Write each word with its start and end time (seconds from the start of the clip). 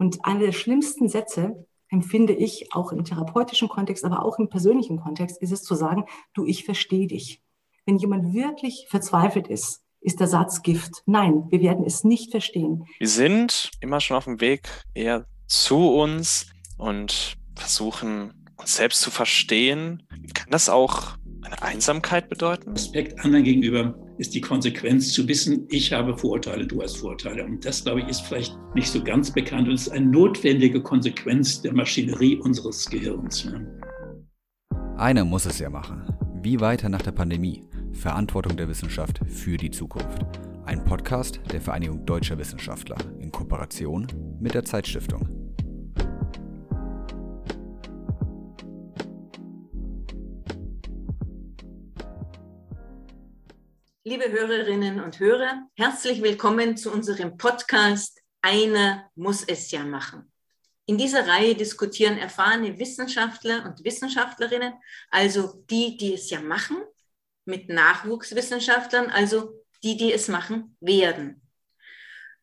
Und 0.00 0.24
einer 0.24 0.40
der 0.40 0.52
schlimmsten 0.52 1.10
Sätze, 1.10 1.66
empfinde 1.90 2.32
ich 2.32 2.72
auch 2.72 2.90
im 2.90 3.04
therapeutischen 3.04 3.68
Kontext, 3.68 4.02
aber 4.06 4.24
auch 4.24 4.38
im 4.38 4.48
persönlichen 4.48 4.98
Kontext, 4.98 5.42
ist 5.42 5.52
es 5.52 5.62
zu 5.62 5.74
sagen, 5.74 6.06
du, 6.32 6.46
ich 6.46 6.64
verstehe 6.64 7.06
dich. 7.06 7.42
Wenn 7.84 7.98
jemand 7.98 8.32
wirklich 8.32 8.86
verzweifelt 8.88 9.46
ist, 9.46 9.82
ist 10.00 10.18
der 10.18 10.26
Satz 10.26 10.62
Gift. 10.62 11.02
Nein, 11.04 11.44
wir 11.50 11.60
werden 11.60 11.84
es 11.84 12.02
nicht 12.02 12.30
verstehen. 12.30 12.86
Wir 12.98 13.08
sind 13.08 13.72
immer 13.80 14.00
schon 14.00 14.16
auf 14.16 14.24
dem 14.24 14.40
Weg 14.40 14.70
eher 14.94 15.26
zu 15.46 15.90
uns 15.90 16.46
und 16.78 17.34
versuchen 17.54 18.46
uns 18.56 18.76
selbst 18.76 19.02
zu 19.02 19.10
verstehen. 19.10 20.06
Kann 20.32 20.48
das 20.50 20.70
auch 20.70 21.18
eine 21.42 21.62
Einsamkeit 21.62 22.28
bedeuten? 22.28 22.72
Respekt 22.72 23.18
anderen 23.24 23.44
gegenüber 23.44 23.94
ist 24.18 24.34
die 24.34 24.40
Konsequenz 24.40 25.12
zu 25.12 25.26
wissen, 25.26 25.66
ich 25.68 25.92
habe 25.92 26.16
Vorurteile, 26.16 26.66
du 26.66 26.82
hast 26.82 26.98
Vorurteile. 26.98 27.44
Und 27.44 27.64
das, 27.64 27.84
glaube 27.84 28.00
ich, 28.00 28.08
ist 28.08 28.20
vielleicht 28.20 28.56
nicht 28.74 28.88
so 28.88 29.02
ganz 29.02 29.32
bekannt 29.32 29.68
und 29.68 29.74
ist 29.74 29.88
eine 29.88 30.06
notwendige 30.06 30.82
Konsequenz 30.82 31.62
der 31.62 31.72
Maschinerie 31.72 32.36
unseres 32.36 32.88
Gehirns. 32.88 33.48
Einer 34.96 35.24
muss 35.24 35.46
es 35.46 35.58
ja 35.58 35.70
machen. 35.70 36.02
Wie 36.42 36.60
weiter 36.60 36.88
nach 36.88 37.02
der 37.02 37.12
Pandemie? 37.12 37.64
Verantwortung 37.92 38.56
der 38.56 38.68
Wissenschaft 38.68 39.20
für 39.26 39.56
die 39.56 39.70
Zukunft. 39.70 40.22
Ein 40.64 40.84
Podcast 40.84 41.40
der 41.52 41.60
Vereinigung 41.60 42.04
Deutscher 42.06 42.38
Wissenschaftler 42.38 42.96
in 43.18 43.32
Kooperation 43.32 44.06
mit 44.40 44.54
der 44.54 44.64
Zeitstiftung. 44.64 45.39
Liebe 54.02 54.32
Hörerinnen 54.32 54.98
und 54.98 55.20
Hörer, 55.20 55.68
herzlich 55.74 56.22
willkommen 56.22 56.78
zu 56.78 56.90
unserem 56.90 57.36
Podcast 57.36 58.18
Einer 58.40 59.10
muss 59.14 59.44
es 59.44 59.70
ja 59.72 59.84
machen. 59.84 60.32
In 60.86 60.96
dieser 60.96 61.28
Reihe 61.28 61.54
diskutieren 61.54 62.16
erfahrene 62.16 62.78
Wissenschaftler 62.78 63.66
und 63.66 63.84
Wissenschaftlerinnen, 63.84 64.72
also 65.10 65.62
die, 65.68 65.98
die 65.98 66.14
es 66.14 66.30
ja 66.30 66.40
machen, 66.40 66.78
mit 67.44 67.68
Nachwuchswissenschaftlern, 67.68 69.10
also 69.10 69.52
die, 69.82 69.98
die 69.98 70.14
es 70.14 70.28
machen 70.28 70.78
werden. 70.80 71.42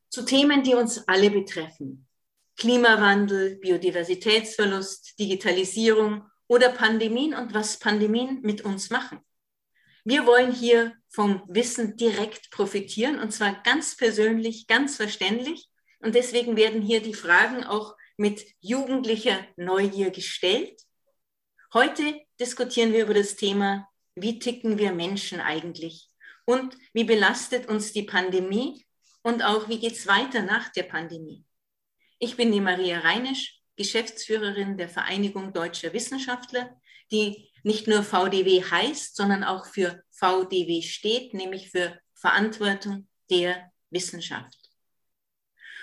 Zu 0.10 0.26
Themen, 0.26 0.62
die 0.62 0.76
uns 0.76 1.08
alle 1.08 1.32
betreffen. 1.32 2.06
Klimawandel, 2.56 3.56
Biodiversitätsverlust, 3.56 5.18
Digitalisierung 5.18 6.22
oder 6.46 6.70
Pandemien 6.70 7.34
und 7.34 7.56
was 7.56 7.80
Pandemien 7.80 8.42
mit 8.44 8.62
uns 8.62 8.92
machen. 8.92 9.22
Wir 10.10 10.26
wollen 10.26 10.54
hier 10.54 10.96
vom 11.10 11.44
Wissen 11.50 11.98
direkt 11.98 12.50
profitieren 12.50 13.20
und 13.20 13.32
zwar 13.32 13.62
ganz 13.64 13.98
persönlich, 13.98 14.66
ganz 14.66 14.96
verständlich. 14.96 15.68
Und 16.00 16.16
deswegen 16.16 16.56
werden 16.56 16.82
hier 16.82 17.02
die 17.02 17.14
Fragen 17.14 17.66
auch 17.66 17.94
mit 18.16 18.46
jugendlicher 18.62 19.38
Neugier 19.58 20.12
gestellt. 20.12 20.80
Heute 21.74 22.22
diskutieren 22.40 22.94
wir 22.94 23.04
über 23.04 23.16
das 23.16 23.36
Thema, 23.36 23.86
wie 24.16 24.40
ticken 24.40 24.78
wir 24.78 24.94
Menschen 24.94 25.42
eigentlich 25.42 26.08
und 26.46 26.78
wie 26.94 27.04
belastet 27.04 27.68
uns 27.68 27.92
die 27.92 28.04
Pandemie 28.04 28.88
und 29.24 29.44
auch 29.44 29.68
wie 29.68 29.78
geht 29.78 29.98
es 29.98 30.08
weiter 30.08 30.42
nach 30.42 30.70
der 30.70 30.84
Pandemie. 30.84 31.44
Ich 32.18 32.38
bin 32.38 32.54
die 32.54 32.62
Maria 32.62 33.00
Reinisch, 33.00 33.60
Geschäftsführerin 33.76 34.78
der 34.78 34.88
Vereinigung 34.88 35.52
Deutscher 35.52 35.92
Wissenschaftler, 35.92 36.80
die 37.12 37.47
nicht 37.64 37.88
nur 37.88 38.04
VDW 38.04 38.64
heißt, 38.64 39.16
sondern 39.16 39.44
auch 39.44 39.66
für 39.66 40.04
VDW 40.12 40.82
steht, 40.82 41.34
nämlich 41.34 41.70
für 41.70 42.00
Verantwortung 42.14 43.08
der 43.30 43.72
Wissenschaft. 43.90 44.58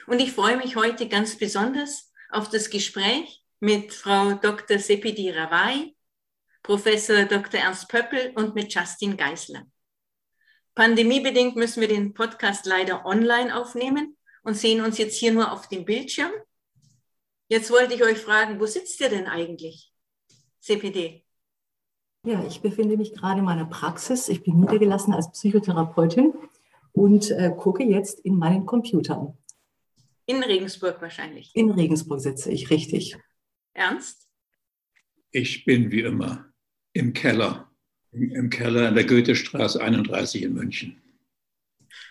Und 0.07 0.21
ich 0.21 0.33
freue 0.33 0.57
mich 0.57 0.77
heute 0.77 1.09
ganz 1.09 1.37
besonders 1.37 2.13
auf 2.31 2.51
das 2.51 2.71
Gespräch 2.71 3.43
mit 3.61 3.93
Frau 3.93 4.33
Dr. 4.33 4.79
Sepidi 4.79 5.31
Rawai, 5.31 5.95
Professor 6.63 7.25
Dr. 7.25 7.61
Ernst 7.61 7.89
Pöppel 7.89 8.33
und 8.35 8.55
mit 8.55 8.75
Justin 8.75 9.17
Geisler. 9.17 9.67
Pandemiebedingt 10.75 11.57
müssen 11.57 11.81
wir 11.81 11.89
den 11.89 12.15
Podcast 12.15 12.67
leider 12.67 13.07
online 13.07 13.57
aufnehmen 13.57 14.17
und 14.43 14.55
sehen 14.55 14.81
uns 14.85 14.99
jetzt 14.99 15.17
hier 15.17 15.33
nur 15.33 15.53
auf 15.53 15.69
dem 15.69 15.85
Bildschirm. 15.85 16.33
Jetzt 17.49 17.71
wollte 17.71 17.95
ich 17.95 18.03
euch 18.03 18.19
fragen, 18.19 18.59
wo 18.59 18.67
sitzt 18.67 19.01
ihr 19.01 19.09
denn 19.09 19.27
eigentlich? 19.27 19.93
CPD. 20.61 21.24
Ja, 22.27 22.43
ich 22.49 22.63
befinde 22.63 22.97
mich 22.97 23.13
gerade 23.13 23.41
in 23.41 23.45
meiner 23.45 23.67
Praxis. 23.67 24.31
Ich 24.31 24.43
bin 24.43 24.59
niedergelassen 24.59 25.13
als 25.13 25.31
Psychotherapeutin 25.31 26.33
und 26.93 27.31
äh, 27.31 27.53
gucke 27.55 27.85
jetzt 27.85 28.21
in 28.21 28.39
meinen 28.39 28.65
Computer. 28.65 29.37
In 30.25 30.43
Regensburg 30.43 31.03
wahrscheinlich. 31.03 31.55
In 31.55 31.71
Regensburg 31.71 32.21
sitze 32.21 32.51
ich, 32.51 32.71
richtig. 32.71 33.19
Ernst? 33.75 34.27
Ich 35.33 35.67
bin 35.67 35.91
wie 35.91 36.01
immer 36.01 36.47
im 36.95 37.13
Keller, 37.13 37.71
im 38.11 38.49
Keller 38.49 38.89
in 38.89 38.95
der 38.95 39.05
Goethestraße 39.05 39.83
31 39.83 40.45
in 40.45 40.55
München. 40.55 41.03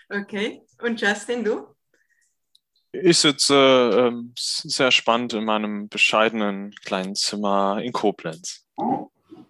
Okay. 0.08 0.62
Und 0.80 1.00
Justin, 1.00 1.42
du? 1.42 1.66
Ich 2.92 3.18
sitze 3.18 4.12
äh, 4.12 4.32
sehr 4.36 4.92
spannend 4.92 5.32
in 5.32 5.44
meinem 5.44 5.88
bescheidenen 5.88 6.72
kleinen 6.84 7.16
Zimmer 7.16 7.82
in 7.82 7.92
Koblenz. 7.92 8.64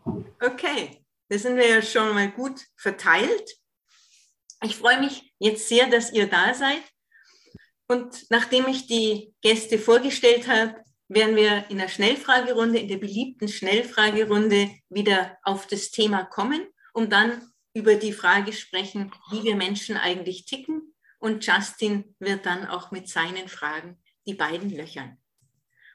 Okay, 0.04 1.04
da 1.28 1.38
sind 1.38 1.56
wir 1.56 1.68
ja 1.68 1.82
schon 1.82 2.14
mal 2.14 2.30
gut 2.30 2.60
verteilt. 2.76 3.56
Ich 4.62 4.76
freue 4.76 5.00
mich 5.00 5.32
jetzt 5.38 5.68
sehr, 5.68 5.88
dass 5.88 6.12
ihr 6.12 6.26
da 6.28 6.54
seid. 6.54 6.82
Und 7.86 8.26
nachdem 8.30 8.66
ich 8.68 8.86
die 8.86 9.34
Gäste 9.42 9.78
vorgestellt 9.78 10.48
habe, 10.48 10.82
werden 11.08 11.36
wir 11.36 11.68
in 11.68 11.78
der 11.78 11.88
Schnellfragerunde, 11.88 12.78
in 12.78 12.88
der 12.88 12.96
beliebten 12.96 13.48
Schnellfragerunde 13.48 14.70
wieder 14.88 15.36
auf 15.42 15.66
das 15.66 15.90
Thema 15.90 16.24
kommen, 16.24 16.66
um 16.92 17.10
dann 17.10 17.52
über 17.74 17.96
die 17.96 18.12
Frage 18.12 18.52
sprechen, 18.52 19.12
wie 19.30 19.42
wir 19.42 19.56
Menschen 19.56 19.96
eigentlich 19.96 20.46
ticken. 20.46 20.94
Und 21.18 21.44
Justin 21.46 22.16
wird 22.18 22.46
dann 22.46 22.66
auch 22.66 22.90
mit 22.90 23.08
seinen 23.08 23.48
Fragen 23.48 24.02
die 24.26 24.34
beiden 24.34 24.70
löchern. 24.70 25.18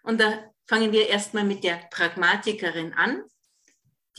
Und 0.03 0.19
da 0.19 0.51
fangen 0.67 0.91
wir 0.91 1.07
erstmal 1.09 1.43
mit 1.43 1.63
der 1.63 1.77
Pragmatikerin 1.91 2.93
an 2.93 3.23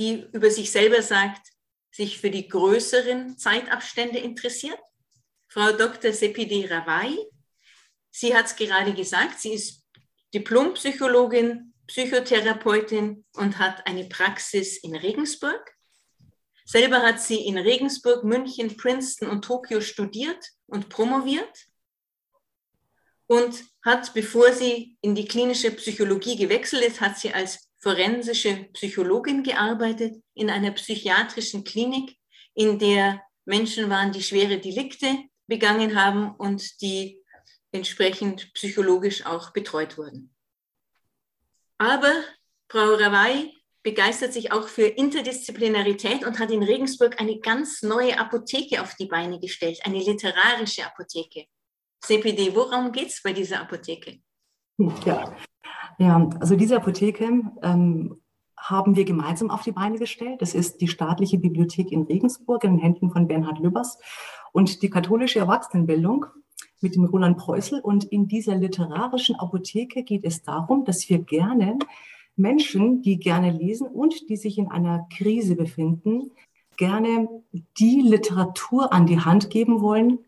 die 0.01 0.27
über 0.33 0.51
sich 0.51 0.73
selber 0.73 1.03
sagt, 1.03 1.47
sich 1.93 2.19
für 2.19 2.31
die 2.31 2.49
größeren 2.49 3.37
Zeitabstände 3.37 4.19
interessiert. 4.19 4.79
Frau 5.49 5.73
Dr. 5.73 6.13
Sepide 6.13 6.71
Rawai, 6.71 7.19
sie 8.11 8.35
hat 8.35 8.47
es 8.47 8.57
gerade 8.57 8.95
gesagt, 8.95 9.41
sie 9.41 9.53
ist 9.53 9.85
Diplompsychologin, 10.33 11.75
Psychotherapeutin 11.87 13.27
und 13.35 13.59
hat 13.59 13.87
eine 13.87 14.05
Praxis 14.05 14.79
in 14.79 14.97
Regensburg. 14.97 15.77
Selber 16.65 17.03
hat 17.03 17.21
sie 17.21 17.45
in 17.45 17.59
Regensburg, 17.59 18.25
München, 18.25 18.77
Princeton 18.77 19.29
und 19.29 19.45
Tokio 19.45 19.83
studiert 19.83 20.43
und 20.67 20.89
promoviert 20.89 21.67
und 23.27 23.65
hat, 23.85 24.15
bevor 24.15 24.53
sie 24.53 24.97
in 25.03 25.15
die 25.15 25.27
klinische 25.27 25.73
Psychologie 25.73 26.37
gewechselt 26.37 26.85
ist, 26.85 27.01
hat 27.01 27.19
sie 27.19 27.35
als 27.35 27.70
forensische 27.81 28.69
Psychologin 28.75 29.43
gearbeitet 29.43 30.23
in 30.35 30.51
einer 30.51 30.71
psychiatrischen 30.73 31.65
Klinik, 31.65 32.17
in 32.55 32.79
der 32.79 33.23
Menschen 33.45 33.89
waren, 33.91 34.13
die 34.13 34.23
schwere 34.23 34.59
Delikte 34.59 35.25
begangen 35.47 36.01
haben 36.01 36.35
und 36.37 36.81
die 36.83 37.23
entsprechend 37.73 38.53
psychologisch 38.55 39.25
auch 39.25 39.53
betreut 39.53 39.97
wurden. 39.97 40.35
Aber 41.79 42.13
Frau 42.69 42.95
Rawai 42.95 43.53
begeistert 43.83 44.35
sich 44.35 44.53
auch 44.53 44.69
für 44.69 44.87
Interdisziplinarität 44.87 46.25
und 46.27 46.39
hat 46.39 46.51
in 46.51 46.63
Regensburg 46.63 47.19
eine 47.21 47.41
ganz 47.41 47.83
neue 47.83 48.19
Apotheke 48.19 48.83
auf 48.83 48.95
die 48.97 49.07
Beine 49.07 49.41
gestellt, 49.41 49.81
eine 49.85 49.99
literarische 49.99 50.85
Apotheke. 50.85 51.47
CPD, 52.03 52.55
worum 52.55 52.93
geht 52.93 53.09
es 53.09 53.23
bei 53.23 53.33
dieser 53.33 53.61
Apotheke? 53.61 54.21
Ja, 55.05 55.37
ja, 56.01 56.31
also 56.41 56.57
diese 56.57 56.77
Apotheke 56.77 57.43
ähm, 57.63 58.17
haben 58.57 58.97
wir 58.97 59.05
gemeinsam 59.05 59.51
auf 59.51 59.63
die 59.63 59.73
Beine 59.73 59.99
gestellt. 59.99 60.41
Das 60.41 60.55
ist 60.55 60.81
die 60.81 60.89
staatliche 60.89 61.37
Bibliothek 61.37 61.93
in 61.93 62.03
Regensburg 62.03 62.65
in 62.65 62.77
den 62.77 62.81
Händen 62.81 63.11
von 63.11 63.29
Bernhard 63.29 63.59
Lübbers 63.59 63.99
und 64.53 64.83
die 64.83 64.89
katholische 64.89 65.41
Erwachsenenbildung 65.41 66.25
mit 66.81 66.95
dem 66.95 67.05
Roland 67.05 67.37
Preußel. 67.37 67.81
Und 67.81 68.05
in 68.05 68.29
dieser 68.29 68.55
literarischen 68.55 69.37
Apotheke 69.37 70.03
geht 70.03 70.25
es 70.25 70.43
darum, 70.43 70.87
dass 70.87 71.07
wir 71.11 71.19
gerne 71.19 71.79
Menschen, 72.35 73.03
die 73.03 73.19
gerne 73.19 73.51
lesen 73.51 73.87
und 73.87 74.31
die 74.31 74.37
sich 74.37 74.57
in 74.57 74.69
einer 74.69 75.07
Krise 75.15 75.55
befinden, 75.55 76.31
gerne 76.79 77.29
die 77.79 78.01
Literatur 78.01 78.91
an 78.91 79.05
die 79.05 79.21
Hand 79.21 79.51
geben 79.51 79.83
wollen, 79.83 80.21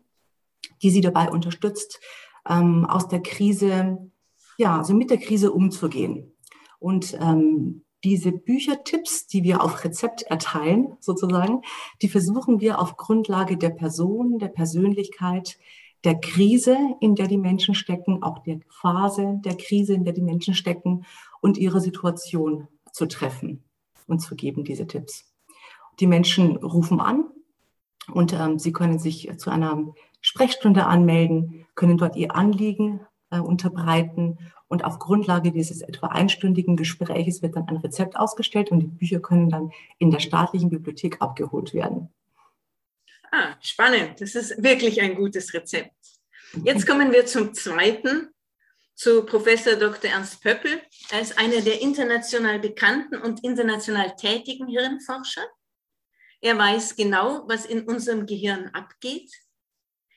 die 0.83 0.91
sie 0.91 1.01
dabei 1.01 1.31
unterstützt, 1.31 1.99
ähm, 2.47 2.85
aus 2.85 3.07
der 3.07 3.23
Krise 3.23 4.11
ja, 4.57 4.77
also 4.77 4.93
mit 4.93 5.09
der 5.09 5.17
Krise 5.17 5.51
umzugehen. 5.51 6.33
Und 6.79 7.17
ähm, 7.19 7.83
diese 8.03 8.31
Büchertipps, 8.31 9.27
die 9.27 9.43
wir 9.43 9.63
auf 9.63 9.83
Rezept 9.83 10.23
erteilen, 10.23 10.97
sozusagen, 10.99 11.61
die 12.01 12.09
versuchen 12.09 12.59
wir 12.59 12.79
auf 12.79 12.97
Grundlage 12.97 13.57
der 13.57 13.69
Person, 13.69 14.39
der 14.39 14.49
Persönlichkeit, 14.49 15.57
der 16.03 16.19
Krise, 16.19 16.77
in 16.99 17.15
der 17.15 17.27
die 17.27 17.37
Menschen 17.37 17.75
stecken, 17.75 18.21
auch 18.21 18.39
der 18.39 18.59
Phase 18.69 19.39
der 19.45 19.55
Krise, 19.55 19.93
in 19.93 20.03
der 20.03 20.13
die 20.13 20.21
Menschen 20.21 20.53
stecken 20.53 21.05
und 21.39 21.57
ihre 21.57 21.79
Situation 21.79 22.67
zu 22.91 23.05
treffen 23.05 23.63
und 24.07 24.19
zu 24.19 24.35
geben, 24.35 24.65
diese 24.65 24.85
Tipps. 24.85 25.33
Die 25.99 26.07
Menschen 26.07 26.57
rufen 26.57 26.99
an 26.99 27.25
und 28.11 28.33
ähm, 28.33 28.59
sie 28.59 28.73
können 28.73 28.99
sich 28.99 29.29
zu 29.37 29.49
einer 29.49 29.93
Sprechstunde 30.19 30.85
anmelden, 30.85 31.65
können 31.75 31.97
dort 31.97 32.15
ihr 32.17 32.35
Anliegen 32.35 33.01
äh, 33.33 33.39
unterbreiten 33.39 34.37
und 34.67 34.85
auf 34.85 34.99
Grundlage 34.99 35.51
dieses 35.51 35.81
etwa 35.81 36.07
einstündigen 36.07 36.77
Gespräches 36.77 37.41
wird 37.41 37.55
dann 37.55 37.67
ein 37.67 37.77
Rezept 37.77 38.15
ausgestellt 38.15 38.71
und 38.71 38.79
die 38.79 38.87
Bücher 38.87 39.19
können 39.19 39.49
dann 39.49 39.71
in 39.97 40.11
der 40.11 40.19
staatlichen 40.19 40.69
Bibliothek 40.69 41.21
abgeholt 41.21 41.73
werden. 41.73 42.13
Ah, 43.31 43.55
spannend. 43.61 44.21
Das 44.21 44.35
ist 44.35 44.61
wirklich 44.61 45.01
ein 45.01 45.15
gutes 45.15 45.53
Rezept. 45.53 45.95
Jetzt 46.63 46.85
kommen 46.85 47.11
wir 47.11 47.25
zum 47.25 47.53
zweiten, 47.53 48.29
zu 48.95 49.25
Professor 49.25 49.75
Dr. 49.75 50.11
Ernst 50.11 50.41
Pöppel. 50.41 50.81
Er 51.09 51.21
ist 51.21 51.37
einer 51.39 51.61
der 51.61 51.81
international 51.81 52.59
bekannten 52.59 53.17
und 53.17 53.43
international 53.43 54.15
tätigen 54.15 54.67
Hirnforscher. 54.67 55.45
Er 56.41 56.57
weiß 56.57 56.95
genau, 56.95 57.47
was 57.47 57.65
in 57.65 57.87
unserem 57.87 58.25
Gehirn 58.25 58.69
abgeht. 58.73 59.31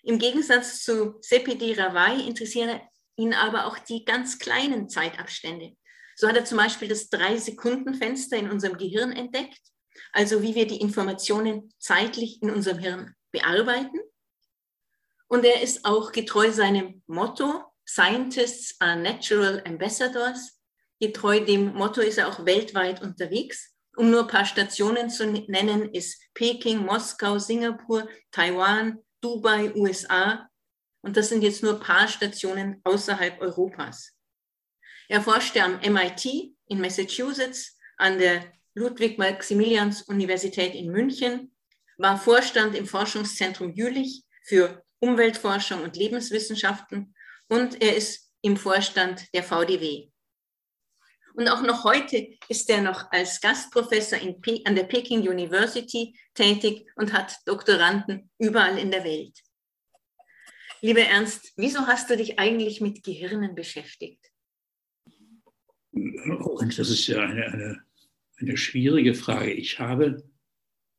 Im 0.02 0.18
Gegensatz 0.18 0.82
zu 0.82 1.16
Sepidi 1.20 1.72
Ravai 1.72 2.16
interessieren 2.20 2.80
ihn 3.16 3.34
aber 3.34 3.66
auch 3.66 3.78
die 3.78 4.04
ganz 4.04 4.38
kleinen 4.38 4.88
Zeitabstände. 4.88 5.76
So 6.14 6.28
hat 6.28 6.36
er 6.36 6.44
zum 6.44 6.58
Beispiel 6.58 6.88
das 6.88 7.08
Drei-Sekunden-Fenster 7.08 8.36
in 8.36 8.50
unserem 8.50 8.78
Gehirn 8.78 9.12
entdeckt 9.12 9.60
also 10.12 10.42
wie 10.42 10.54
wir 10.54 10.66
die 10.66 10.80
Informationen 10.80 11.72
zeitlich 11.78 12.42
in 12.42 12.50
unserem 12.50 12.78
Hirn 12.78 13.14
bearbeiten. 13.32 13.98
Und 15.28 15.44
er 15.44 15.62
ist 15.62 15.84
auch 15.84 16.12
getreu 16.12 16.50
seinem 16.52 17.02
Motto, 17.06 17.64
Scientists 17.88 18.80
are 18.80 18.96
Natural 18.96 19.62
Ambassadors. 19.66 20.60
Getreu 21.00 21.44
dem 21.44 21.74
Motto 21.74 22.00
ist 22.00 22.18
er 22.18 22.28
auch 22.28 22.44
weltweit 22.46 23.02
unterwegs. 23.02 23.74
Um 23.96 24.10
nur 24.10 24.22
ein 24.22 24.28
paar 24.28 24.44
Stationen 24.44 25.08
zu 25.08 25.26
nennen, 25.26 25.92
ist 25.94 26.22
Peking, 26.34 26.78
Moskau, 26.78 27.38
Singapur, 27.38 28.08
Taiwan, 28.30 28.98
Dubai, 29.20 29.74
USA. 29.74 30.48
Und 31.02 31.16
das 31.16 31.28
sind 31.28 31.42
jetzt 31.42 31.62
nur 31.62 31.74
ein 31.74 31.80
paar 31.80 32.08
Stationen 32.08 32.80
außerhalb 32.84 33.40
Europas. 33.40 34.12
Er 35.08 35.22
forschte 35.22 35.62
am 35.62 35.78
MIT 35.80 36.54
in 36.66 36.80
Massachusetts, 36.80 37.78
an 37.96 38.18
der 38.18 38.52
Ludwig-Maximilians-Universität 38.74 40.74
in 40.74 40.90
München, 40.90 41.54
war 41.96 42.18
Vorstand 42.18 42.74
im 42.74 42.86
Forschungszentrum 42.86 43.72
Jülich 43.72 44.24
für 44.42 44.84
Umweltforschung 44.98 45.82
und 45.82 45.96
Lebenswissenschaften 45.96 47.14
und 47.48 47.82
er 47.82 47.96
ist 47.96 48.30
im 48.42 48.56
Vorstand 48.56 49.32
der 49.34 49.42
VDW. 49.42 50.10
Und 51.34 51.48
auch 51.48 51.62
noch 51.62 51.84
heute 51.84 52.28
ist 52.48 52.68
er 52.70 52.80
noch 52.80 53.10
als 53.12 53.40
Gastprofessor 53.40 54.18
an 54.64 54.74
der 54.74 54.84
Peking 54.84 55.28
University 55.28 56.18
tätig 56.34 56.86
und 56.96 57.12
hat 57.12 57.36
Doktoranden 57.44 58.30
überall 58.38 58.78
in 58.78 58.90
der 58.90 59.04
Welt. 59.04 59.38
Lieber 60.82 61.00
Ernst, 61.00 61.52
wieso 61.56 61.80
hast 61.86 62.10
du 62.10 62.16
dich 62.16 62.38
eigentlich 62.38 62.80
mit 62.80 63.02
Gehirnen 63.02 63.54
beschäftigt? 63.54 64.20
Oh, 65.92 66.60
das 66.60 66.90
ist 66.90 67.06
ja 67.06 67.20
eine, 67.20 67.46
eine 67.46 67.86
eine 68.38 68.56
schwierige 68.56 69.14
Frage. 69.14 69.52
Ich 69.52 69.78
habe, 69.78 70.22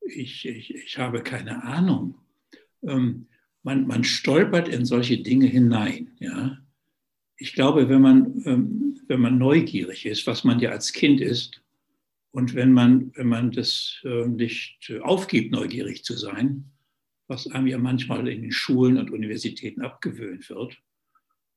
ich, 0.00 0.46
ich, 0.46 0.74
ich 0.74 0.98
habe 0.98 1.22
keine 1.22 1.62
Ahnung. 1.62 2.16
Ähm, 2.82 3.26
man, 3.62 3.86
man 3.86 4.04
stolpert 4.04 4.68
in 4.68 4.84
solche 4.84 5.18
Dinge 5.18 5.46
hinein. 5.46 6.12
Ja? 6.20 6.58
Ich 7.36 7.52
glaube, 7.52 7.88
wenn 7.88 8.00
man, 8.00 8.42
ähm, 8.44 9.00
wenn 9.06 9.20
man 9.20 9.38
neugierig 9.38 10.06
ist, 10.06 10.26
was 10.26 10.44
man 10.44 10.58
ja 10.60 10.70
als 10.70 10.92
Kind 10.92 11.20
ist, 11.20 11.60
und 12.30 12.54
wenn 12.54 12.72
man, 12.72 13.10
wenn 13.16 13.26
man 13.26 13.50
das 13.50 14.00
äh, 14.04 14.26
nicht 14.26 14.92
aufgibt, 15.02 15.50
neugierig 15.50 16.04
zu 16.04 16.14
sein, 16.14 16.70
was 17.28 17.46
einem 17.46 17.66
ja 17.66 17.78
manchmal 17.78 18.26
in 18.28 18.42
den 18.42 18.52
Schulen 18.52 18.98
und 18.98 19.10
Universitäten 19.10 19.82
abgewöhnt 19.82 20.48
wird, 20.48 20.82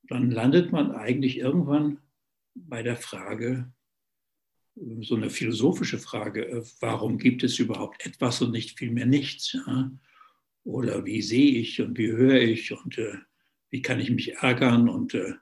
dann 0.03 0.29
landet 0.29 0.71
man 0.71 0.91
eigentlich 0.91 1.38
irgendwann 1.38 2.00
bei 2.53 2.83
der 2.83 2.97
Frage, 2.97 3.71
so 5.01 5.15
eine 5.15 5.29
philosophische 5.29 6.00
Frage, 6.00 6.47
äh, 6.47 6.63
warum 6.79 7.18
gibt 7.18 7.44
es 7.44 7.59
überhaupt 7.59 8.06
etwas 8.06 8.41
und 8.41 8.51
nicht 8.51 8.77
vielmehr 8.77 9.06
nichts? 9.06 9.53
Ja? 9.53 9.91
Oder 10.63 11.06
wie 11.06 11.21
sehe 11.21 11.59
ich 11.59 11.81
und 11.81 11.97
wie 11.97 12.12
höre 12.12 12.41
ich 12.41 12.71
und 12.71 12.97
äh, 12.97 13.18
wie 13.69 13.81
kann 13.81 14.00
ich 14.00 14.12
mich 14.12 14.35
ärgern 14.35 14.89
und 14.89 15.13
äh, 15.13 15.33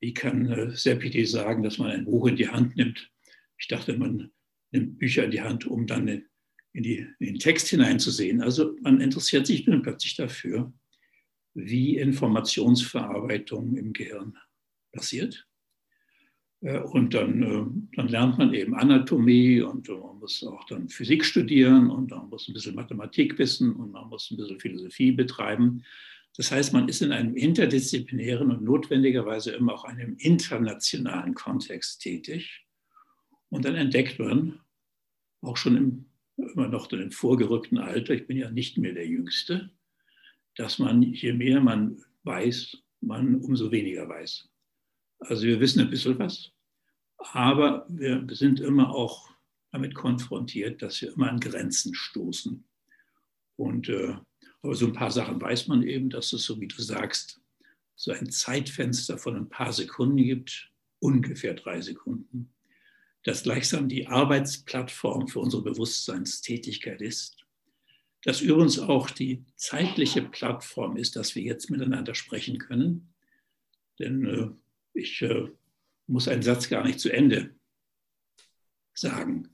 wie 0.00 0.14
kann 0.14 0.46
äh, 0.46 0.70
Seppi 0.70 1.24
sagen, 1.24 1.62
dass 1.62 1.78
man 1.78 1.90
ein 1.90 2.04
Buch 2.04 2.26
in 2.26 2.36
die 2.36 2.48
Hand 2.48 2.76
nimmt? 2.76 3.10
Ich 3.58 3.68
dachte, 3.68 3.96
man 3.96 4.30
nimmt 4.72 4.98
Bücher 4.98 5.24
in 5.24 5.30
die 5.30 5.42
Hand, 5.42 5.66
um 5.66 5.86
dann 5.86 6.24
in, 6.76 6.82
die, 6.82 7.06
in 7.20 7.26
den 7.26 7.38
Text 7.38 7.68
hineinzusehen. 7.68 8.42
Also 8.42 8.76
man 8.82 9.00
interessiert 9.00 9.46
sich 9.46 9.64
dann 9.64 9.80
plötzlich 9.80 10.14
dafür, 10.14 10.72
wie 11.54 11.96
Informationsverarbeitung 11.96 13.76
im 13.76 13.94
Gehirn 13.94 14.36
passiert 14.92 15.48
äh, 16.60 16.80
und 16.80 17.14
dann, 17.14 17.42
äh, 17.42 17.96
dann 17.96 18.08
lernt 18.08 18.36
man 18.36 18.52
eben 18.52 18.74
Anatomie 18.74 19.62
und 19.62 19.88
man 19.88 20.18
muss 20.18 20.44
auch 20.44 20.64
dann 20.66 20.90
Physik 20.90 21.24
studieren 21.24 21.90
und 21.90 22.10
man 22.10 22.28
muss 22.28 22.46
ein 22.46 22.52
bisschen 22.52 22.74
Mathematik 22.74 23.38
wissen 23.38 23.74
und 23.74 23.92
man 23.92 24.08
muss 24.10 24.30
ein 24.30 24.36
bisschen 24.36 24.60
Philosophie 24.60 25.12
betreiben. 25.12 25.82
Das 26.36 26.52
heißt, 26.52 26.74
man 26.74 26.90
ist 26.90 27.00
in 27.00 27.12
einem 27.12 27.36
interdisziplinären 27.36 28.50
und 28.50 28.62
notwendigerweise 28.62 29.52
immer 29.52 29.72
auch 29.72 29.84
einem 29.84 30.16
internationalen 30.18 31.32
Kontext 31.32 32.02
tätig. 32.02 32.66
Und 33.48 33.64
dann 33.64 33.76
entdeckt 33.76 34.18
man, 34.18 34.60
auch 35.40 35.56
schon 35.56 35.76
im, 35.76 36.05
immer 36.36 36.68
noch 36.68 36.90
in 36.92 36.98
dem 36.98 37.12
vorgerückten 37.12 37.78
Alter, 37.78 38.14
ich 38.14 38.26
bin 38.26 38.36
ja 38.36 38.50
nicht 38.50 38.78
mehr 38.78 38.92
der 38.92 39.06
Jüngste, 39.06 39.70
dass 40.56 40.78
man, 40.78 41.02
je 41.02 41.32
mehr 41.32 41.60
man 41.60 42.02
weiß, 42.24 42.76
man 43.00 43.36
umso 43.36 43.70
weniger 43.70 44.08
weiß. 44.08 44.48
Also 45.20 45.44
wir 45.44 45.60
wissen 45.60 45.80
ein 45.80 45.90
bisschen 45.90 46.18
was, 46.18 46.52
aber 47.18 47.86
wir 47.88 48.26
sind 48.30 48.60
immer 48.60 48.94
auch 48.94 49.30
damit 49.72 49.94
konfrontiert, 49.94 50.82
dass 50.82 51.00
wir 51.02 51.12
immer 51.12 51.30
an 51.30 51.40
Grenzen 51.40 51.94
stoßen. 51.94 52.64
Und 53.56 53.88
äh, 53.88 54.16
aber 54.62 54.74
so 54.74 54.86
ein 54.86 54.92
paar 54.92 55.10
Sachen 55.10 55.40
weiß 55.40 55.68
man 55.68 55.82
eben, 55.82 56.10
dass 56.10 56.32
es, 56.32 56.44
so 56.44 56.60
wie 56.60 56.68
du 56.68 56.82
sagst, 56.82 57.40
so 57.94 58.12
ein 58.12 58.30
Zeitfenster 58.30 59.16
von 59.16 59.36
ein 59.36 59.48
paar 59.48 59.72
Sekunden 59.72 60.16
gibt, 60.16 60.72
ungefähr 60.98 61.54
drei 61.54 61.80
Sekunden, 61.80 62.52
das 63.26 63.42
gleichsam 63.42 63.88
die 63.88 64.06
Arbeitsplattform 64.06 65.26
für 65.26 65.40
unsere 65.40 65.62
Bewusstseinstätigkeit 65.62 67.02
ist, 67.02 67.36
das 68.22 68.40
übrigens 68.40 68.78
auch 68.78 69.10
die 69.10 69.44
zeitliche 69.56 70.22
Plattform 70.22 70.96
ist, 70.96 71.16
dass 71.16 71.34
wir 71.34 71.42
jetzt 71.42 71.68
miteinander 71.68 72.14
sprechen 72.14 72.58
können. 72.58 73.12
Denn 73.98 74.26
äh, 74.26 74.48
ich 74.98 75.22
äh, 75.22 75.48
muss 76.06 76.28
einen 76.28 76.42
Satz 76.42 76.68
gar 76.68 76.84
nicht 76.84 77.00
zu 77.00 77.10
Ende 77.12 77.50
sagen, 78.94 79.48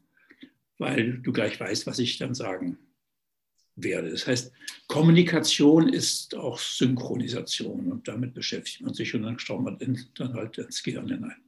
weil 0.76 1.18
du 1.18 1.32
gleich 1.32 1.58
weißt, 1.58 1.86
was 1.86 1.98
ich 1.98 2.18
dann 2.18 2.34
sagen 2.34 2.76
werde. 3.74 4.10
Das 4.10 4.26
heißt, 4.26 4.52
Kommunikation 4.86 5.88
ist 5.88 6.34
auch 6.34 6.58
Synchronisation 6.58 7.90
und 7.90 8.06
damit 8.06 8.34
beschäftigt 8.34 8.82
man 8.82 8.92
sich 8.92 9.14
und 9.14 9.22
dann 9.22 9.38
schaut 9.38 9.62
man 9.62 9.78
dann 10.14 10.34
halt 10.34 10.58
ins 10.58 10.82
Gehirn 10.82 11.08
hinein. 11.08 11.42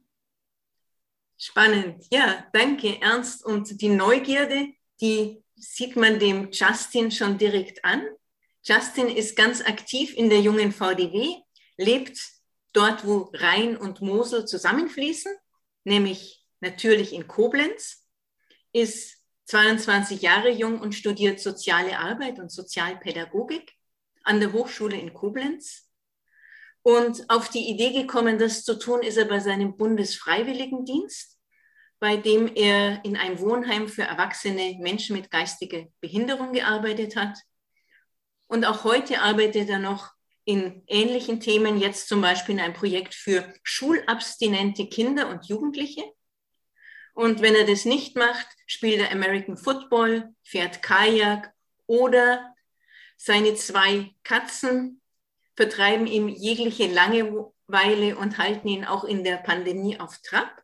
Spannend. 1.37 2.05
Ja, 2.11 2.45
danke, 2.53 3.01
Ernst. 3.01 3.45
Und 3.45 3.81
die 3.81 3.89
Neugierde, 3.89 4.67
die 5.01 5.43
sieht 5.55 5.95
man 5.95 6.19
dem 6.19 6.49
Justin 6.51 7.11
schon 7.11 7.37
direkt 7.37 7.83
an. 7.83 8.05
Justin 8.63 9.07
ist 9.07 9.35
ganz 9.35 9.61
aktiv 9.61 10.13
in 10.15 10.29
der 10.29 10.41
jungen 10.41 10.71
VDW, 10.71 11.35
lebt 11.77 12.19
dort, 12.73 13.05
wo 13.05 13.29
Rhein 13.33 13.77
und 13.77 14.01
Mosel 14.01 14.45
zusammenfließen, 14.45 15.31
nämlich 15.83 16.43
natürlich 16.61 17.13
in 17.13 17.27
Koblenz, 17.27 18.07
ist 18.73 19.17
22 19.45 20.21
Jahre 20.21 20.49
jung 20.49 20.79
und 20.81 20.95
studiert 20.95 21.39
soziale 21.39 21.99
Arbeit 21.99 22.39
und 22.39 22.51
Sozialpädagogik 22.51 23.73
an 24.23 24.39
der 24.39 24.51
Hochschule 24.51 24.97
in 24.97 25.13
Koblenz. 25.13 25.84
Und 26.87 27.27
auf 27.31 27.49
die 27.49 27.67
Idee 27.67 27.99
gekommen, 27.99 28.37
das 28.37 28.63
zu 28.63 28.77
tun, 28.77 29.01
ist 29.01 29.17
er 29.17 29.25
bei 29.25 29.39
seinem 29.39 29.75
Bundesfreiwilligendienst, 29.75 31.39
bei 31.99 32.15
dem 32.15 32.47
er 32.53 33.03
in 33.03 33.17
einem 33.17 33.39
Wohnheim 33.39 33.87
für 33.87 34.03
erwachsene 34.03 34.77
Menschen 34.79 35.15
mit 35.15 35.31
geistiger 35.31 35.87
Behinderung 35.99 36.53
gearbeitet 36.53 37.15
hat. 37.15 37.39
Und 38.45 38.65
auch 38.65 38.83
heute 38.83 39.21
arbeitet 39.21 39.67
er 39.67 39.79
noch 39.79 40.11
in 40.43 40.83
ähnlichen 40.85 41.39
Themen, 41.39 41.79
jetzt 41.79 42.07
zum 42.07 42.21
Beispiel 42.21 42.53
in 42.53 42.61
einem 42.61 42.75
Projekt 42.75 43.15
für 43.15 43.51
schulabstinente 43.63 44.87
Kinder 44.87 45.29
und 45.29 45.47
Jugendliche. 45.47 46.03
Und 47.15 47.41
wenn 47.41 47.55
er 47.55 47.65
das 47.65 47.85
nicht 47.85 48.15
macht, 48.15 48.47
spielt 48.67 48.99
er 48.99 49.11
American 49.11 49.57
Football, 49.57 50.35
fährt 50.43 50.83
Kajak 50.83 51.51
oder 51.87 52.53
seine 53.17 53.55
zwei 53.55 54.13
Katzen 54.23 55.01
vertreiben 55.55 56.07
ihm 56.07 56.27
jegliche 56.27 56.87
Langeweile 56.87 58.17
und 58.17 58.37
halten 58.37 58.67
ihn 58.67 58.85
auch 58.85 59.03
in 59.03 59.23
der 59.23 59.37
Pandemie 59.37 59.99
auf 59.99 60.17
Trab. 60.19 60.63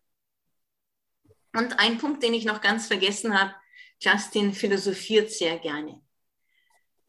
Und 1.54 1.80
ein 1.80 1.98
Punkt, 1.98 2.24
den 2.24 2.34
ich 2.34 2.46
noch 2.46 2.62
ganz 2.62 2.88
vergessen 2.88 3.40
habe, 3.40 3.54
Justin 4.00 4.54
philosophiert 4.54 5.32
sehr 5.32 5.60
gerne. 5.60 6.02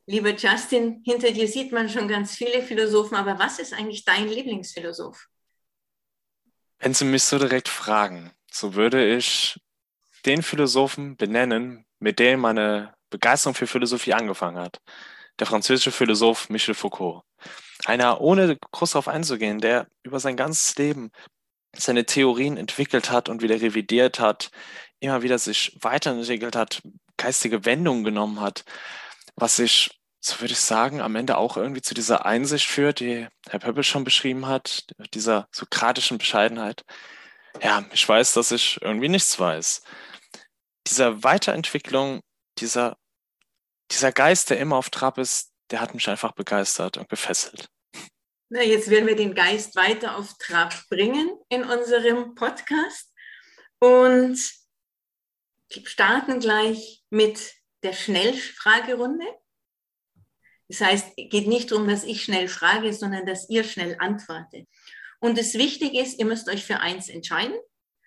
Lieber 0.07 0.35
Justin, 0.35 1.01
hinter 1.05 1.31
dir 1.31 1.47
sieht 1.47 1.73
man 1.73 1.89
schon 1.89 2.09
ganz 2.09 2.35
viele 2.37 2.63
Philosophen, 2.63 3.17
aber 3.17 3.39
was 3.39 3.59
ist 3.59 3.73
eigentlich 3.73 4.05
dein 4.05 4.29
Lieblingsphilosoph? 4.29 5.29
Wenn 6.81 6.93
Sie 6.93 7.05
mich 7.05 7.23
so 7.23 7.39
direkt 7.39 7.69
fragen, 7.69 8.33
so 8.51 8.75
würde 8.75 9.17
ich 9.17 9.61
den 10.27 10.43
Philosophen 10.43 11.17
benennen, 11.17 11.87
mit 12.01 12.19
dem 12.19 12.41
meine 12.41 12.95
Begeisterung 13.11 13.55
für 13.55 13.69
Philosophie 13.69 14.15
angefangen 14.15 14.59
hat. 14.59 14.81
Der 15.39 15.47
französische 15.47 15.93
Philosoph 15.93 16.51
Michel 16.51 16.75
Foucault. 16.75 17.23
Einer, 17.85 18.21
ohne 18.21 18.57
groß 18.57 18.93
darauf 18.93 19.09
einzugehen, 19.09 19.61
der 19.61 19.89
über 20.03 20.21
sein 20.21 20.37
ganzes 20.37 20.77
Leben 20.77 21.11
seine 21.77 22.05
Theorien 22.05 22.57
entwickelt 22.57 23.11
hat 23.11 23.29
und 23.29 23.43
wieder 23.43 23.61
revidiert 23.61 24.21
hat, 24.21 24.51
immer 25.01 25.23
wieder 25.23 25.39
sich 25.39 25.77
weiterentwickelt 25.81 26.55
hat, 26.55 26.83
geistige 27.17 27.65
Wendungen 27.65 28.05
genommen 28.05 28.41
hat, 28.41 28.65
was 29.37 29.57
sich, 29.57 30.01
so 30.21 30.41
würde 30.41 30.53
ich 30.53 30.61
sagen, 30.61 31.01
am 31.01 31.17
Ende 31.17 31.37
auch 31.39 31.57
irgendwie 31.57 31.83
zu 31.83 31.95
dieser 31.95 32.25
Einsicht 32.27 32.67
führt, 32.67 33.01
die 33.01 33.27
Herr 33.49 33.59
Pöppel 33.59 33.83
schon 33.85 34.05
beschrieben 34.05 34.47
hat, 34.47 34.85
dieser 35.15 35.49
sokratischen 35.51 36.19
Bescheidenheit. 36.19 36.85
Ja, 37.61 37.85
ich 37.93 38.09
weiß, 38.09 38.35
dass 38.35 38.51
ich 38.53 38.81
irgendwie 38.81 39.09
nichts 39.09 39.39
weiß. 39.39 39.83
Dieser 40.87 41.23
Weiterentwicklung, 41.25 42.21
dieser, 42.59 42.97
dieser 43.91 44.13
Geist, 44.13 44.51
der 44.51 44.59
immer 44.59 44.77
auf 44.77 44.91
Trab 44.91 45.19
ist, 45.19 45.53
der 45.71 45.81
hat 45.81 45.95
mich 45.95 46.09
einfach 46.09 46.33
begeistert 46.33 46.99
und 46.99 47.09
gefesselt. 47.09 47.69
Na, 48.55 48.61
jetzt 48.61 48.91
werden 48.91 49.07
wir 49.07 49.17
den 49.17 49.35
Geist 49.35 49.77
weiter 49.77 50.19
auf 50.19 50.37
Trab 50.37 50.75
bringen 50.91 51.31
in 51.49 51.65
unserem 51.65 52.35
Podcast 52.35 53.11
und 53.79 54.39
starten 55.71 56.39
gleich 56.39 57.03
mit 57.09 57.55
der 57.83 57.95
Schnellfragerunde. 57.95 59.25
Das 60.69 60.83
heißt, 60.83 61.15
es 61.17 61.31
geht 61.31 61.49
nicht 61.49 61.71
darum, 61.71 61.89
dass 61.89 62.05
ich 62.05 62.23
schnell 62.23 62.47
frage, 62.47 62.93
sondern 62.93 63.25
dass 63.25 63.49
ihr 63.49 63.65
schnell 63.65 63.97
antwortet. 63.99 64.69
Und 65.19 65.39
das 65.39 65.55
Wichtige 65.55 65.99
ist, 65.99 66.19
ihr 66.19 66.27
müsst 66.27 66.51
euch 66.51 66.67
für 66.67 66.81
eins 66.81 67.09
entscheiden. 67.09 67.57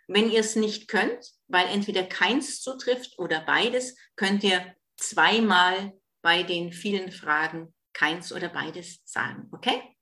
Wenn 0.07 0.29
ihr 0.29 0.41
es 0.41 0.55
nicht 0.55 0.87
könnt, 0.87 1.25
weil 1.47 1.65
entweder 1.69 2.03
keins 2.03 2.61
zutrifft 2.61 3.17
oder 3.17 3.41
beides, 3.41 3.97
könnt 4.15 4.43
ihr 4.43 4.75
zweimal 4.95 5.93
bei 6.21 6.43
den 6.43 6.71
vielen 6.71 7.11
Fragen 7.11 7.73
keins 7.93 8.31
oder 8.31 8.49
beides 8.49 9.01
sagen. 9.05 9.49
Okay? 9.51 9.94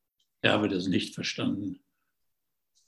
Ich 0.44 0.50
habe 0.50 0.68
das 0.68 0.88
nicht 0.88 1.16
verstanden. 1.16 1.80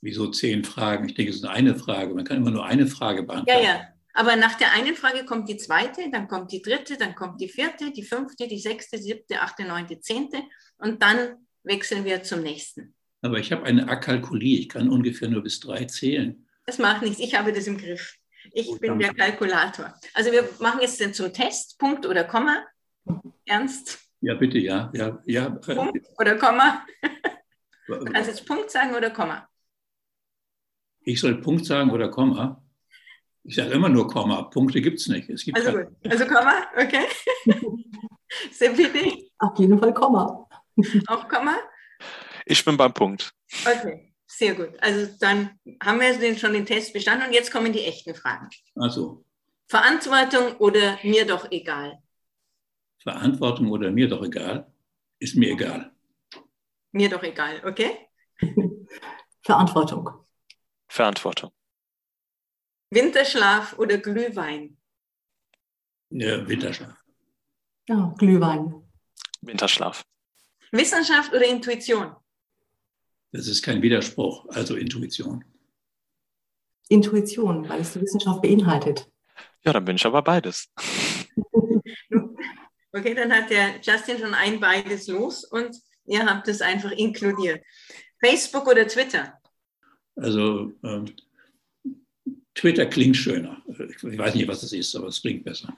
Wieso 0.02 0.30
zehn 0.30 0.62
Fragen? 0.62 1.08
Ich 1.08 1.14
denke, 1.14 1.30
es 1.30 1.36
ist 1.36 1.46
eine 1.46 1.74
Frage. 1.74 2.14
Man 2.14 2.24
kann 2.24 2.36
immer 2.36 2.50
nur 2.50 2.66
eine 2.66 2.86
Frage 2.86 3.22
beantworten. 3.22 3.64
Ja, 3.64 3.72
ja. 3.72 3.88
Aber 4.12 4.36
nach 4.36 4.54
der 4.54 4.72
einen 4.72 4.94
Frage 4.94 5.24
kommt 5.24 5.48
die 5.48 5.56
zweite, 5.56 6.10
dann 6.10 6.28
kommt 6.28 6.52
die 6.52 6.62
dritte, 6.62 6.96
dann 6.98 7.14
kommt 7.14 7.40
die 7.40 7.48
vierte, 7.48 7.92
die 7.92 8.02
fünfte, 8.02 8.46
die 8.46 8.58
sechste, 8.58 8.98
siebte, 8.98 9.40
achte, 9.40 9.64
neunte, 9.64 10.00
zehnte 10.00 10.42
und 10.78 11.02
dann 11.02 11.46
wechseln 11.64 12.04
wir 12.04 12.22
zum 12.22 12.42
nächsten. 12.42 12.94
Aber 13.20 13.38
ich 13.38 13.52
habe 13.52 13.64
eine 13.64 13.88
Akalkulie, 13.88 14.60
ich 14.60 14.68
kann 14.68 14.88
ungefähr 14.88 15.28
nur 15.28 15.42
bis 15.42 15.60
drei 15.60 15.84
zählen. 15.84 16.46
Das 16.64 16.78
macht 16.78 17.02
nichts, 17.02 17.20
ich 17.20 17.34
habe 17.34 17.52
das 17.52 17.66
im 17.66 17.76
Griff. 17.76 18.16
Ich 18.52 18.68
Gut, 18.68 18.80
bin 18.80 18.98
der 18.98 19.12
Kalkulator. 19.12 19.94
Also 20.14 20.32
wir 20.32 20.48
machen 20.60 20.80
jetzt 20.80 20.98
den 20.98 21.12
zum 21.12 21.32
Test, 21.32 21.78
Punkt 21.78 22.06
oder 22.06 22.24
Komma. 22.24 22.64
Ernst? 23.44 23.98
Ja, 24.22 24.34
bitte, 24.34 24.58
ja. 24.58 24.90
ja, 24.94 25.22
ja. 25.26 25.50
Punkt 25.50 26.06
oder 26.18 26.36
Komma? 26.36 26.86
Du 27.86 28.04
kannst 28.04 28.28
jetzt 28.28 28.46
Punkt 28.46 28.70
sagen 28.70 28.94
oder 28.94 29.10
Komma. 29.10 29.48
Ich 31.00 31.20
soll 31.20 31.40
Punkt 31.40 31.64
sagen 31.64 31.90
oder 31.90 32.08
Komma? 32.08 32.62
Ich 33.44 33.54
sage 33.54 33.70
immer 33.70 33.88
nur 33.88 34.08
Komma. 34.08 34.42
Punkte 34.42 34.80
gibt 34.80 34.98
es 34.98 35.06
nicht. 35.06 35.30
Es 35.30 35.44
gibt 35.44 35.56
also 35.56 35.72
gut. 35.72 35.86
Also 36.08 36.26
Komma, 36.26 36.66
okay. 36.76 37.06
CPD? 38.52 39.30
Auf 39.38 39.56
jeden 39.58 39.78
Fall 39.78 39.94
Komma. 39.94 40.48
Auch 41.06 41.28
Komma? 41.28 41.56
Ich 42.44 42.64
bin 42.64 42.76
beim 42.76 42.92
Punkt. 42.92 43.32
Okay, 43.64 44.12
sehr 44.26 44.54
gut. 44.54 44.70
Also 44.80 45.12
dann 45.20 45.50
haben 45.82 46.00
wir 46.00 46.18
den, 46.18 46.36
schon 46.36 46.54
den 46.54 46.66
Test 46.66 46.92
bestanden 46.92 47.28
und 47.28 47.32
jetzt 47.32 47.52
kommen 47.52 47.72
die 47.72 47.84
echten 47.84 48.14
Fragen. 48.14 48.48
Also. 48.74 49.24
Verantwortung 49.68 50.56
oder 50.58 50.98
mir 51.02 51.24
doch 51.24 51.50
egal? 51.50 51.98
Verantwortung 53.02 53.70
oder 53.70 53.90
mir 53.92 54.08
doch 54.08 54.24
egal? 54.24 54.66
Ist 55.20 55.36
mir 55.36 55.52
egal. 55.52 55.95
Mir 56.96 57.10
doch 57.10 57.22
egal, 57.22 57.62
okay? 57.66 58.08
Verantwortung. 59.44 60.08
Verantwortung. 60.88 61.50
Winterschlaf 62.90 63.78
oder 63.78 63.98
Glühwein? 63.98 64.78
Ja, 66.08 66.48
Winterschlaf. 66.48 66.96
Ja, 67.86 68.14
Glühwein. 68.16 68.82
Winterschlaf. 69.42 70.06
Wissenschaft 70.72 71.34
oder 71.34 71.44
Intuition? 71.46 72.16
Das 73.32 73.46
ist 73.46 73.62
kein 73.62 73.82
Widerspruch, 73.82 74.48
also 74.48 74.76
Intuition. 74.76 75.44
Intuition, 76.88 77.68
weil 77.68 77.82
es 77.82 77.92
die 77.92 78.00
Wissenschaft 78.00 78.40
beinhaltet. 78.40 79.12
Ja, 79.64 79.74
dann 79.74 79.84
bin 79.84 79.96
ich 79.96 80.06
aber 80.06 80.22
beides. 80.22 80.72
Okay, 82.92 83.12
dann 83.14 83.30
hat 83.30 83.50
der 83.50 83.78
Justin 83.82 84.18
schon 84.18 84.32
ein 84.32 84.58
beides 84.58 85.06
los 85.08 85.44
und 85.44 85.76
ihr 86.06 86.24
habt 86.26 86.48
es 86.48 86.60
einfach 86.60 86.92
inkludiert. 86.92 87.64
Facebook 88.18 88.66
oder 88.66 88.86
Twitter? 88.86 89.38
Also 90.16 90.72
ähm, 90.82 91.14
Twitter 92.54 92.86
klingt 92.86 93.16
schöner. 93.16 93.62
Ich 93.68 94.18
weiß 94.18 94.34
nicht, 94.34 94.48
was 94.48 94.62
es 94.62 94.72
ist, 94.72 94.96
aber 94.96 95.08
es 95.08 95.20
klingt 95.20 95.44
besser. 95.44 95.76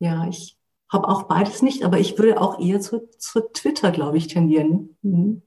Ja, 0.00 0.28
ich 0.28 0.56
habe 0.90 1.08
auch 1.08 1.24
beides 1.24 1.62
nicht, 1.62 1.84
aber 1.84 1.98
ich 1.98 2.18
würde 2.18 2.40
auch 2.40 2.60
eher 2.60 2.80
zu, 2.80 3.08
zu 3.18 3.40
Twitter, 3.52 3.92
glaube 3.92 4.18
ich, 4.18 4.26
tendieren. 4.26 4.96
Mhm. 5.02 5.42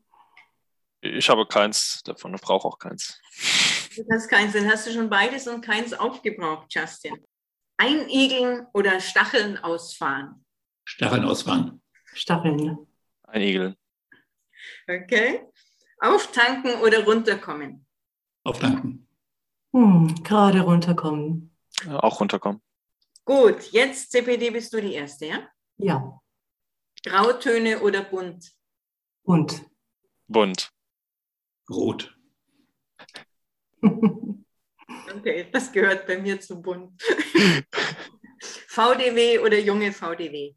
Ich 1.02 1.30
habe 1.30 1.48
keins 1.48 2.02
davon 2.04 2.32
und 2.32 2.42
brauche 2.42 2.68
auch 2.68 2.78
keins. 2.78 3.20
Du 3.96 4.06
hast 4.12 4.30
keins, 4.30 4.54
dann 4.54 4.70
hast 4.70 4.88
du 4.88 4.92
schon 4.92 5.10
beides 5.10 5.48
und 5.48 5.62
keins 5.62 5.94
aufgebraucht, 5.94 6.68
Justin. 6.74 7.18
Einigeln 7.78 8.68
oder 8.74 9.00
Stacheln 9.00 9.58
ausfahren? 9.58 10.46
Stacheln 10.86 11.26
ausfahren. 11.26 11.82
Stacheln. 12.14 12.88
Einigeln. 13.32 13.76
Okay. 14.88 15.46
Auftanken 16.00 16.76
oder 16.82 17.06
runterkommen? 17.06 17.86
Auftanken. 18.44 19.08
Hm, 19.74 20.24
gerade 20.24 20.62
runterkommen. 20.62 21.56
Auch 21.88 22.20
runterkommen. 22.20 22.62
Gut, 23.24 23.72
jetzt 23.72 24.12
CPD 24.12 24.50
bist 24.50 24.74
du 24.74 24.82
die 24.82 24.94
Erste, 24.94 25.28
ja? 25.28 25.48
Ja. 25.78 26.20
Grautöne 27.04 27.80
oder 27.80 28.04
bunt? 28.04 28.52
Bunt. 29.24 29.66
Bunt. 30.28 30.72
Rot. 31.70 32.14
okay, 33.82 35.48
das 35.52 35.72
gehört 35.72 36.06
bei 36.06 36.18
mir 36.18 36.40
zu 36.42 36.62
bunt. 36.62 37.02
VDW 38.68 39.40
oder 39.40 39.60
junge 39.60 39.94
VDW? 39.94 40.54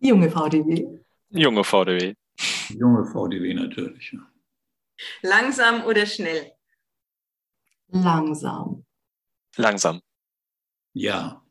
Junge 0.00 0.30
VDW. 0.30 1.05
Junge 1.30 1.64
VDW. 1.64 2.14
Junge 2.68 3.04
VDW 3.04 3.54
natürlich. 3.54 4.12
Ja. 4.12 4.20
Langsam 5.22 5.84
oder 5.84 6.06
schnell? 6.06 6.52
Langsam. 7.88 8.84
Langsam. 9.56 10.00
Ja. 10.92 11.42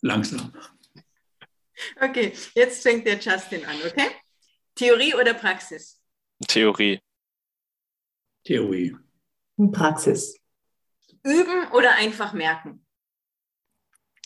Langsam. 0.00 0.52
Okay, 2.00 2.32
jetzt 2.54 2.82
fängt 2.82 3.06
der 3.06 3.18
Justin 3.18 3.64
an, 3.64 3.76
okay? 3.86 4.10
Theorie 4.74 5.14
oder 5.14 5.34
Praxis? 5.34 6.00
Theorie. 6.46 7.00
Theorie. 8.44 8.96
Praxis. 9.72 10.36
Üben 11.22 11.70
oder 11.72 11.94
einfach 11.94 12.32
merken? 12.32 12.84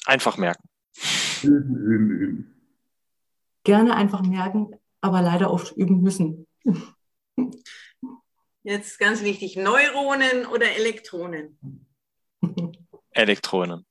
Einfach 0.07 0.37
merken. 0.37 0.69
Üben, 1.43 1.77
üben, 1.77 2.11
üben. 2.11 2.58
Gerne 3.69 3.95
einfach 3.97 4.23
merken, 4.23 4.75
aber 5.03 5.21
leider 5.21 5.53
oft 5.53 5.77
üben 5.77 6.01
müssen. 6.01 6.47
Jetzt 8.63 8.99
ganz 8.99 9.23
wichtig, 9.23 9.57
Neuronen 9.57 10.47
oder 10.47 10.75
Elektronen? 10.75 11.59
Elektronen. 13.11 13.85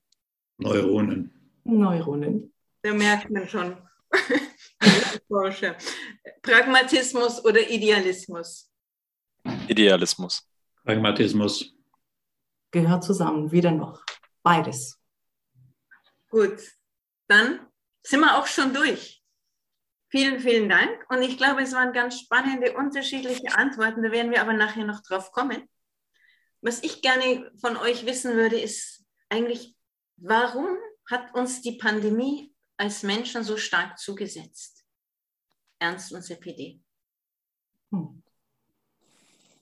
Neuronen. 0.57 1.59
Neuronen. 1.63 2.51
Da 2.81 2.91
merkt 2.91 3.29
man 3.29 3.47
schon. 3.47 3.77
Pragmatismus 6.41 7.45
oder 7.45 7.69
Idealismus? 7.69 8.71
Idealismus. 9.67 10.49
Pragmatismus. 10.85 11.71
Gehört 12.71 13.03
zusammen, 13.03 13.51
weder 13.51 13.69
noch. 13.69 14.03
Beides. 14.41 14.99
Gut, 16.31 16.63
dann 17.27 17.59
sind 18.01 18.21
wir 18.21 18.39
auch 18.39 18.47
schon 18.47 18.73
durch. 18.73 19.16
Vielen, 20.09 20.39
vielen 20.39 20.69
Dank. 20.69 21.05
Und 21.09 21.21
ich 21.21 21.37
glaube, 21.37 21.61
es 21.61 21.73
waren 21.73 21.91
ganz 21.91 22.19
spannende, 22.19 22.77
unterschiedliche 22.77 23.55
Antworten. 23.57 24.03
Da 24.03 24.11
werden 24.11 24.31
wir 24.31 24.41
aber 24.41 24.53
nachher 24.53 24.85
noch 24.85 25.01
drauf 25.01 25.31
kommen. 25.31 25.67
Was 26.61 26.81
ich 26.83 27.01
gerne 27.01 27.51
von 27.59 27.75
euch 27.77 28.05
wissen 28.05 28.35
würde, 28.35 28.59
ist 28.59 29.05
eigentlich, 29.29 29.75
warum 30.15 30.67
hat 31.09 31.33
uns 31.35 31.61
die 31.61 31.73
Pandemie 31.73 32.53
als 32.77 33.03
Menschen 33.03 33.43
so 33.43 33.57
stark 33.57 33.99
zugesetzt? 33.99 34.85
Ernst 35.79 36.11
und 36.13 36.23
CPD. 36.23 36.79
Hm. 37.91 38.23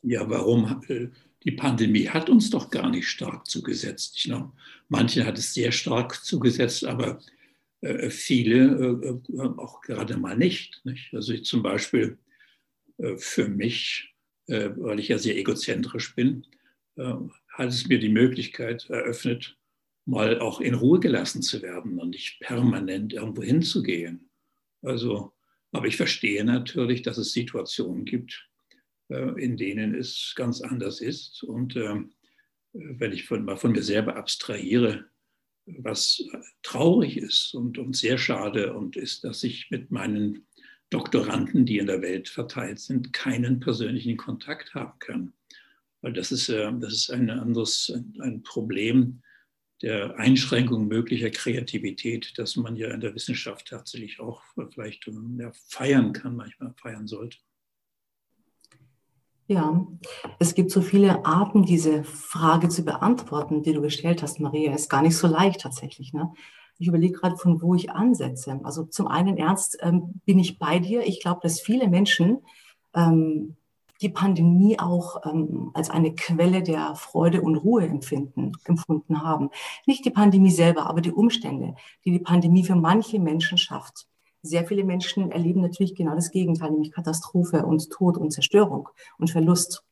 Ja, 0.03 0.29
warum? 0.29 0.83
Äh, 0.87 1.09
die 1.43 1.51
Pandemie 1.51 2.07
hat 2.07 2.29
uns 2.29 2.49
doch 2.49 2.69
gar 2.69 2.89
nicht 2.89 3.07
stark 3.07 3.47
zugesetzt. 3.47 4.13
Ich 4.17 4.23
glaube, 4.23 4.51
manche 4.89 5.25
hat 5.25 5.37
es 5.37 5.53
sehr 5.53 5.71
stark 5.71 6.23
zugesetzt, 6.23 6.85
aber 6.85 7.19
viele 8.09 9.19
äh, 9.33 9.41
auch 9.57 9.81
gerade 9.81 10.17
mal 10.17 10.37
nicht. 10.37 10.81
Also 11.13 11.33
ich 11.33 11.45
zum 11.45 11.63
Beispiel 11.63 12.17
für 13.17 13.49
mich, 13.49 14.15
weil 14.47 15.01
ich 15.01 15.09
ja 15.09 15.17
sehr 15.17 15.37
egozentrisch 15.37 16.15
bin, 16.15 16.47
hat 16.95 17.69
es 17.69 17.87
mir 17.87 17.99
die 17.99 18.09
Möglichkeit 18.09 18.89
eröffnet, 18.89 19.57
mal 20.05 20.39
auch 20.39 20.61
in 20.61 20.75
Ruhe 20.75 20.99
gelassen 20.99 21.41
zu 21.41 21.61
werden 21.61 21.99
und 21.99 22.11
nicht 22.11 22.39
permanent 22.39 23.13
irgendwo 23.13 23.43
hinzugehen. 23.43 24.29
Also, 24.81 25.33
aber 25.71 25.87
ich 25.87 25.97
verstehe 25.97 26.43
natürlich, 26.43 27.01
dass 27.01 27.17
es 27.17 27.33
Situationen 27.33 28.05
gibt, 28.05 28.47
äh, 29.09 29.41
in 29.41 29.57
denen 29.57 29.95
es 29.95 30.33
ganz 30.35 30.61
anders 30.61 31.01
ist. 31.01 31.43
Und 31.43 31.75
ähm, 31.75 32.13
wenn 32.73 33.11
ich 33.11 33.25
von, 33.25 33.45
mal 33.45 33.57
von 33.57 33.71
mir 33.71 33.83
selber 33.83 34.15
abstrahiere, 34.15 35.05
was 35.65 36.23
traurig 36.63 37.17
ist 37.17 37.53
und, 37.53 37.77
und 37.77 37.95
sehr 37.95 38.17
schade 38.17 38.73
und 38.73 38.95
ist, 38.95 39.23
dass 39.23 39.43
ich 39.43 39.69
mit 39.71 39.91
meinen 39.91 40.45
Doktoranden, 40.89 41.65
die 41.65 41.79
in 41.79 41.87
der 41.87 42.01
Welt 42.01 42.29
verteilt 42.29 42.79
sind, 42.79 43.13
keinen 43.13 43.59
persönlichen 43.59 44.17
Kontakt 44.17 44.75
haben 44.75 44.97
kann. 44.99 45.33
Weil 46.01 46.13
das 46.13 46.31
ist, 46.31 46.49
äh, 46.49 46.71
das 46.79 46.93
ist 46.93 47.09
ein 47.09 47.29
anderes 47.29 47.91
ein 48.19 48.43
Problem 48.43 49.21
der 49.81 50.17
Einschränkung 50.17 50.87
möglicher 50.87 51.29
Kreativität, 51.29 52.33
das 52.37 52.55
man 52.55 52.75
ja 52.75 52.91
in 52.91 53.01
der 53.01 53.13
Wissenschaft 53.13 53.67
tatsächlich 53.67 54.19
auch 54.19 54.41
vielleicht 54.71 55.05
ja, 55.37 55.51
feiern 55.67 56.13
kann, 56.13 56.35
manchmal 56.35 56.73
feiern 56.77 57.07
sollte. 57.07 57.37
Ja, 59.47 59.85
es 60.39 60.55
gibt 60.55 60.71
so 60.71 60.81
viele 60.81 61.23
Arten, 61.23 61.63
diese 61.63 62.03
Frage 62.03 62.67
zu 62.69 62.83
beantworten, 62.83 63.61
die 63.61 63.73
du 63.73 63.81
gestellt 63.81 64.23
hast, 64.23 64.39
Maria. 64.39 64.73
Ist 64.73 64.89
gar 64.89 65.03
nicht 65.03 65.15
so 65.15 65.27
leicht 65.27 65.61
tatsächlich. 65.61 66.13
Ne? 66.13 66.33
Ich 66.79 66.87
überlege 66.87 67.19
gerade, 67.19 67.37
von 67.37 67.61
wo 67.61 67.75
ich 67.75 67.91
ansetze. 67.91 68.59
Also 68.63 68.85
zum 68.85 69.07
einen 69.07 69.37
ernst 69.37 69.77
ähm, 69.81 70.19
bin 70.25 70.39
ich 70.39 70.57
bei 70.57 70.79
dir. 70.79 71.05
Ich 71.05 71.21
glaube, 71.21 71.41
dass 71.43 71.61
viele 71.61 71.87
Menschen 71.87 72.39
ähm, 72.95 73.55
die 74.01 74.09
Pandemie 74.09 74.79
auch 74.79 75.23
ähm, 75.25 75.69
als 75.75 75.91
eine 75.91 76.15
Quelle 76.15 76.63
der 76.63 76.95
Freude 76.95 77.41
und 77.43 77.55
Ruhe 77.55 77.85
empfinden, 77.85 78.53
empfunden 78.65 79.21
haben. 79.21 79.51
Nicht 79.85 80.05
die 80.05 80.11
Pandemie 80.11 80.51
selber, 80.51 80.87
aber 80.87 81.01
die 81.01 81.11
Umstände, 81.11 81.75
die 82.03 82.11
die 82.11 82.19
Pandemie 82.19 82.63
für 82.63 82.75
manche 82.75 83.19
Menschen 83.19 83.59
schafft 83.59 84.07
sehr 84.45 84.65
viele 84.65 84.83
Menschen 84.83 85.31
erleben 85.31 85.61
natürlich 85.61 85.95
genau 85.95 86.15
das 86.15 86.31
Gegenteil, 86.31 86.71
nämlich 86.71 86.91
Katastrophe 86.91 87.65
und 87.65 87.89
Tod 87.89 88.17
und 88.17 88.31
Zerstörung 88.31 88.89
und 89.17 89.29
Verlust. 89.29 89.83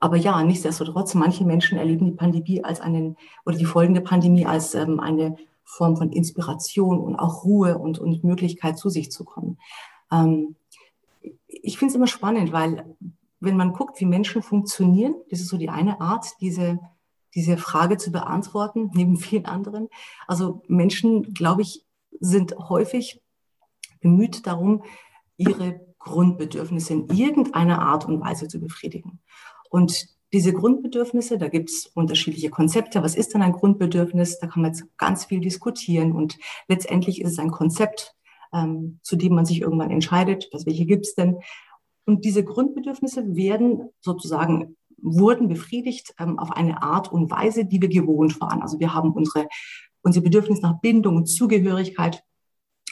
Aber 0.00 0.16
ja, 0.16 0.42
nichtsdestotrotz, 0.42 1.14
manche 1.14 1.44
Menschen 1.44 1.78
erleben 1.78 2.06
die 2.06 2.12
Pandemie 2.12 2.62
als 2.62 2.80
einen 2.80 3.16
oder 3.44 3.56
die 3.56 3.64
folgende 3.64 4.00
Pandemie 4.00 4.46
als 4.46 4.74
ähm, 4.74 5.00
eine 5.00 5.36
Form 5.64 5.96
von 5.96 6.12
Inspiration 6.12 6.98
und 6.98 7.16
auch 7.16 7.44
Ruhe 7.44 7.78
und, 7.78 7.98
und 7.98 8.24
Möglichkeit 8.24 8.78
zu 8.78 8.88
sich 8.88 9.10
zu 9.10 9.24
kommen. 9.24 9.58
Ähm, 10.12 10.54
ich 11.46 11.78
finde 11.78 11.92
es 11.92 11.96
immer 11.96 12.06
spannend, 12.06 12.52
weil 12.52 12.96
wenn 13.40 13.56
man 13.56 13.72
guckt, 13.72 14.00
wie 14.00 14.06
Menschen 14.06 14.42
funktionieren, 14.42 15.14
das 15.30 15.40
ist 15.40 15.48
so 15.48 15.56
die 15.56 15.68
eine 15.68 16.00
Art, 16.00 16.26
diese, 16.40 16.78
diese 17.34 17.56
Frage 17.56 17.96
zu 17.96 18.10
beantworten, 18.10 18.90
neben 18.94 19.16
vielen 19.16 19.46
anderen. 19.46 19.88
Also 20.26 20.62
Menschen, 20.68 21.34
glaube 21.34 21.62
ich, 21.62 21.84
sind 22.20 22.56
häufig 22.56 23.20
bemüht 24.00 24.46
darum, 24.46 24.82
ihre 25.36 25.80
Grundbedürfnisse 25.98 26.94
in 26.94 27.08
irgendeiner 27.08 27.80
Art 27.80 28.06
und 28.06 28.20
Weise 28.20 28.48
zu 28.48 28.60
befriedigen. 28.60 29.20
Und 29.70 30.08
diese 30.32 30.52
Grundbedürfnisse, 30.52 31.38
da 31.38 31.48
gibt 31.48 31.70
es 31.70 31.86
unterschiedliche 31.86 32.50
Konzepte. 32.50 33.02
Was 33.02 33.14
ist 33.14 33.34
denn 33.34 33.42
ein 33.42 33.52
Grundbedürfnis? 33.52 34.38
Da 34.38 34.46
kann 34.46 34.62
man 34.62 34.72
jetzt 34.72 34.84
ganz 34.98 35.24
viel 35.24 35.40
diskutieren. 35.40 36.12
Und 36.12 36.38
letztendlich 36.68 37.22
ist 37.22 37.32
es 37.32 37.38
ein 37.38 37.50
Konzept, 37.50 38.14
ähm, 38.52 39.00
zu 39.02 39.16
dem 39.16 39.34
man 39.34 39.46
sich 39.46 39.62
irgendwann 39.62 39.90
entscheidet, 39.90 40.48
was 40.52 40.66
welche 40.66 40.86
gibt 40.86 41.06
es 41.06 41.14
denn. 41.14 41.38
Und 42.04 42.24
diese 42.24 42.44
Grundbedürfnisse 42.44 43.36
werden 43.36 43.90
sozusagen 44.00 44.76
wurden 45.00 45.48
befriedigt 45.48 46.14
ähm, 46.18 46.38
auf 46.38 46.50
eine 46.50 46.82
Art 46.82 47.10
und 47.12 47.30
Weise, 47.30 47.64
die 47.64 47.80
wir 47.80 47.88
gewohnt 47.88 48.40
waren. 48.40 48.62
Also 48.62 48.80
wir 48.80 48.94
haben 48.94 49.12
unsere, 49.12 49.46
unsere 50.02 50.24
Bedürfnis 50.24 50.60
nach 50.60 50.80
Bindung 50.80 51.16
und 51.16 51.26
Zugehörigkeit 51.26 52.24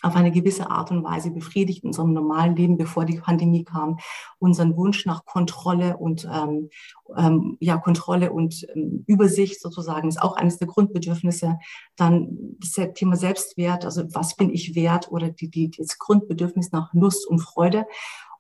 auf 0.03 0.15
eine 0.15 0.31
gewisse 0.31 0.71
Art 0.71 0.91
und 0.91 1.05
Weise 1.05 1.31
befriedigt 1.31 1.83
in 1.83 1.89
unserem 1.89 2.13
normalen 2.13 2.55
Leben, 2.55 2.77
bevor 2.77 3.05
die 3.05 3.19
Pandemie 3.19 3.65
kam, 3.65 3.99
unseren 4.39 4.77
Wunsch 4.77 5.07
nach 5.07 5.25
Kontrolle 5.25 5.97
und 5.97 6.29
ähm, 6.31 6.69
ähm, 7.17 7.57
ja 7.61 7.79
Kontrolle 7.79 8.33
und 8.33 8.67
ähm, 8.75 9.05
Übersicht 9.07 9.61
sozusagen 9.61 10.09
ist 10.09 10.21
auch 10.21 10.37
eines 10.37 10.59
der 10.59 10.69
Grundbedürfnisse. 10.69 11.59
Dann 11.97 12.57
das 12.59 12.93
Thema 12.95 13.17
Selbstwert, 13.17 13.85
also 13.85 14.03
was 14.13 14.37
bin 14.37 14.51
ich 14.51 14.75
wert 14.75 15.11
oder 15.11 15.31
die, 15.31 15.49
die, 15.49 15.71
das 15.71 15.99
Grundbedürfnis 15.99 16.73
nach 16.73 16.93
Lust 16.93 17.27
und 17.27 17.39
Freude. 17.39 17.87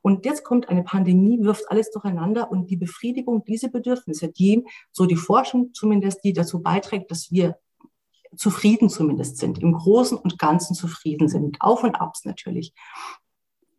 Und 0.03 0.25
jetzt 0.25 0.45
kommt 0.45 0.69
eine 0.69 0.85
Pandemie, 0.85 1.42
wirft 1.42 1.69
alles 1.69 1.90
durcheinander 1.90 2.51
und 2.51 2.71
die 2.71 2.77
Befriedigung 2.77 3.45
dieser 3.45 3.71
Bedürfnisse, 3.71 4.29
die, 4.29 4.64
so 4.92 5.05
die 5.05 5.16
Forschung 5.16 5.71
zumindest, 5.75 6.23
die 6.23 6.33
dazu 6.33 6.62
beiträgt, 6.62 7.11
dass 7.11 7.33
wir 7.33 7.57
zufrieden 8.37 8.88
zumindest 8.88 9.38
sind, 9.38 9.59
im 9.59 9.72
Großen 9.72 10.16
und 10.16 10.38
Ganzen 10.38 10.75
zufrieden 10.75 11.29
sind, 11.29 11.44
mit 11.44 11.61
Auf 11.61 11.83
und 11.83 11.94
Abs 11.96 12.25
natürlich. 12.25 12.72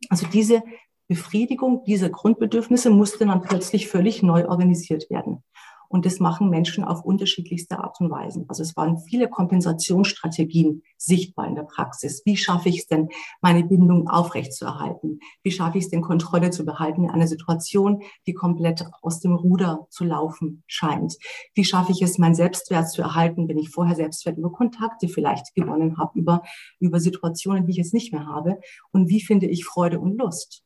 Also 0.09 0.27
diese 0.27 0.63
Befriedigung 1.07 1.83
dieser 1.85 2.09
Grundbedürfnisse 2.09 2.89
musste 2.89 3.25
dann 3.25 3.41
plötzlich 3.41 3.87
völlig 3.87 4.23
neu 4.23 4.47
organisiert 4.47 5.09
werden. 5.09 5.43
Und 5.89 6.05
das 6.05 6.19
machen 6.19 6.49
Menschen 6.49 6.83
auf 6.83 7.03
unterschiedlichste 7.03 7.79
Art 7.79 7.99
und 7.99 8.09
Weisen. 8.09 8.45
Also 8.47 8.63
es 8.63 8.75
waren 8.75 8.99
viele 8.99 9.29
Kompensationsstrategien 9.29 10.83
sichtbar 10.97 11.47
in 11.47 11.55
der 11.55 11.63
Praxis. 11.63 12.21
Wie 12.25 12.37
schaffe 12.37 12.69
ich 12.69 12.79
es 12.79 12.87
denn, 12.87 13.09
meine 13.41 13.63
Bindung 13.63 14.09
aufrechtzuerhalten? 14.09 15.19
Wie 15.43 15.51
schaffe 15.51 15.77
ich 15.77 15.85
es 15.85 15.89
denn, 15.89 16.01
Kontrolle 16.01 16.49
zu 16.49 16.65
behalten 16.65 17.05
in 17.05 17.09
einer 17.09 17.27
Situation, 17.27 18.01
die 18.25 18.33
komplett 18.33 18.85
aus 19.01 19.19
dem 19.19 19.35
Ruder 19.35 19.87
zu 19.89 20.03
laufen 20.03 20.63
scheint? 20.67 21.17
Wie 21.53 21.65
schaffe 21.65 21.91
ich 21.91 22.01
es, 22.01 22.17
mein 22.17 22.35
Selbstwert 22.35 22.89
zu 22.89 23.01
erhalten, 23.01 23.47
wenn 23.47 23.57
ich 23.57 23.69
vorher 23.69 23.95
Selbstwert 23.95 24.37
über 24.37 24.51
Kontakte 24.51 25.07
vielleicht 25.07 25.55
gewonnen 25.55 25.97
habe, 25.97 26.17
über, 26.19 26.43
über 26.79 26.99
Situationen, 26.99 27.65
die 27.65 27.71
ich 27.71 27.77
jetzt 27.77 27.93
nicht 27.93 28.11
mehr 28.11 28.25
habe? 28.25 28.59
Und 28.91 29.09
wie 29.09 29.21
finde 29.21 29.47
ich 29.47 29.65
Freude 29.65 29.99
und 29.99 30.17
Lust? 30.17 30.63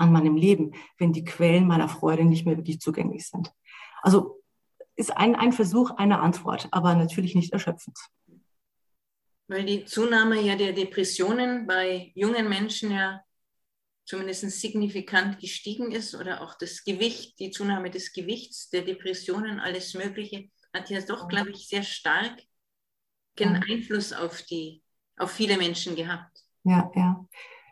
an 0.00 0.12
meinem 0.12 0.34
Leben, 0.34 0.72
wenn 0.98 1.12
die 1.12 1.24
Quellen 1.24 1.66
meiner 1.66 1.88
Freude 1.88 2.24
nicht 2.24 2.46
mehr 2.46 2.56
wirklich 2.56 2.80
zugänglich 2.80 3.28
sind. 3.28 3.52
Also 4.02 4.42
ist 4.96 5.16
ein, 5.16 5.34
ein 5.34 5.52
Versuch 5.52 5.90
einer 5.92 6.20
Antwort, 6.20 6.68
aber 6.70 6.94
natürlich 6.94 7.34
nicht 7.34 7.52
erschöpfend. 7.52 7.96
Weil 9.48 9.64
die 9.64 9.84
Zunahme 9.84 10.40
ja 10.40 10.56
der 10.56 10.72
Depressionen 10.72 11.66
bei 11.66 12.12
jungen 12.14 12.48
Menschen 12.48 12.92
ja 12.92 13.20
zumindest 14.04 14.50
signifikant 14.60 15.38
gestiegen 15.38 15.92
ist 15.92 16.14
oder 16.14 16.42
auch 16.42 16.54
das 16.58 16.84
Gewicht, 16.84 17.38
die 17.38 17.50
Zunahme 17.50 17.90
des 17.90 18.12
Gewichts, 18.12 18.70
der 18.70 18.82
Depressionen, 18.82 19.60
alles 19.60 19.94
Mögliche, 19.94 20.50
hat 20.74 20.90
ja 20.90 21.00
doch, 21.00 21.28
glaube 21.28 21.50
ich, 21.50 21.68
sehr 21.68 21.82
stark 21.82 22.40
einen 23.40 23.62
Einfluss 23.62 24.12
auf, 24.12 24.42
die, 24.42 24.82
auf 25.16 25.30
viele 25.30 25.56
Menschen 25.56 25.96
gehabt. 25.96 26.44
Ja, 26.64 26.90
ja. 26.94 27.26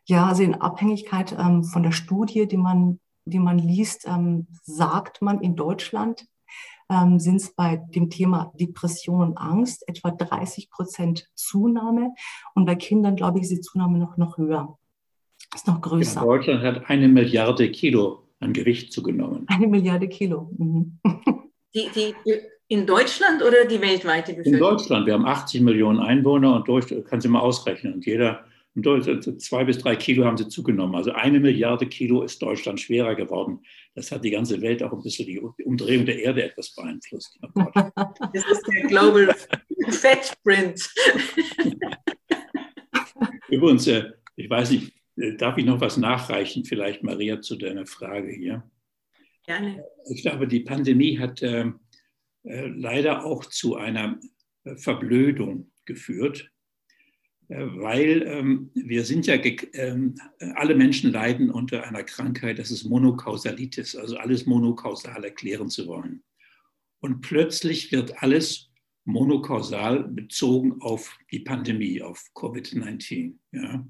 Ja, 0.06 0.26
also 0.26 0.42
in 0.42 0.54
Abhängigkeit 0.54 1.32
ähm, 1.32 1.64
von 1.64 1.82
der 1.82 1.92
Studie, 1.92 2.48
die 2.48 2.56
man 2.56 2.98
die 3.30 3.38
man 3.38 3.58
liest, 3.58 4.06
ähm, 4.06 4.46
sagt 4.62 5.22
man 5.22 5.40
in 5.40 5.56
Deutschland, 5.56 6.26
ähm, 6.90 7.18
sind 7.18 7.36
es 7.36 7.54
bei 7.54 7.76
dem 7.76 8.10
Thema 8.10 8.52
Depression 8.58 9.20
und 9.20 9.38
Angst 9.38 9.86
etwa 9.88 10.10
30 10.10 10.70
Prozent 10.70 11.28
Zunahme. 11.34 12.14
Und 12.54 12.64
bei 12.64 12.74
Kindern, 12.74 13.16
glaube 13.16 13.38
ich, 13.38 13.44
ist 13.44 13.52
die 13.52 13.60
Zunahme 13.60 13.98
noch, 13.98 14.16
noch 14.16 14.38
höher. 14.38 14.78
Ist 15.54 15.66
noch 15.66 15.80
größer. 15.80 16.20
Ja, 16.20 16.26
Deutschland 16.26 16.62
hat 16.62 16.90
eine 16.90 17.08
Milliarde 17.08 17.70
Kilo 17.70 18.24
an 18.40 18.52
Gewicht 18.52 18.92
zugenommen. 18.92 19.44
Eine 19.48 19.66
Milliarde 19.66 20.08
Kilo. 20.08 20.50
Mhm. 20.56 20.98
Die, 21.74 21.88
die, 21.94 22.14
in 22.68 22.86
Deutschland 22.86 23.42
oder 23.42 23.64
die 23.64 23.80
weltweite 23.80 24.32
Bevölkerung? 24.32 24.54
In 24.54 24.58
Deutschland. 24.58 25.06
Wir 25.06 25.14
haben 25.14 25.26
80 25.26 25.60
Millionen 25.62 26.00
Einwohner 26.00 26.54
und 26.56 26.68
durch, 26.68 26.86
kann 27.04 27.20
sie 27.20 27.28
mal 27.28 27.40
ausrechnen. 27.40 27.94
Und 27.94 28.06
jeder 28.06 28.44
zwei 28.82 29.64
bis 29.64 29.78
drei 29.78 29.96
Kilo 29.96 30.24
haben 30.24 30.36
sie 30.36 30.48
zugenommen. 30.48 30.94
Also 30.94 31.12
eine 31.12 31.40
Milliarde 31.40 31.86
Kilo 31.86 32.22
ist 32.22 32.40
Deutschland 32.40 32.80
schwerer 32.80 33.14
geworden. 33.14 33.60
Das 33.94 34.12
hat 34.12 34.24
die 34.24 34.30
ganze 34.30 34.60
Welt 34.60 34.82
auch 34.82 34.92
ein 34.92 35.02
bisschen 35.02 35.26
die 35.26 35.40
Umdrehung 35.64 36.06
der 36.06 36.20
Erde 36.20 36.44
etwas 36.44 36.74
beeinflusst. 36.74 37.38
Das 38.32 38.44
ist 38.50 38.66
der 38.68 38.86
Global 38.88 39.34
Fat 39.90 40.36
Print. 40.42 40.88
Übrigens, 43.48 43.86
äh, 43.86 44.12
ich 44.36 44.48
weiß 44.48 44.70
nicht, 44.70 44.94
äh, 45.16 45.34
darf 45.36 45.56
ich 45.56 45.64
noch 45.64 45.80
was 45.80 45.96
nachreichen, 45.96 46.64
vielleicht 46.64 47.02
Maria, 47.02 47.40
zu 47.40 47.56
deiner 47.56 47.86
Frage 47.86 48.30
hier? 48.30 48.62
Gerne. 49.44 49.82
Ich 50.10 50.22
glaube, 50.22 50.46
die 50.46 50.60
Pandemie 50.60 51.18
hat 51.18 51.42
äh, 51.42 51.70
leider 52.42 53.24
auch 53.24 53.44
zu 53.46 53.76
einer 53.76 54.20
Verblödung 54.76 55.70
geführt, 55.86 56.50
weil 57.48 58.22
ähm, 58.26 58.70
wir 58.74 59.04
sind 59.04 59.26
ja, 59.26 59.34
äh, 59.36 60.00
alle 60.54 60.74
Menschen 60.74 61.10
leiden 61.10 61.50
unter 61.50 61.84
einer 61.84 62.04
Krankheit, 62.04 62.58
das 62.58 62.70
ist 62.70 62.84
Monokausalitis, 62.84 63.96
also 63.96 64.18
alles 64.18 64.44
monokausal 64.44 65.24
erklären 65.24 65.70
zu 65.70 65.86
wollen. 65.86 66.22
Und 67.00 67.22
plötzlich 67.22 67.90
wird 67.90 68.22
alles 68.22 68.70
monokausal 69.04 70.04
bezogen 70.04 70.82
auf 70.82 71.18
die 71.32 71.40
Pandemie, 71.40 72.02
auf 72.02 72.22
Covid-19. 72.34 73.34
Ja. 73.52 73.86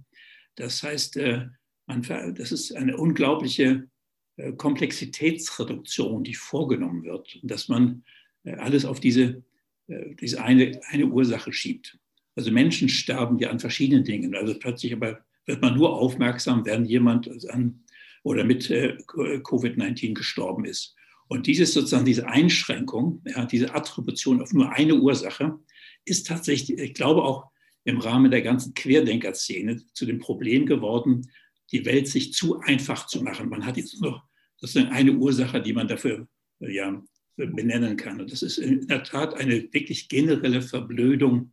Das 0.55 0.83
heißt, 0.85 1.16
äh, 1.16 1.47
man, 1.87 2.03
das 2.03 2.53
ist 2.53 2.77
eine 2.77 2.97
unglaubliche 2.97 3.88
äh, 4.37 4.53
Komplexitätsreduktion, 4.53 6.23
die 6.23 6.35
vorgenommen 6.35 7.03
wird, 7.03 7.40
dass 7.42 7.68
man 7.68 8.05
äh, 8.44 8.55
alles 8.55 8.85
auf 8.85 9.01
diese, 9.01 9.42
diese 9.88 10.44
eine, 10.44 10.79
eine 10.90 11.07
Ursache 11.07 11.51
schiebt. 11.51 11.99
Also 12.38 12.53
Menschen 12.53 12.88
sterben 12.88 13.40
ja 13.40 13.51
an 13.51 13.59
verschiedenen 13.59 14.05
Dingen. 14.05 14.37
Also 14.37 14.57
plötzlich 14.57 14.92
aber 14.92 15.18
wird 15.46 15.61
man 15.61 15.74
nur 15.74 15.92
aufmerksam, 15.92 16.64
wenn 16.64 16.85
jemand 16.85 17.29
an 17.51 17.83
oder 18.22 18.44
mit 18.44 18.70
Covid-19 18.70 20.14
gestorben 20.14 20.64
ist. 20.64 20.94
Und 21.27 21.48
dieses 21.48 21.72
sozusagen 21.72 22.05
diese 22.05 22.29
Einschränkung, 22.29 23.22
ja, 23.24 23.44
diese 23.44 23.74
Attribution 23.74 24.40
auf 24.40 24.53
nur 24.53 24.70
eine 24.70 24.94
Ursache, 24.94 25.59
ist 26.05 26.29
tatsächlich, 26.29 26.79
ich 26.79 26.94
glaube 26.94 27.24
auch 27.24 27.51
im 27.83 27.98
Rahmen 27.98 28.31
der 28.31 28.42
ganzen 28.42 28.72
Querdenker-Szene 28.72 29.83
zu 29.92 30.07
dem 30.07 30.20
Problem 30.20 30.64
geworden, 30.64 31.29
die 31.72 31.85
Welt 31.87 32.07
sich 32.07 32.35
zu 32.35 32.61
einfach 32.61 33.09
zu 33.09 33.20
machen. 33.20 33.48
Man 33.48 33.66
hat 33.66 33.77
jetzt 33.77 34.01
noch 34.01 34.22
sozusagen 34.59 34.92
eine 34.92 35.11
Ursache, 35.11 35.61
die 35.61 35.72
man 35.72 35.88
dafür 35.88 36.29
ja, 36.61 37.03
benennen 37.37 37.96
kann. 37.96 38.20
Und 38.20 38.31
das 38.31 38.42
ist 38.42 38.59
in 38.59 38.87
der 38.87 39.03
Tat 39.03 39.35
eine 39.35 39.72
wirklich 39.72 40.09
generelle 40.09 40.62
Verblödung, 40.62 41.51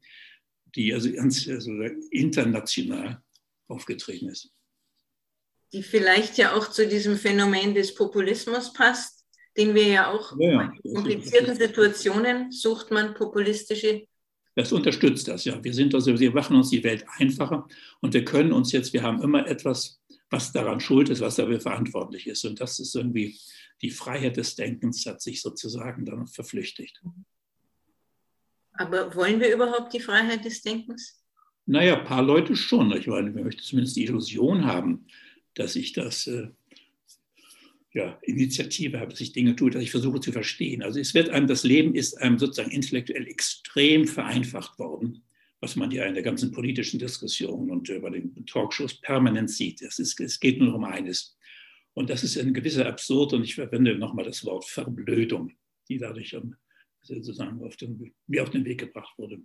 die 0.76 0.94
also 0.94 1.12
ganz 1.12 1.48
also 1.48 1.72
international 2.12 3.22
aufgetreten 3.68 4.30
ist. 4.30 4.52
Die 5.74 5.84
vielleicht 5.84 6.38
ja 6.38 6.54
auch 6.54 6.70
zu 6.70 6.88
diesem 6.88 7.18
Phänomen 7.18 7.74
des 7.74 7.96
Populismus 7.96 8.74
passt, 8.74 9.26
den 9.58 9.74
wir 9.74 9.88
ja 9.88 10.12
auch 10.12 10.38
ja, 10.40 10.74
in 10.84 10.94
komplizierten 10.94 11.56
Situationen 11.56 12.52
sucht 12.52 12.92
man 12.92 13.14
populistische. 13.14 14.06
Das 14.56 14.72
unterstützt 14.72 15.28
das, 15.28 15.46
ja. 15.46 15.62
Wir 15.64 15.74
sind 15.74 15.94
also, 15.96 16.18
wir 16.18 16.32
machen 16.32 16.56
uns 16.56 16.70
die 16.70 16.84
Welt 16.84 17.06
einfacher 17.18 17.68
und 18.02 18.14
wir 18.14 18.24
können 18.24 18.54
uns 18.54 18.72
jetzt, 18.72 18.94
wir 18.94 19.04
haben 19.04 19.22
immer 19.22 19.48
etwas, 19.48 20.02
was 20.30 20.52
daran 20.52 20.80
schuld 20.80 21.10
ist, 21.10 21.22
was 21.22 21.36
dafür 21.36 21.60
verantwortlich 21.60 22.28
ist. 22.28 22.46
Und 22.46 22.60
das 22.62 22.80
ist 22.80 22.96
irgendwie 22.96 23.38
die 23.82 23.92
Freiheit 23.92 24.38
des 24.38 24.56
Denkens 24.56 25.06
hat 25.06 25.22
sich 25.22 25.42
sozusagen 25.42 26.06
dann 26.06 26.28
verflüchtigt. 26.28 27.02
Aber 28.78 29.14
wollen 29.16 29.40
wir 29.40 29.54
überhaupt 29.54 29.94
die 29.94 30.00
Freiheit 30.00 30.46
des 30.46 30.62
Denkens? 30.62 31.22
Naja, 31.66 32.00
ein 32.00 32.06
paar 32.06 32.24
Leute 32.24 32.56
schon. 32.56 32.92
Ich 32.92 33.08
meine, 33.08 33.34
wir 33.34 33.44
möchten 33.44 33.62
zumindest 33.62 33.96
die 33.96 34.04
Illusion 34.04 34.66
haben, 34.66 35.08
dass 35.56 35.76
ich 35.76 35.94
das 35.94 36.28
äh, 36.28 36.50
ja, 37.96 38.20
Initiative 38.24 39.00
habe, 39.00 39.12
dass 39.12 39.22
ich 39.22 39.32
Dinge 39.32 39.56
tue, 39.56 39.72
dass 39.72 39.82
ich 39.82 39.90
versuche 39.90 40.20
zu 40.20 40.32
verstehen. 40.32 40.84
Also 40.84 41.00
es 41.00 41.14
wird 41.14 41.30
einem, 41.30 41.48
das 41.48 41.64
Leben 41.64 41.96
ist 41.96 42.22
einem 42.22 42.38
sozusagen 42.38 42.72
intellektuell 42.72 43.26
extrem 43.26 44.06
vereinfacht 44.06 44.78
worden, 44.78 45.24
was 45.62 45.78
man 45.78 45.90
ja 45.92 46.04
in 46.04 46.14
der 46.14 46.22
ganzen 46.22 46.52
politischen 46.52 47.00
Diskussion 47.00 47.72
und 47.72 47.88
bei 48.02 48.10
den 48.10 48.46
Talkshows 48.46 49.00
permanent 49.00 49.50
sieht. 49.50 49.82
Es, 49.82 49.98
ist, 49.98 50.20
es 50.20 50.40
geht 50.40 50.60
nur 50.60 50.76
um 50.76 50.84
eines. 50.84 51.38
Und 51.94 52.10
das 52.10 52.24
ist 52.26 52.38
ein 52.38 52.54
gewisser 52.54 52.86
Absurd 52.86 53.32
und 53.32 53.44
ich 53.44 53.56
verwende 53.56 53.98
nochmal 53.98 54.26
das 54.26 54.44
Wort 54.44 54.66
Verblödung, 54.66 55.54
die 55.88 55.98
dadurch 55.98 56.36
sozusagen 57.06 57.64
auf 57.64 57.76
den, 57.78 58.14
mir 58.28 58.44
auf 58.44 58.50
den 58.50 58.66
Weg 58.66 58.80
gebracht 58.80 59.14
wurde. 59.18 59.40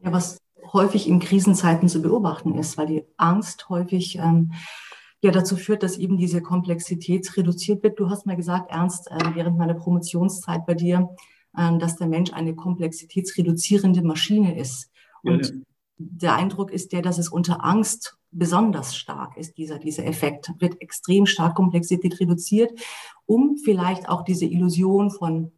Ja, 0.00 0.12
was 0.12 0.38
häufig 0.72 1.08
in 1.08 1.20
Krisenzeiten 1.20 1.88
zu 1.88 2.02
beobachten 2.02 2.54
ist, 2.54 2.76
weil 2.76 2.86
die 2.86 3.04
Angst 3.16 3.68
häufig 3.68 4.16
ähm, 4.16 4.52
ja 5.22 5.30
dazu 5.30 5.56
führt, 5.56 5.82
dass 5.82 5.98
eben 5.98 6.16
diese 6.18 6.42
Komplexität 6.42 7.36
reduziert 7.36 7.82
wird. 7.82 7.98
Du 7.98 8.10
hast 8.10 8.26
mal 8.26 8.36
gesagt, 8.36 8.70
Ernst, 8.70 9.10
äh, 9.10 9.34
während 9.34 9.58
meiner 9.58 9.74
Promotionszeit 9.74 10.66
bei 10.66 10.74
dir, 10.74 11.08
äh, 11.56 11.76
dass 11.78 11.96
der 11.96 12.08
Mensch 12.08 12.32
eine 12.32 12.54
komplexitätsreduzierende 12.54 14.02
Maschine 14.02 14.58
ist. 14.58 14.90
Und 15.22 15.46
ja, 15.46 15.54
ja. 15.54 15.62
der 15.98 16.36
Eindruck 16.36 16.70
ist 16.70 16.92
der, 16.92 17.02
dass 17.02 17.18
es 17.18 17.28
unter 17.28 17.64
Angst 17.64 18.18
besonders 18.30 18.94
stark 18.96 19.36
ist, 19.36 19.56
dieser, 19.56 19.78
dieser 19.78 20.04
Effekt. 20.04 20.52
Wird 20.58 20.80
extrem 20.80 21.26
stark 21.26 21.54
Komplexität 21.54 22.20
reduziert, 22.20 22.78
um 23.24 23.56
vielleicht 23.56 24.08
auch 24.08 24.22
diese 24.22 24.44
Illusion 24.44 25.10
von 25.10 25.52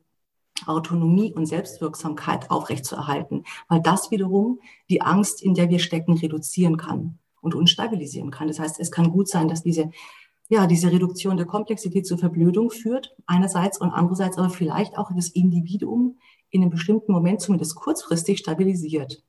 Autonomie 0.67 1.33
und 1.33 1.47
Selbstwirksamkeit 1.47 2.51
aufrechtzuerhalten, 2.51 3.45
weil 3.69 3.81
das 3.81 4.11
wiederum 4.11 4.61
die 4.91 5.03
Angst, 5.03 5.43
in 5.43 5.55
der 5.55 5.69
wir 5.69 5.79
stecken, 5.79 6.15
reduzieren 6.15 6.77
kann 6.77 7.19
und 7.41 7.55
uns 7.55 7.71
stabilisieren 7.71 8.31
kann. 8.31 8.49
Das 8.49 8.59
heißt, 8.59 8.81
es 8.81 8.91
kann 8.91 9.11
gut 9.11 9.29
sein, 9.29 9.49
dass 9.49 9.63
diese, 9.63 9.91
ja, 10.49 10.67
diese 10.67 10.91
Reduktion 10.91 11.37
der 11.37 11.47
Komplexität 11.47 12.07
zur 12.07 12.19
Verblödung 12.19 12.71
führt, 12.71 13.15
einerseits 13.27 13.81
und 13.81 13.91
andererseits 13.91 14.39
aber 14.39 14.51
vielleicht 14.51 14.99
auch 14.99 15.11
das 15.15 15.29
Individuum 15.29 16.19
in 16.51 16.63
einem 16.63 16.71
bestimmten 16.71 17.13
Moment 17.13 17.41
zumindest 17.41 17.75
kurzfristig 17.75 18.39
stabilisiert. 18.39 19.23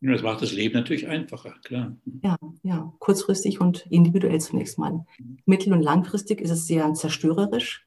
Das 0.00 0.22
macht 0.22 0.42
das 0.42 0.52
Leben 0.52 0.74
natürlich 0.74 1.08
einfacher, 1.08 1.54
klar. 1.64 1.96
Ja, 2.22 2.36
ja, 2.62 2.92
kurzfristig 3.00 3.60
und 3.60 3.86
individuell 3.90 4.40
zunächst 4.40 4.78
mal. 4.78 5.04
Mittel- 5.44 5.72
und 5.72 5.82
langfristig 5.82 6.40
ist 6.40 6.50
es 6.50 6.66
sehr 6.68 6.94
zerstörerisch. 6.94 7.84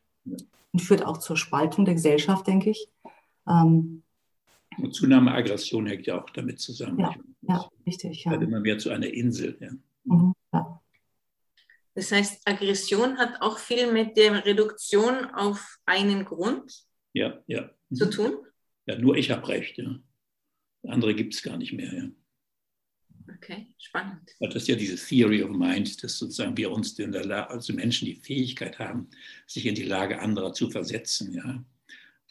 Und 0.73 0.79
führt 0.79 1.05
auch 1.05 1.17
zur 1.17 1.37
Spaltung 1.37 1.85
der 1.85 1.95
Gesellschaft, 1.95 2.47
denke 2.47 2.71
ich. 2.71 2.87
Ähm, 3.47 4.03
und 4.77 4.93
Zunahme 4.93 5.33
Aggression 5.33 5.85
hängt 5.85 6.07
ja 6.07 6.21
auch 6.21 6.29
damit 6.29 6.59
zusammen. 6.59 6.99
Ja, 6.99 7.15
ja 7.41 7.69
richtig. 7.85 8.23
Ja. 8.23 8.31
Wird 8.31 8.43
immer 8.43 8.59
mehr 8.59 8.77
zu 8.77 8.89
einer 8.89 9.07
Insel. 9.07 9.57
Ja. 9.59 9.71
Mhm, 10.05 10.33
ja. 10.53 10.81
Das 11.93 12.11
heißt, 12.11 12.47
Aggression 12.47 13.17
hat 13.17 13.41
auch 13.41 13.57
viel 13.57 13.91
mit 13.91 14.15
der 14.15 14.45
Reduktion 14.45 15.25
auf 15.25 15.77
einen 15.85 16.23
Grund 16.23 16.85
ja, 17.13 17.41
ja. 17.47 17.69
zu 17.93 18.09
tun? 18.09 18.37
Ja, 18.85 18.97
nur 18.97 19.17
ich 19.17 19.29
habe 19.29 19.47
recht. 19.49 19.77
Ja. 19.77 19.99
Andere 20.87 21.13
gibt 21.13 21.33
es 21.33 21.43
gar 21.43 21.57
nicht 21.57 21.73
mehr. 21.73 21.93
Ja. 21.93 22.03
Okay, 23.35 23.67
spannend. 23.77 24.31
Das 24.39 24.55
ist 24.55 24.67
ja 24.67 24.75
diese 24.75 24.95
Theory 24.95 25.43
of 25.43 25.51
Mind, 25.51 26.03
dass 26.03 26.17
sozusagen 26.17 26.55
wir 26.55 26.71
uns 26.71 26.97
in 26.99 27.11
der 27.11 27.25
Lage, 27.25 27.49
also 27.49 27.73
Menschen 27.73 28.05
die 28.05 28.15
Fähigkeit 28.15 28.79
haben, 28.79 29.09
sich 29.47 29.65
in 29.65 29.75
die 29.75 29.83
Lage 29.83 30.19
anderer 30.19 30.53
zu 30.53 30.69
versetzen. 30.69 31.33
Ja 31.33 31.63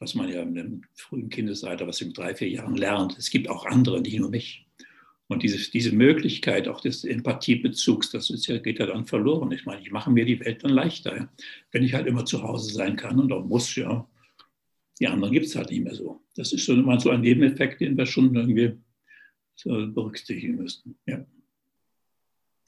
was 0.00 0.14
man 0.14 0.30
ja 0.30 0.42
im 0.42 0.82
frühen 0.94 1.28
Kindesalter, 1.28 1.86
was 1.86 2.00
in 2.00 2.12
drei, 2.12 2.34
vier 2.34 2.48
Jahren 2.48 2.74
lernt. 2.74 3.16
Es 3.18 3.30
gibt 3.30 3.48
auch 3.48 3.66
andere, 3.66 4.00
nicht 4.00 4.18
nur 4.18 4.30
mich. 4.30 4.66
Und 5.28 5.44
diese, 5.44 5.70
diese 5.70 5.94
Möglichkeit 5.94 6.66
auch 6.66 6.80
des 6.80 7.04
Empathiebezugs, 7.04 8.10
das 8.10 8.30
ist 8.30 8.48
ja, 8.48 8.58
geht 8.58 8.80
ja 8.80 8.86
dann 8.86 9.06
verloren. 9.06 9.52
Ich 9.52 9.64
meine, 9.64 9.82
ich 9.82 9.92
mache 9.92 10.10
mir 10.10 10.24
die 10.24 10.40
Welt 10.40 10.64
dann 10.64 10.72
leichter, 10.72 11.16
ja. 11.16 11.28
wenn 11.70 11.84
ich 11.84 11.94
halt 11.94 12.06
immer 12.08 12.24
zu 12.24 12.42
Hause 12.42 12.72
sein 12.72 12.96
kann 12.96 13.20
und 13.20 13.30
auch 13.30 13.44
muss, 13.44 13.76
ja. 13.76 14.08
Die 14.98 15.06
anderen 15.06 15.32
gibt 15.32 15.46
es 15.46 15.54
halt 15.54 15.70
nicht 15.70 15.84
mehr 15.84 15.94
so. 15.94 16.20
Das 16.34 16.52
ist 16.52 16.64
schon 16.64 16.84
mal 16.84 16.98
so 16.98 17.10
ein 17.10 17.20
Nebeneffekt, 17.20 17.80
den 17.80 17.96
wir 17.96 18.06
schon 18.06 18.34
irgendwie 18.34 18.72
berücksichtigen 19.64 20.56
müssten. 20.56 20.96
Ja. 21.06 21.24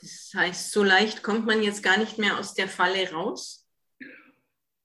Das 0.01 0.33
heißt, 0.35 0.73
so 0.73 0.83
leicht 0.83 1.23
kommt 1.23 1.47
man 1.47 1.63
jetzt 1.63 1.83
gar 1.83 1.99
nicht 1.99 2.19
mehr 2.19 2.39
aus 2.39 2.55
der 2.55 2.69
Falle 2.69 3.11
raus? 3.13 3.63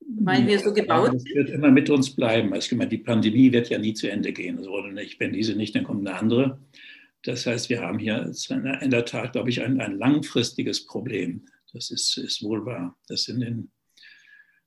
weil 0.08 0.48
wir 0.48 0.60
so 0.60 0.74
gebaut 0.74 1.12
sind? 1.12 1.30
Es 1.30 1.36
wird 1.36 1.50
immer 1.50 1.72
mit 1.72 1.90
uns 1.90 2.16
bleiben. 2.16 2.54
Also, 2.54 2.76
die 2.76 2.98
Pandemie 2.98 3.52
wird 3.52 3.70
ja 3.70 3.78
nie 3.78 3.94
zu 3.94 4.10
Ende 4.10 4.32
gehen. 4.32 4.58
Also, 4.58 4.82
nicht, 4.88 5.20
wenn 5.20 5.34
diese 5.34 5.56
nicht, 5.56 5.76
dann 5.76 5.84
kommt 5.84 6.08
eine 6.08 6.18
andere. 6.18 6.62
Das 7.24 7.46
heißt, 7.46 7.70
wir 7.70 7.82
haben 7.82 8.00
hier 8.00 8.32
in 8.82 8.92
der 8.92 9.06
Tat, 9.06 9.34
glaube 9.34 9.50
ich, 9.50 9.62
ein, 9.62 9.82
ein 9.82 9.98
langfristiges 9.98 10.86
Problem. 10.86 11.46
Das 11.74 11.92
ist, 11.92 12.18
ist 12.18 12.42
wohl 12.44 12.66
wahr. 12.66 12.98
Das 13.08 13.28
in 13.28 13.42
den, 13.42 13.72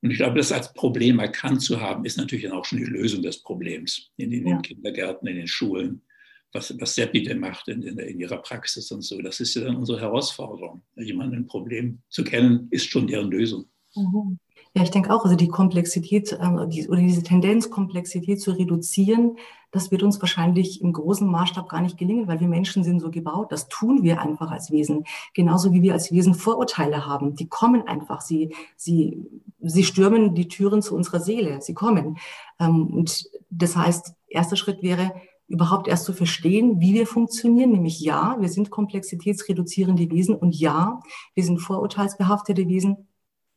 und 0.03 0.11
ich 0.11 0.18
glaube, 0.18 0.38
das 0.38 0.53
als 0.53 0.72
Problem 0.72 1.18
erkannt 1.18 1.62
zu 1.62 1.81
haben, 1.81 2.05
ist 2.05 2.16
natürlich 2.16 2.44
dann 2.44 2.53
auch 2.53 2.64
schon 2.64 2.79
die 2.79 2.85
Lösung 2.85 3.22
des 3.22 3.42
Problems 3.42 4.11
in 4.16 4.31
den, 4.31 4.46
ja. 4.46 4.61
Kindergärten, 4.61 5.29
in 5.29 5.37
den 5.37 5.48
Schulen. 5.48 6.03
Was, 6.52 6.74
was 6.80 6.94
Seppi 6.94 7.22
denn 7.22 7.38
macht 7.38 7.68
in, 7.68 7.82
in, 7.82 7.98
in, 7.98 8.18
ihrer 8.18 8.38
Praxis 8.38 8.90
und 8.90 9.02
so. 9.02 9.20
Das 9.22 9.38
ist 9.38 9.54
ja 9.54 9.62
dann 9.62 9.76
unsere 9.76 10.00
Herausforderung. 10.00 10.82
Jemanden 10.96 11.36
ein 11.36 11.46
Problem 11.46 12.00
zu 12.08 12.24
kennen, 12.24 12.66
ist 12.70 12.90
schon 12.90 13.06
deren 13.06 13.30
Lösung. 13.30 13.66
Mhm. 13.94 14.38
Ja, 14.74 14.84
ich 14.84 14.90
denke 14.90 15.12
auch, 15.12 15.24
also 15.24 15.36
die 15.36 15.48
Komplexität 15.48 16.38
ähm, 16.40 16.68
die, 16.70 16.88
oder 16.88 17.00
diese 17.00 17.24
Tendenz, 17.24 17.70
Komplexität 17.70 18.40
zu 18.40 18.52
reduzieren, 18.52 19.36
das 19.72 19.90
wird 19.90 20.02
uns 20.02 20.20
wahrscheinlich 20.20 20.80
im 20.80 20.92
großen 20.92 21.28
Maßstab 21.28 21.68
gar 21.68 21.80
nicht 21.80 21.96
gelingen, 21.96 22.26
weil 22.26 22.40
wir 22.40 22.48
Menschen 22.48 22.82
sind 22.82 23.00
so 23.00 23.10
gebaut. 23.10 23.52
Das 23.52 23.68
tun 23.68 24.02
wir 24.02 24.20
einfach 24.20 24.50
als 24.50 24.70
Wesen. 24.70 25.04
Genauso 25.34 25.72
wie 25.72 25.82
wir 25.82 25.92
als 25.92 26.10
Wesen 26.10 26.34
Vorurteile 26.34 27.06
haben. 27.06 27.36
Die 27.36 27.48
kommen 27.48 27.86
einfach. 27.86 28.20
Sie, 28.20 28.54
sie, 28.76 29.24
sie 29.60 29.84
stürmen 29.84 30.34
die 30.34 30.48
Türen 30.48 30.82
zu 30.82 30.96
unserer 30.96 31.20
Seele. 31.20 31.60
Sie 31.60 31.74
kommen. 31.74 32.18
Ähm, 32.58 32.88
und 32.88 33.28
das 33.48 33.76
heißt, 33.76 34.14
erster 34.28 34.56
Schritt 34.56 34.82
wäre, 34.82 35.12
überhaupt 35.50 35.88
erst 35.88 36.04
zu 36.04 36.12
verstehen, 36.12 36.80
wie 36.80 36.94
wir 36.94 37.06
funktionieren. 37.06 37.72
Nämlich 37.72 38.00
ja, 38.00 38.36
wir 38.38 38.48
sind 38.48 38.70
komplexitätsreduzierende 38.70 40.08
Wesen 40.10 40.36
und 40.36 40.54
ja, 40.54 41.00
wir 41.34 41.44
sind 41.44 41.58
vorurteilsbehaftete 41.58 42.68
Wesen. 42.68 43.08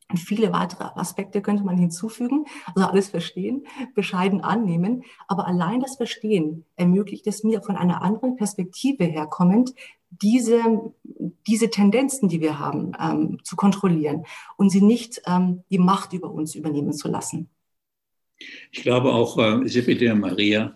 Und 0.09 0.17
viele 0.17 0.51
weitere 0.51 0.83
Aspekte 0.95 1.41
könnte 1.41 1.63
man 1.63 1.77
hinzufügen, 1.77 2.45
also 2.75 2.87
alles 2.87 3.09
verstehen, 3.09 3.65
bescheiden 3.95 4.41
annehmen. 4.41 5.03
Aber 5.27 5.47
allein 5.47 5.79
das 5.79 5.95
Verstehen 5.95 6.65
ermöglicht 6.75 7.25
es 7.27 7.43
mir 7.43 7.61
von 7.61 7.77
einer 7.77 8.01
anderen 8.01 8.35
Perspektive 8.35 9.05
herkommend, 9.05 9.73
diese, 10.09 10.93
diese 11.47 11.69
Tendenzen, 11.69 12.27
die 12.27 12.41
wir 12.41 12.59
haben, 12.59 12.91
ähm, 12.99 13.39
zu 13.43 13.55
kontrollieren 13.55 14.25
und 14.57 14.69
sie 14.69 14.81
nicht 14.81 15.21
ähm, 15.25 15.63
die 15.71 15.79
Macht 15.79 16.13
über 16.13 16.29
uns 16.31 16.53
übernehmen 16.53 16.93
zu 16.93 17.07
lassen. 17.07 17.49
Ich 18.71 18.81
glaube 18.81 19.13
auch, 19.13 19.37
äh, 19.37 19.67
Sepide 19.67 20.13
Maria, 20.15 20.75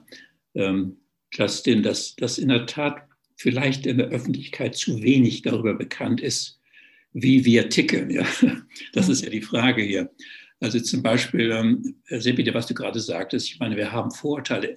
ähm, 0.55 0.97
Justin, 1.33 1.83
dass, 1.83 2.15
dass 2.15 2.37
in 2.37 2.49
der 2.49 2.65
Tat 2.65 3.03
vielleicht 3.35 3.85
in 3.85 3.97
der 3.97 4.07
Öffentlichkeit 4.07 4.75
zu 4.75 5.01
wenig 5.01 5.43
darüber 5.43 5.73
bekannt 5.75 6.21
ist, 6.21 6.59
wie 7.13 7.45
wir 7.45 7.69
ticken. 7.69 8.09
Ja? 8.09 8.25
Das 8.93 9.09
ist 9.09 9.23
ja 9.23 9.29
die 9.29 9.41
Frage 9.41 9.83
hier. 9.83 10.11
Also 10.59 10.79
zum 10.79 11.03
Beispiel, 11.03 11.51
ähm, 11.51 11.95
Sepide, 12.09 12.53
was 12.53 12.67
du 12.67 12.73
gerade 12.73 12.99
sagtest, 12.99 13.47
ich 13.47 13.59
meine, 13.59 13.77
wir 13.77 13.91
haben 13.91 14.11
Vorurteile. 14.11 14.75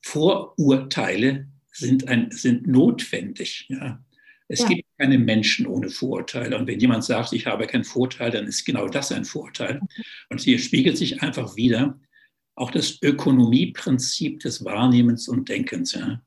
Vorurteile 0.00 1.48
sind, 1.72 2.08
ein, 2.08 2.30
sind 2.30 2.66
notwendig. 2.66 3.66
Ja? 3.68 4.02
Es 4.48 4.60
ja. 4.60 4.68
gibt 4.68 4.88
keine 4.98 5.18
Menschen 5.18 5.66
ohne 5.66 5.90
Vorurteile. 5.90 6.56
Und 6.56 6.66
wenn 6.66 6.80
jemand 6.80 7.04
sagt, 7.04 7.34
ich 7.34 7.46
habe 7.46 7.66
keinen 7.66 7.84
Vorteil, 7.84 8.30
dann 8.30 8.46
ist 8.46 8.64
genau 8.64 8.88
das 8.88 9.12
ein 9.12 9.26
Vorteil. 9.26 9.80
Und 10.30 10.40
hier 10.40 10.58
spiegelt 10.58 10.96
sich 10.96 11.22
einfach 11.22 11.54
wieder 11.56 12.00
auch 12.58 12.70
das 12.70 13.00
Ökonomieprinzip 13.02 14.40
des 14.40 14.64
Wahrnehmens 14.64 15.28
und 15.28 15.48
Denkens. 15.48 15.92
Ja? 15.92 16.20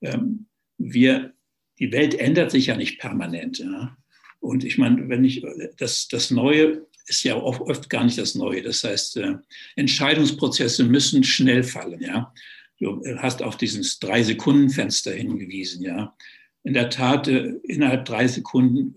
Ähm, 0.00 0.46
wir, 0.78 1.34
die 1.78 1.92
Welt 1.92 2.14
ändert 2.14 2.50
sich 2.50 2.66
ja 2.66 2.76
nicht 2.76 2.98
permanent. 2.98 3.58
Ja? 3.58 3.96
Und 4.40 4.64
ich 4.64 4.78
meine, 4.78 5.08
wenn 5.08 5.24
ich 5.24 5.44
das, 5.78 6.08
das 6.08 6.30
Neue 6.30 6.86
ist 7.06 7.22
ja 7.22 7.36
oft, 7.36 7.60
oft 7.60 7.90
gar 7.90 8.04
nicht 8.04 8.18
das 8.18 8.34
Neue. 8.34 8.62
Das 8.62 8.84
heißt, 8.84 9.16
äh, 9.18 9.34
Entscheidungsprozesse 9.76 10.84
müssen 10.84 11.22
schnell 11.24 11.62
fallen. 11.62 12.00
Ja? 12.00 12.32
Du 12.78 13.02
hast 13.18 13.42
auf 13.42 13.56
dieses 13.56 13.98
Drei-Sekunden-Fenster 13.98 15.12
hingewiesen. 15.12 15.82
Ja? 15.82 16.16
In 16.64 16.74
der 16.74 16.90
Tat, 16.90 17.28
äh, 17.28 17.54
innerhalb 17.64 18.04
drei 18.04 18.26
Sekunden 18.26 18.94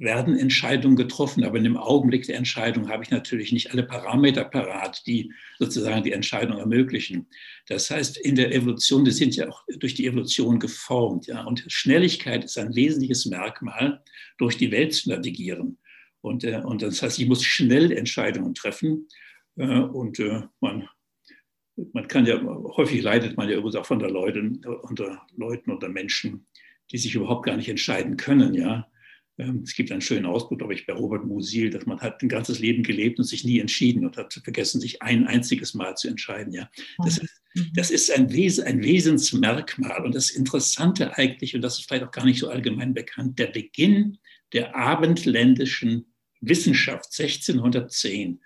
werden 0.00 0.36
Entscheidungen 0.36 0.96
getroffen, 0.96 1.44
aber 1.44 1.58
in 1.58 1.64
dem 1.64 1.76
Augenblick 1.76 2.26
der 2.26 2.36
Entscheidung 2.36 2.88
habe 2.88 3.04
ich 3.04 3.10
natürlich 3.10 3.52
nicht 3.52 3.70
alle 3.70 3.82
Parameter 3.82 4.44
parat, 4.44 5.06
die 5.06 5.30
sozusagen 5.58 6.02
die 6.02 6.12
Entscheidung 6.12 6.58
ermöglichen. 6.58 7.26
Das 7.68 7.90
heißt, 7.90 8.16
in 8.16 8.34
der 8.34 8.52
Evolution, 8.52 9.04
wir 9.04 9.12
sind 9.12 9.36
ja 9.36 9.48
auch 9.48 9.62
durch 9.78 9.94
die 9.94 10.06
Evolution 10.06 10.58
geformt, 10.58 11.26
ja, 11.26 11.44
und 11.44 11.64
Schnelligkeit 11.68 12.44
ist 12.44 12.56
ein 12.56 12.74
wesentliches 12.74 13.26
Merkmal, 13.26 14.02
durch 14.38 14.56
die 14.56 14.72
Welt 14.72 14.94
zu 14.94 15.10
navigieren. 15.10 15.78
Und, 16.22 16.44
äh, 16.44 16.62
und 16.64 16.80
das 16.80 17.02
heißt, 17.02 17.18
ich 17.18 17.28
muss 17.28 17.44
schnell 17.44 17.92
Entscheidungen 17.92 18.54
treffen 18.54 19.06
äh, 19.56 19.80
und 19.80 20.18
äh, 20.18 20.42
man 20.60 20.88
man 21.94 22.08
kann 22.08 22.26
ja, 22.26 22.38
häufig 22.42 23.02
leidet 23.02 23.38
man 23.38 23.48
ja 23.48 23.56
übrigens 23.56 23.76
auch 23.76 23.86
von 23.86 24.00
der 24.00 24.10
Leuten, 24.10 24.62
unter 24.82 25.26
Leuten 25.34 25.70
oder 25.70 25.88
Menschen, 25.88 26.46
die 26.90 26.98
sich 26.98 27.14
überhaupt 27.14 27.46
gar 27.46 27.56
nicht 27.56 27.70
entscheiden 27.70 28.18
können, 28.18 28.52
ja. 28.52 28.86
Ähm, 29.40 29.62
es 29.64 29.74
gibt 29.74 29.90
einen 29.90 30.02
schönen 30.02 30.26
Ausdruck, 30.26 30.58
glaube 30.58 30.74
ich, 30.74 30.86
bei 30.86 30.92
Robert 30.92 31.24
Musil, 31.24 31.70
dass 31.70 31.86
man 31.86 32.00
hat 32.00 32.22
ein 32.22 32.28
ganzes 32.28 32.58
Leben 32.58 32.82
gelebt 32.82 33.18
und 33.18 33.24
sich 33.24 33.42
nie 33.42 33.58
entschieden 33.58 34.04
und 34.04 34.18
hat 34.18 34.34
vergessen, 34.34 34.80
sich 34.80 35.00
ein 35.00 35.26
einziges 35.26 35.72
Mal 35.72 35.96
zu 35.96 36.08
entscheiden, 36.08 36.52
ja. 36.52 36.68
Das 36.98 37.18
ist, 37.18 37.42
mhm. 37.54 37.70
das 37.74 37.90
ist 37.90 38.10
ein, 38.10 38.30
Wes 38.32 38.60
ein 38.60 38.82
Wesensmerkmal 38.82 40.04
und 40.04 40.14
das 40.14 40.30
Interessante 40.30 41.16
eigentlich, 41.16 41.54
und 41.54 41.62
das 41.62 41.78
ist 41.78 41.88
vielleicht 41.88 42.04
auch 42.04 42.10
gar 42.10 42.26
nicht 42.26 42.38
so 42.38 42.50
allgemein 42.50 42.92
bekannt, 42.92 43.38
der 43.38 43.46
Beginn 43.46 44.18
der 44.52 44.76
abendländischen 44.76 46.06
Wissenschaft 46.42 47.06
1610, 47.18 48.40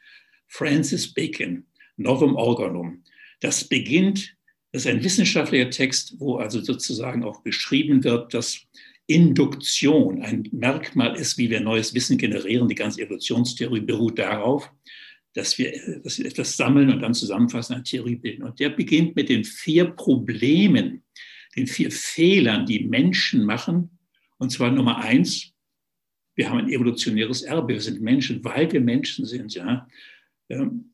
Francis 0.47 1.13
Bacon, 1.13 1.67
Novum 1.97 2.37
Organum, 2.37 3.03
das 3.41 3.65
beginnt, 3.65 4.37
das 4.71 4.85
ist 4.85 4.91
ein 4.91 5.03
wissenschaftlicher 5.03 5.71
Text, 5.71 6.15
wo 6.19 6.37
also 6.37 6.61
sozusagen 6.61 7.25
auch 7.25 7.43
beschrieben 7.43 8.05
wird, 8.05 8.35
dass 8.35 8.61
Induktion 9.07 10.23
ein 10.23 10.49
Merkmal 10.53 11.17
ist, 11.17 11.37
wie 11.37 11.51
wir 11.51 11.61
neues 11.61 11.95
Wissen 11.95 12.17
generieren. 12.17 12.69
Die 12.69 12.75
ganze 12.75 13.03
Evolutionstheorie 13.03 13.81
beruht 13.81 14.19
darauf, 14.19 14.71
dass 15.35 15.59
wir, 15.59 16.01
dass 16.03 16.19
wir 16.19 16.27
etwas 16.27 16.57
sammeln 16.57 16.91
und 16.91 17.01
dann 17.01 17.13
zusammenfassen, 17.13 17.75
eine 17.75 17.83
Theorie 17.83 18.17
bilden. 18.17 18.45
Und 18.45 18.61
der 18.61 18.71
beginnt 18.71 19.17
mit 19.17 19.29
den 19.29 19.45
vier 19.45 19.85
Problemen, 19.87 21.03
den 21.57 21.67
vier 21.67 21.91
Fehlern, 21.91 22.67
die 22.67 22.85
Menschen 22.85 23.45
machen. 23.45 23.99
Und 24.39 24.51
zwar 24.51 24.71
Nummer 24.71 24.99
eins, 24.99 25.53
wir 26.37 26.49
haben 26.49 26.61
ein 26.61 26.69
evolutionäres 26.69 27.43
Erbe, 27.43 27.75
wir 27.75 27.81
sind 27.81 28.01
Menschen, 28.01 28.43
weil 28.45 28.71
wir 28.73 28.81
Menschen 28.81 29.25
sind. 29.25 29.55
Ja. 29.55 29.87
Ähm, 30.49 30.94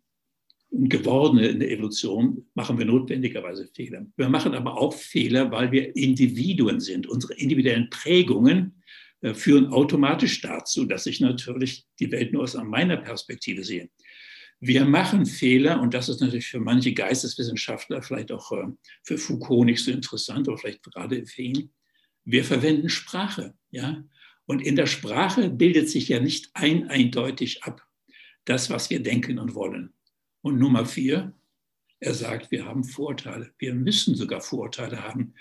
Gewordene 0.73 1.49
in 1.49 1.61
der 1.61 1.71
Evolution 1.71 2.47
machen 2.55 2.79
wir 2.79 2.87
notwendigerweise 2.87 3.69
Fehler. 3.75 4.07
Wir 4.17 4.29
machen 4.29 4.55
aber 4.55 4.79
auch 4.79 4.95
Fehler, 4.95 5.51
weil 5.51 5.73
wir 5.73 5.97
Individuen 5.97 6.81
sind. 6.81 7.09
Unsere 7.09 7.35
individuellen 7.35 7.91
Prägungen 7.91 8.81
äh, 9.21 9.35
führen 9.35 9.67
automatisch 9.67 10.41
dazu, 10.41 10.85
dass 10.85 11.07
ich 11.07 11.21
natürlich 11.21 11.87
die 11.99 12.13
Welt 12.13 12.33
nur 12.33 12.45
aus 12.45 12.55
meiner 12.55 12.97
Perspektive 12.97 13.65
sehe. 13.65 13.91
Wir 14.61 14.85
machen 14.85 15.27
Fehler 15.27 15.81
und 15.81 15.95
das 15.95 16.09
ist 16.09 16.21
natürlich 16.21 16.47
für 16.47 16.61
manche 16.61 16.93
Geisteswissenschaftler, 16.93 18.03
vielleicht 18.03 18.31
auch 18.31 18.53
äh, 18.53 18.67
für 19.03 19.19
Foucault 19.19 19.67
nicht 19.67 19.83
so 19.83 19.91
interessant, 19.91 20.49
aber 20.49 20.59
vielleicht 20.59 20.83
gerade 20.83 21.27
für 21.27 21.43
ihn. 21.43 21.73
Wir 22.25 22.45
verwenden 22.45 22.91
Sprache, 22.91 23.55
ja. 23.71 24.05
Und 24.47 24.61
in 24.61 24.77
der 24.77 24.87
Sprache 24.87 25.49
bildet 25.49 25.89
sich 25.89 26.09
ja 26.09 26.21
nicht 26.21 26.51
ein 26.55 26.89
eindeutig 26.89 27.65
ab 27.65 27.87
das, 28.45 28.69
was 28.69 28.91
wir 28.91 29.03
denken 29.03 29.39
und 29.39 29.55
wollen. 29.55 29.95
Und 30.43 30.59
Nummer 30.59 30.87
vier, 30.87 31.35
er 32.01 32.15
sagt, 32.15 32.51
wir 32.51 32.65
haben 32.65 32.85
Vorteile. 32.85 33.53
Wir 33.59 33.75
müssen 33.75 34.15
sogar 34.15 34.41
Vorteile 34.41 35.03
haben. 35.03 35.35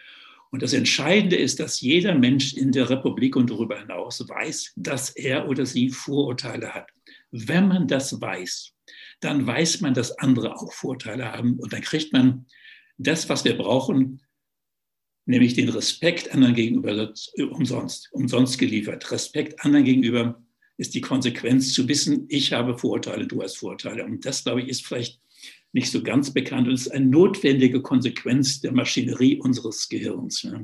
Und 0.51 0.61
das 0.63 0.73
Entscheidende 0.73 1.35
ist, 1.35 1.59
dass 1.59 1.79
jeder 1.79 2.15
Mensch 2.15 2.53
in 2.53 2.71
der 2.71 2.89
Republik 2.89 3.35
und 3.35 3.49
darüber 3.49 3.79
hinaus 3.79 4.27
weiß, 4.27 4.73
dass 4.75 5.11
er 5.11 5.47
oder 5.47 5.65
sie 5.65 5.89
Vorurteile 5.89 6.73
hat. 6.73 6.89
Wenn 7.31 7.67
man 7.67 7.87
das 7.87 8.19
weiß, 8.19 8.73
dann 9.19 9.45
weiß 9.45 9.81
man, 9.81 9.93
dass 9.93 10.17
andere 10.17 10.55
auch 10.55 10.73
Vorteile 10.73 11.31
haben. 11.31 11.59
Und 11.59 11.71
dann 11.71 11.81
kriegt 11.81 12.13
man 12.13 12.47
das, 12.97 13.29
was 13.29 13.45
wir 13.45 13.57
brauchen, 13.57 14.21
nämlich 15.25 15.53
den 15.53 15.69
Respekt 15.69 16.33
anderen 16.33 16.55
gegenüber 16.55 17.13
umsonst, 17.51 18.09
umsonst 18.11 18.57
geliefert. 18.57 19.11
Respekt 19.11 19.63
anderen 19.63 19.85
gegenüber 19.85 20.41
ist 20.79 20.95
die 20.95 21.01
Konsequenz 21.01 21.73
zu 21.73 21.89
wissen, 21.89 22.25
ich 22.29 22.53
habe 22.53 22.77
Vorurteile, 22.77 23.27
du 23.27 23.43
hast 23.43 23.57
Vorurteile. 23.57 24.05
Und 24.05 24.25
das, 24.25 24.45
glaube 24.45 24.61
ich, 24.61 24.69
ist 24.69 24.87
vielleicht 24.87 25.19
nicht 25.73 25.91
so 25.91 26.01
ganz 26.01 26.31
bekannt 26.33 26.67
und 26.67 26.73
ist 26.73 26.87
eine 26.87 27.05
notwendige 27.05 27.81
Konsequenz 27.81 28.61
der 28.61 28.71
Maschinerie 28.71 29.41
unseres 29.41 29.89
Gehirns. 29.89 30.41
Ja, 30.43 30.61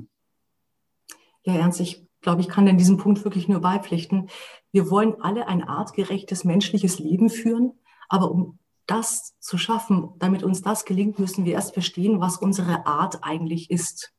ja 1.43 1.55
Ernst, 1.55 1.81
ich 1.81 2.07
glaube, 2.21 2.41
ich 2.41 2.47
kann 2.47 2.65
in 2.65 2.77
diesem 2.77 2.95
Punkt 2.95 3.25
wirklich 3.25 3.49
nur 3.49 3.59
beipflichten. 3.59 4.29
Wir 4.71 4.89
wollen 4.89 5.15
alle 5.19 5.49
ein 5.49 5.61
artgerechtes 5.61 6.45
menschliches 6.45 6.97
Leben 6.97 7.29
führen, 7.29 7.73
aber 8.07 8.31
um 8.31 8.57
das 8.87 9.35
zu 9.39 9.57
schaffen, 9.57 10.11
damit 10.19 10.43
uns 10.43 10.61
das 10.61 10.85
gelingt, 10.85 11.19
müssen 11.19 11.43
wir 11.43 11.53
erst 11.53 11.73
verstehen, 11.73 12.21
was 12.21 12.37
unsere 12.37 12.85
Art 12.85 13.19
eigentlich 13.21 13.69
ist. 13.69 14.13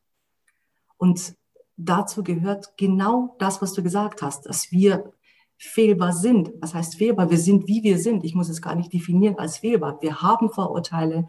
Und 0.98 1.36
dazu 1.78 2.22
gehört 2.22 2.76
genau 2.76 3.34
das, 3.38 3.62
was 3.62 3.72
du 3.72 3.82
gesagt 3.82 4.20
hast, 4.20 4.44
dass 4.44 4.70
wir 4.70 5.14
fehlbar 5.58 6.12
sind. 6.12 6.52
Was 6.60 6.74
heißt 6.74 6.96
fehlbar? 6.96 7.30
Wir 7.30 7.38
sind, 7.38 7.66
wie 7.66 7.82
wir 7.82 7.98
sind. 7.98 8.24
Ich 8.24 8.34
muss 8.34 8.48
es 8.48 8.62
gar 8.62 8.74
nicht 8.74 8.92
definieren 8.92 9.38
als 9.38 9.58
fehlbar. 9.58 9.98
Wir 10.00 10.22
haben 10.22 10.50
Vorurteile. 10.50 11.28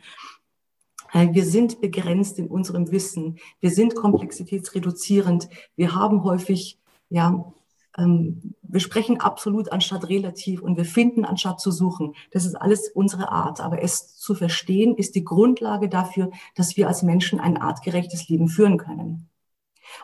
Äh, 1.14 1.34
wir 1.34 1.46
sind 1.46 1.82
begrenzt 1.82 2.40
in 2.40 2.48
unserem 2.48 2.92
Wissen. 2.92 3.38
Wir 3.60 3.72
sind 3.72 3.96
komplexitätsreduzierend. 3.96 5.50
Wir 5.76 5.96
haben 5.96 6.24
häufig, 6.24 6.80
ja, 7.10 7.54
ähm, 7.98 8.54
wir 8.62 8.80
sprechen 8.80 9.20
absolut 9.20 9.72
anstatt 9.72 10.10
relativ 10.10 10.62
und 10.62 10.78
wir 10.78 10.86
finden 10.86 11.26
anstatt 11.26 11.60
zu 11.60 11.72
suchen. 11.72 12.14
Das 12.32 12.46
ist 12.46 12.56
alles 12.56 12.90
unsere 12.90 13.32
Art. 13.32 13.62
Aber 13.62 13.82
es 13.82 14.16
zu 14.18 14.36
verstehen 14.36 14.96
ist 14.96 15.16
die 15.16 15.24
Grundlage 15.24 15.90
dafür, 15.90 16.32
dass 16.56 16.78
wir 16.78 16.88
als 16.88 17.02
Menschen 17.02 17.40
ein 17.40 17.58
artgerechtes 17.58 18.28
Leben 18.30 18.50
führen 18.50 18.78
können. 18.78 19.30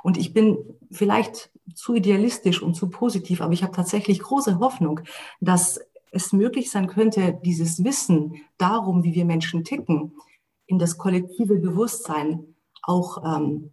Und 0.02 0.18
ich 0.18 0.34
bin 0.34 0.58
vielleicht 0.92 1.52
zu 1.76 1.96
idealistisch 1.96 2.62
und 2.62 2.76
zu 2.76 2.90
positiv, 2.90 3.42
aber 3.42 3.54
ich 3.54 3.64
habe 3.64 3.74
tatsächlich 3.74 4.20
große 4.20 4.60
Hoffnung, 4.60 5.02
dass 5.40 5.80
es 6.12 6.34
möglich 6.34 6.70
sein 6.70 6.88
könnte, 6.88 7.40
dieses 7.44 7.84
Wissen 7.84 8.36
darum, 8.58 9.04
wie 9.04 9.14
wir 9.14 9.26
Menschen 9.26 9.64
ticken, 9.64 10.14
in 10.66 10.78
das 10.78 10.98
kollektive 10.98 11.58
Bewusstsein 11.58 12.56
auch 12.84 13.24
ähm, 13.26 13.72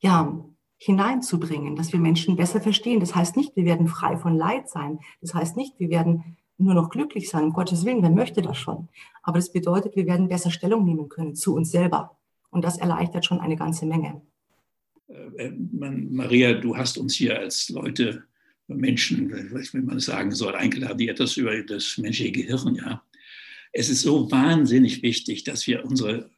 ja, 0.00 0.44
hineinzubringen, 0.78 1.76
dass 1.76 1.92
wir 1.92 2.00
Menschen 2.00 2.36
besser 2.36 2.60
verstehen. 2.60 3.00
Das 3.00 3.14
heißt 3.14 3.36
nicht, 3.36 3.56
wir 3.56 3.64
werden 3.64 3.88
frei 3.88 4.16
von 4.16 4.36
Leid 4.36 4.68
sein. 4.68 4.98
Das 5.20 5.34
heißt 5.34 5.56
nicht, 5.56 5.78
wir 5.78 5.90
werden 5.90 6.36
nur 6.58 6.74
noch 6.74 6.90
glücklich 6.90 7.30
sein, 7.30 7.44
um 7.44 7.52
Gottes 7.52 7.84
Willen, 7.84 8.02
wer 8.02 8.10
möchte 8.10 8.42
das 8.42 8.58
schon. 8.58 8.88
Aber 9.22 9.38
das 9.38 9.52
bedeutet, 9.52 9.96
wir 9.96 10.06
werden 10.06 10.28
besser 10.28 10.50
Stellung 10.50 10.84
nehmen 10.84 11.08
können 11.08 11.34
zu 11.34 11.54
uns 11.54 11.70
selber 11.70 12.16
Und 12.50 12.64
das 12.64 12.78
erleichtert 12.78 13.24
schon 13.24 13.40
eine 13.40 13.56
ganze 13.56 13.86
Menge. 13.86 14.20
Äh, 15.08 15.50
Maria, 15.50 16.54
du 16.54 16.76
hast 16.76 16.98
uns 16.98 17.14
hier 17.14 17.38
als 17.38 17.68
Leute, 17.68 18.24
Menschen, 18.66 19.30
wie 19.30 19.78
man 19.80 20.00
sagen 20.00 20.32
soll, 20.32 20.54
eingeladen, 20.54 20.96
die 20.96 21.08
etwas 21.08 21.36
über 21.36 21.60
das 21.62 21.98
menschliche 21.98 22.32
Gehirn, 22.32 22.74
ja. 22.76 23.04
Es 23.72 23.90
ist 23.90 24.02
so 24.02 24.30
wahnsinnig 24.30 25.02
wichtig, 25.02 25.44
dass 25.44 25.66
wir 25.66 25.84
unsere 25.84 26.30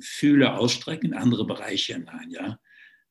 Fühle 0.00 0.56
ausstrecken 0.58 1.06
in 1.06 1.14
andere 1.14 1.46
Bereiche 1.46 1.94
hinein, 1.94 2.30
ja. 2.30 2.60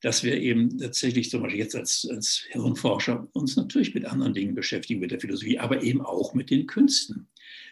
Dass 0.01 0.23
wir 0.23 0.39
eben 0.39 0.77
tatsächlich 0.77 1.29
zum 1.29 1.41
Beispiel 1.41 1.59
jetzt 1.59 1.75
als, 1.75 2.07
als 2.09 2.45
Hirnforscher 2.49 3.27
uns 3.33 3.57
natürlich 3.57 3.93
mit 3.93 4.05
anderen 4.05 4.33
Dingen 4.33 4.55
beschäftigen, 4.55 5.01
mit 5.01 5.11
der 5.11 5.19
Philosophie, 5.19 5.59
aber 5.59 5.83
eben 5.83 6.01
auch 6.01 6.33
mit 6.33 6.49
den 6.49 6.67
Künsten. 6.67 7.27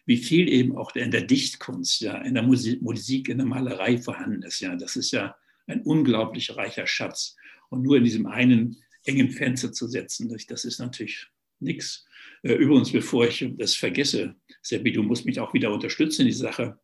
Wie 0.05 0.17
viel 0.17 0.49
eben 0.49 0.75
auch 0.75 0.93
in 0.95 1.11
der 1.11 1.23
Dichtkunst, 1.23 2.01
ja, 2.01 2.17
in 2.23 2.33
der 2.33 2.43
Musik, 2.43 3.29
in 3.29 3.37
der 3.37 3.47
Malerei 3.47 3.97
vorhanden 3.97 4.43
ist, 4.43 4.59
ja. 4.59 4.75
Das 4.75 4.97
ist 4.97 5.11
ja 5.11 5.35
ein 5.67 5.81
unglaublich 5.81 6.55
reicher 6.55 6.87
Schatz. 6.87 7.35
Und 7.69 7.83
nur 7.83 7.97
in 7.97 8.03
diesem 8.03 8.25
einen 8.25 8.77
engen 9.05 9.31
Fenster 9.31 9.71
zu 9.71 9.87
setzen, 9.87 10.35
das 10.47 10.65
ist 10.65 10.79
natürlich 10.79 11.27
nichts. 11.59 12.05
Äh, 12.43 12.53
übrigens, 12.53 12.91
bevor 12.91 13.27
ich 13.27 13.45
das 13.57 13.75
vergesse, 13.75 14.35
Seppi, 14.61 14.91
du 14.91 15.03
musst 15.03 15.25
mich 15.25 15.39
auch 15.39 15.53
wieder 15.53 15.73
unterstützen 15.73 16.21
in 16.21 16.27
die 16.27 16.33
Sache. 16.33 16.79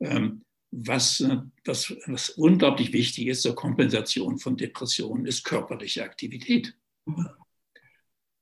Ähm, 0.00 0.42
was, 0.70 1.24
was, 1.64 1.96
was 2.06 2.30
unglaublich 2.30 2.92
wichtig 2.92 3.28
ist 3.28 3.42
zur 3.42 3.54
Kompensation 3.54 4.38
von 4.38 4.56
Depressionen, 4.56 5.26
ist 5.26 5.44
körperliche 5.44 6.02
Aktivität. 6.02 6.74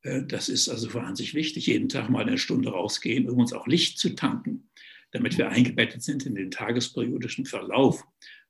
Äh, 0.03 0.23
das 0.27 0.49
ist 0.49 0.69
also 0.69 0.95
wahnsinnig 0.95 1.35
wichtig, 1.35 1.67
jeden 1.67 1.89
Tag 1.89 2.09
mal 2.09 2.25
eine 2.27 2.39
Stunde 2.39 2.71
rausgehen, 2.71 3.29
um 3.29 3.39
uns 3.39 3.53
auch 3.53 3.67
Licht 3.67 3.99
zu 3.99 4.15
tanken, 4.15 4.71
damit 5.13 5.39
wir 5.39 5.51
eingebettet 5.51 6.03
sind 6.03 6.27
in 6.27 6.35
den 6.35 6.51
tagesperiodischen 6.51 7.47
Verlauf. 7.47 8.05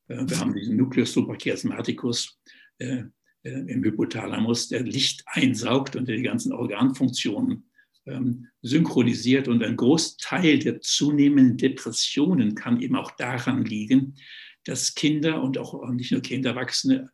Äh, 0.09 0.25
wir 0.27 0.39
haben 0.39 0.55
diesen 0.55 0.77
Nucleus 0.77 1.13
suprachiasmaticus 1.13 2.39
äh, 2.79 3.05
äh, 3.43 3.51
im 3.51 3.83
Hypothalamus, 3.83 4.69
der 4.69 4.83
Licht 4.83 5.23
einsaugt 5.27 5.97
und 5.97 6.09
die 6.09 6.23
ganzen 6.23 6.53
Organfunktionen 6.53 7.71
ähm, 8.07 8.49
synchronisiert. 8.63 9.49
Und 9.49 9.63
ein 9.63 9.77
Großteil 9.77 10.59
der 10.59 10.81
zunehmenden 10.81 11.57
Depressionen 11.57 12.55
kann 12.55 12.81
eben 12.81 12.97
auch 12.97 13.13
daran 13.13 13.65
liegen, 13.65 14.17
dass 14.65 14.95
Kinder 14.95 15.43
und 15.43 15.59
auch 15.59 15.89
nicht 15.91 16.11
nur 16.11 16.23
Kinder, 16.23 16.51
Erwachsene 16.51 17.11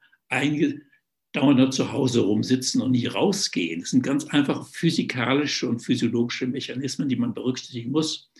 dauernd 1.32 1.74
zu 1.74 1.90
Hause 1.90 2.20
rumsitzen 2.20 2.80
und 2.80 2.92
nie 2.92 3.06
rausgehen. 3.06 3.80
Das 3.80 3.90
sind 3.90 4.02
ganz 4.02 4.24
einfache 4.26 4.64
physikalische 4.64 5.68
und 5.68 5.80
physiologische 5.80 6.46
Mechanismen, 6.46 7.08
die 7.08 7.16
man 7.16 7.34
berücksichtigen 7.34 7.90
muss 7.90 8.30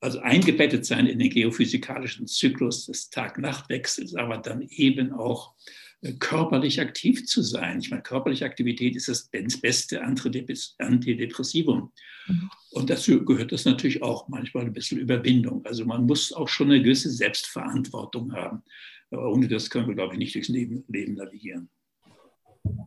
also 0.00 0.20
eingebettet 0.20 0.84
sein 0.84 1.06
in 1.06 1.18
den 1.18 1.30
geophysikalischen 1.30 2.26
Zyklus 2.26 2.86
des 2.86 3.10
Tag-Nacht-Wechsels, 3.10 4.14
aber 4.14 4.38
dann 4.38 4.62
eben 4.62 5.12
auch 5.12 5.54
äh, 6.02 6.12
körperlich 6.14 6.80
aktiv 6.80 7.26
zu 7.26 7.42
sein. 7.42 7.80
Ich 7.80 7.90
meine, 7.90 8.02
körperliche 8.02 8.44
Aktivität 8.44 8.94
ist 8.96 9.08
das 9.08 9.28
beste 9.28 10.02
Antidepressivum. 10.02 11.92
Mhm. 12.26 12.50
Und 12.70 12.90
dazu 12.90 13.24
gehört 13.24 13.52
das 13.52 13.64
natürlich 13.64 14.02
auch 14.02 14.28
manchmal 14.28 14.64
ein 14.66 14.72
bisschen 14.72 14.98
Überwindung. 14.98 15.64
Also 15.64 15.84
man 15.84 16.04
muss 16.04 16.32
auch 16.32 16.48
schon 16.48 16.70
eine 16.70 16.82
gewisse 16.82 17.10
Selbstverantwortung 17.10 18.32
haben. 18.32 18.62
Aber 19.10 19.30
ohne 19.32 19.48
das 19.48 19.70
können 19.70 19.88
wir, 19.88 19.94
glaube 19.94 20.14
ich, 20.14 20.18
nicht 20.18 20.34
durchs 20.34 20.48
Leben, 20.48 20.84
Leben 20.88 21.14
navigieren. 21.14 21.70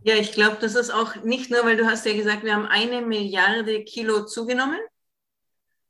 Ja, 0.03 0.15
ich 0.15 0.33
glaube, 0.33 0.57
das 0.59 0.75
ist 0.75 0.91
auch 0.91 1.23
nicht 1.23 1.49
nur, 1.49 1.63
weil 1.63 1.77
du 1.77 1.85
hast 1.85 2.05
ja 2.05 2.13
gesagt, 2.13 2.43
wir 2.43 2.53
haben 2.53 2.65
eine 2.65 3.01
Milliarde 3.01 3.83
Kilo 3.83 4.25
zugenommen. 4.25 4.79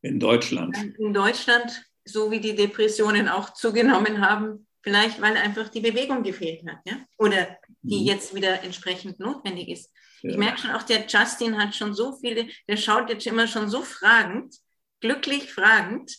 In 0.02 0.20
Deutschland. 0.20 0.78
In 0.98 1.14
Deutschland, 1.14 1.84
so 2.06 2.32
wie 2.32 2.40
die 2.40 2.56
Depressionen 2.56 3.28
auch 3.28 3.54
zugenommen 3.54 4.22
haben, 4.22 4.68
vielleicht 4.82 5.22
weil 5.22 5.36
einfach 5.36 5.70
die 5.70 5.82
Bewegung 5.82 6.24
gefehlt 6.24 6.66
hat, 6.68 6.80
ja? 6.86 6.98
Oder 7.18 7.58
die 7.82 8.00
mhm. 8.02 8.06
jetzt 8.06 8.34
wieder 8.34 8.64
entsprechend 8.64 9.20
notwendig 9.20 9.70
ist. 9.70 9.92
Ja. 10.22 10.32
Ich 10.32 10.38
merke 10.38 10.60
schon, 10.60 10.72
auch 10.72 10.84
der 10.84 11.06
Justin 11.08 11.58
hat 11.58 11.76
schon 11.76 11.94
so 11.94 12.18
viele, 12.18 12.48
der 12.68 12.78
schaut 12.78 13.10
jetzt 13.10 13.28
immer 13.28 13.48
schon 13.48 13.70
so 13.70 13.84
fragend, 13.84 14.56
glücklich 15.02 15.52
fragend, 15.52 16.16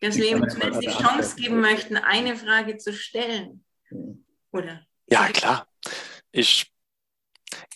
dass 0.00 0.16
wir 0.16 0.30
ihm 0.30 0.48
zumindest 0.48 0.82
die 0.82 0.90
Chance 0.90 1.36
geben 1.36 1.60
möchten, 1.60 1.96
eine 1.96 2.36
Frage 2.36 2.76
zu 2.76 2.92
stellen. 2.92 3.64
Oder? 4.52 4.84
Ja, 5.08 5.28
klar. 5.28 5.66
Ich, 6.32 6.70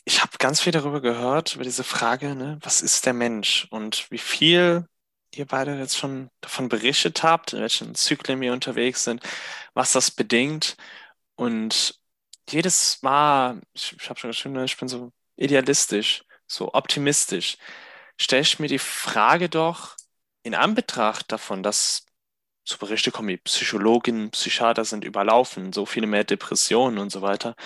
ich 0.04 0.20
habe 0.20 0.32
ganz 0.38 0.60
viel 0.60 0.72
darüber 0.72 1.00
gehört, 1.00 1.54
über 1.54 1.64
diese 1.64 1.84
Frage, 1.84 2.34
ne, 2.34 2.58
was 2.62 2.82
ist 2.82 3.06
der 3.06 3.14
Mensch 3.14 3.66
und 3.70 4.10
wie 4.10 4.18
viel 4.18 4.86
ihr 5.34 5.46
beide 5.46 5.78
jetzt 5.78 5.96
schon 5.96 6.30
davon 6.40 6.68
berichtet 6.68 7.22
habt, 7.22 7.52
in 7.52 7.60
welchen 7.60 7.94
Zyklen 7.94 8.40
wir 8.40 8.52
unterwegs 8.52 9.04
sind, 9.04 9.22
was 9.74 9.92
das 9.92 10.10
bedingt. 10.10 10.76
Und 11.36 12.00
jedes 12.48 13.02
Mal, 13.02 13.60
ich, 13.72 13.96
ich 14.00 14.08
habe 14.10 14.18
schon 14.18 14.30
geschrieben, 14.30 14.62
ich 14.64 14.76
bin 14.76 14.88
so 14.88 15.12
idealistisch, 15.36 16.24
so 16.46 16.74
optimistisch, 16.74 17.58
stelle 18.20 18.42
ich 18.42 18.58
mir 18.58 18.68
die 18.68 18.78
Frage 18.78 19.48
doch 19.48 19.96
in 20.42 20.54
Anbetracht 20.54 21.30
davon, 21.32 21.62
dass 21.62 22.06
so 22.64 22.78
Berichte 22.78 23.10
kommen 23.10 23.28
wie 23.28 23.36
Psychologinnen, 23.38 24.30
Psychiater 24.30 24.84
sind 24.84 25.04
überlaufen, 25.04 25.72
so 25.72 25.86
viele 25.86 26.06
mehr 26.06 26.24
Depressionen 26.24 26.98
und 26.98 27.10
so 27.10 27.22
weiter, 27.22 27.56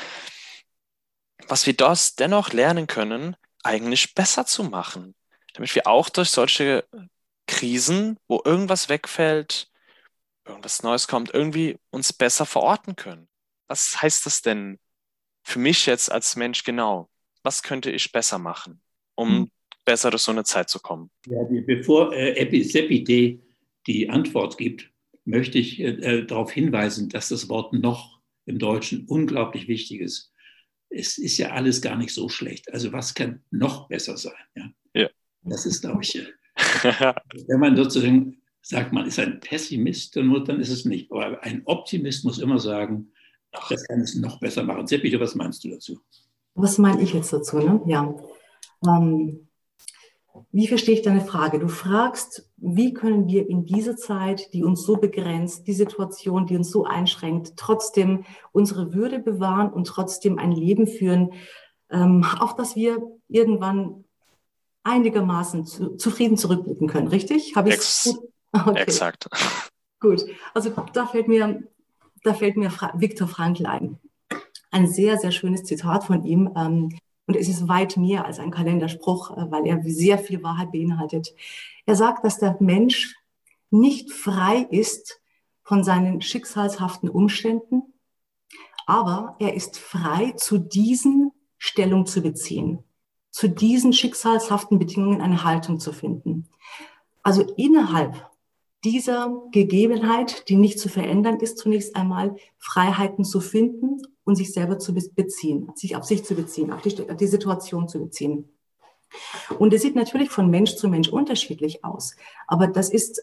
was 1.49 1.67
wir 1.67 1.75
das 1.75 2.15
dennoch 2.15 2.53
lernen 2.53 2.87
können, 2.87 3.37
eigentlich 3.63 4.15
besser 4.15 4.47
zu 4.47 4.65
machen, 4.65 5.15
damit 5.55 5.75
wir 5.75 5.87
auch 5.87 6.09
durch 6.09 6.31
solche 6.31 6.87
Krisen, 7.47 8.19
wo 8.29 8.41
irgendwas 8.45 8.89
wegfällt, 8.89 9.71
irgendwas 10.47 10.83
Neues 10.83 11.09
kommt, 11.09 11.33
irgendwie 11.33 11.77
uns 11.91 12.13
besser 12.13 12.47
verorten 12.47 12.97
können. 12.97 13.29
Was 13.69 14.01
heißt 14.03 14.27
das 14.27 14.43
denn 14.43 14.79
für 15.43 15.59
mich 15.59 15.87
jetzt 15.87 16.11
als 16.11 16.37
Mensch 16.37 16.65
genau? 16.65 17.09
Was 17.43 17.63
könnte 17.63 17.91
ich 17.91 18.13
besser 18.13 18.39
machen, 18.39 18.81
um 19.15 19.29
hm. 19.29 19.51
besser 19.85 20.11
durch 20.11 20.23
so 20.23 20.33
eine 20.33 20.45
Zeit 20.45 20.71
zu 20.71 20.81
kommen? 20.81 21.11
Ja, 21.27 21.45
die, 21.45 21.61
bevor 21.61 22.13
äh, 22.15 23.41
die 23.87 24.11
Antwort 24.11 24.57
gibt, 24.59 24.91
möchte 25.25 25.59
ich 25.59 25.81
äh, 25.81 25.91
äh, 25.91 26.27
darauf 26.27 26.53
hinweisen, 26.53 27.09
dass 27.09 27.29
das 27.29 27.49
Wort 27.49 27.73
noch 27.73 28.21
im 28.47 28.59
Deutschen 28.59 29.07
unglaublich 29.07 29.69
wichtig 29.69 30.01
ist. 30.01 30.33
Es 30.91 31.19
ist 31.19 31.39
ja 31.39 31.51
alles 31.51 31.81
gar 31.81 31.97
nicht 31.97 32.13
so 32.13 32.29
schlecht. 32.29 32.73
Also 32.73 32.93
was 32.93 33.15
kann 33.15 33.43
noch 33.51 33.89
besser 33.89 34.17
sein? 34.17 34.35
Ja. 34.55 34.71
ja. 34.95 35.11
Das 35.43 35.67
ist, 35.67 35.81
glaube 35.81 36.03
ich, 36.03 36.15
äh, 36.17 36.27
Wenn 37.49 37.61
man 37.61 37.77
sozusagen 37.77 38.43
sagt, 38.63 38.93
man 38.93 39.07
ist 39.07 39.19
ein 39.19 39.41
Pessimist, 39.41 40.17
dann, 40.17 40.61
ist 40.61 40.71
es 40.71 40.85
nicht. 40.85 41.13
Aber 41.13 41.43
ein 41.43 41.63
Optimist 41.67 42.25
muss 42.25 42.39
immer 42.39 42.59
sagen, 42.59 43.13
das 43.53 43.87
kann 43.87 44.01
es 44.01 44.15
noch 44.17 44.41
besser 44.41 44.65
machen. 44.65 44.87
Seppi, 44.87 45.19
was 45.21 45.35
meinst 45.35 45.63
du 45.65 45.71
dazu? 45.71 46.01
Was 46.55 46.79
meine 46.79 47.03
ich 47.03 47.13
jetzt 47.13 47.33
dazu? 47.33 47.59
Ne? 47.59 47.81
Ja. 47.87 48.15
Ähm, 48.87 49.49
wie 50.51 50.67
verstehe 50.67 50.95
ich 50.95 51.03
deine 51.03 51.21
Frage? 51.21 51.59
Du 51.59 51.69
fragst, 51.69 52.51
wie 52.57 52.93
können 52.93 53.29
wir 53.29 53.49
in 53.49 53.67
dieser 53.67 53.97
Zeit, 53.97 54.53
die 54.53 54.65
uns 54.65 54.85
so 54.85 54.97
begrenzt, 54.97 55.67
die 55.67 55.73
Situation, 55.73 56.47
die 56.47 56.57
uns 56.57 56.71
so 56.71 56.85
einschränkt, 56.85 57.55
trotzdem 57.57 58.25
unsere 58.53 58.95
Würde 58.95 59.21
bewahren 59.21 59.73
und 59.73 59.87
trotzdem 59.87 60.39
ein 60.39 60.53
Leben 60.53 60.87
führen, 60.87 61.33
ähm, 61.91 62.25
auf 62.41 62.57
das 62.57 62.75
wir 62.75 62.99
irgendwann 63.29 64.04
einigermaßen 64.85 65.65
zu, 65.67 65.97
zufrieden 65.97 66.37
zurückblicken 66.37 66.89
können, 66.89 67.09
richtig? 67.09 67.57
Habe 67.57 67.71
ich 67.71 67.77
Ex 67.77 68.05
gut? 68.05 68.31
Okay. 68.57 68.83
Exakt. 68.83 69.29
Gut, 69.99 70.25
also 70.53 70.71
da 70.93 71.07
fällt 71.07 71.27
mir, 71.27 71.65
da 72.23 72.35
fällt 72.35 72.57
mir 72.57 72.71
Fra 72.71 72.93
Viktor 72.95 73.27
Frankl 73.27 73.67
ein. 73.67 73.99
Ein 74.71 74.87
sehr, 74.87 75.19
sehr 75.19 75.33
schönes 75.33 75.65
Zitat 75.65 76.05
von 76.05 76.25
ihm. 76.25 76.53
Ähm, 76.55 76.97
und 77.27 77.37
es 77.37 77.49
ist 77.49 77.67
weit 77.67 77.97
mehr 77.97 78.25
als 78.27 78.39
ein 78.39 78.53
Kalenderspruch, 78.53 79.37
äh, 79.37 79.51
weil 79.51 79.67
er 79.67 79.83
sehr 79.83 80.19
viel 80.19 80.41
Wahrheit 80.45 80.71
beinhaltet. 80.71 81.35
Er 81.85 81.97
sagt, 81.97 82.25
dass 82.25 82.39
der 82.39 82.57
Mensch 82.61 83.17
nicht 83.71 84.13
frei 84.13 84.69
ist 84.71 85.21
von 85.65 85.83
seinen 85.83 86.21
schicksalshaften 86.21 87.09
Umständen, 87.09 87.83
aber 88.87 89.35
er 89.41 89.55
ist 89.55 89.79
frei, 89.79 90.33
zu 90.37 90.59
diesen 90.59 91.33
Stellung 91.59 92.07
zu 92.07 92.23
beziehen 92.23 92.85
zu 93.35 93.49
diesen 93.49 93.93
schicksalshaften 93.93 94.79
Bedingungen 94.79 95.21
eine 95.21 95.43
Haltung 95.43 95.81
zu 95.81 95.93
finden. 95.93 96.49
Also 97.25 97.43
innerhalb 97.57 98.31
dieser 98.85 99.43
Gegebenheit, 99.51 100.49
die 100.49 100.55
nicht 100.55 100.79
zu 100.79 100.89
verändern 100.89 101.41
ist, 101.41 101.59
zunächst 101.59 101.97
einmal 101.97 102.37
Freiheiten 102.59 103.25
zu 103.25 103.41
finden 103.41 104.01
und 104.23 104.37
sich 104.37 104.53
selber 104.53 104.79
zu 104.79 104.95
beziehen, 104.95 105.73
sich 105.75 105.97
auf 105.97 106.05
sich 106.05 106.25
zu 106.25 106.37
beziehen, 106.37 106.73
auf 106.73 106.83
die, 106.83 107.11
auf 107.11 107.17
die 107.17 107.27
Situation 107.27 107.89
zu 107.89 107.99
beziehen. 107.99 108.51
Und 109.59 109.75
es 109.75 109.83
sieht 109.83 109.97
natürlich 109.97 110.31
von 110.31 110.49
Mensch 110.49 110.77
zu 110.77 110.87
Mensch 110.87 111.09
unterschiedlich 111.09 111.85
aus. 111.85 112.15
Aber 112.47 112.69
das 112.69 112.89
ist 112.89 113.21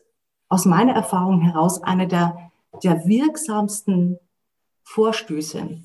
aus 0.50 0.66
meiner 0.66 0.92
Erfahrung 0.92 1.40
heraus 1.40 1.82
eine 1.84 2.10
der, 2.10 2.52
der 2.84 3.06
wirksamsten 3.06 4.20
Vorstöße 4.84 5.82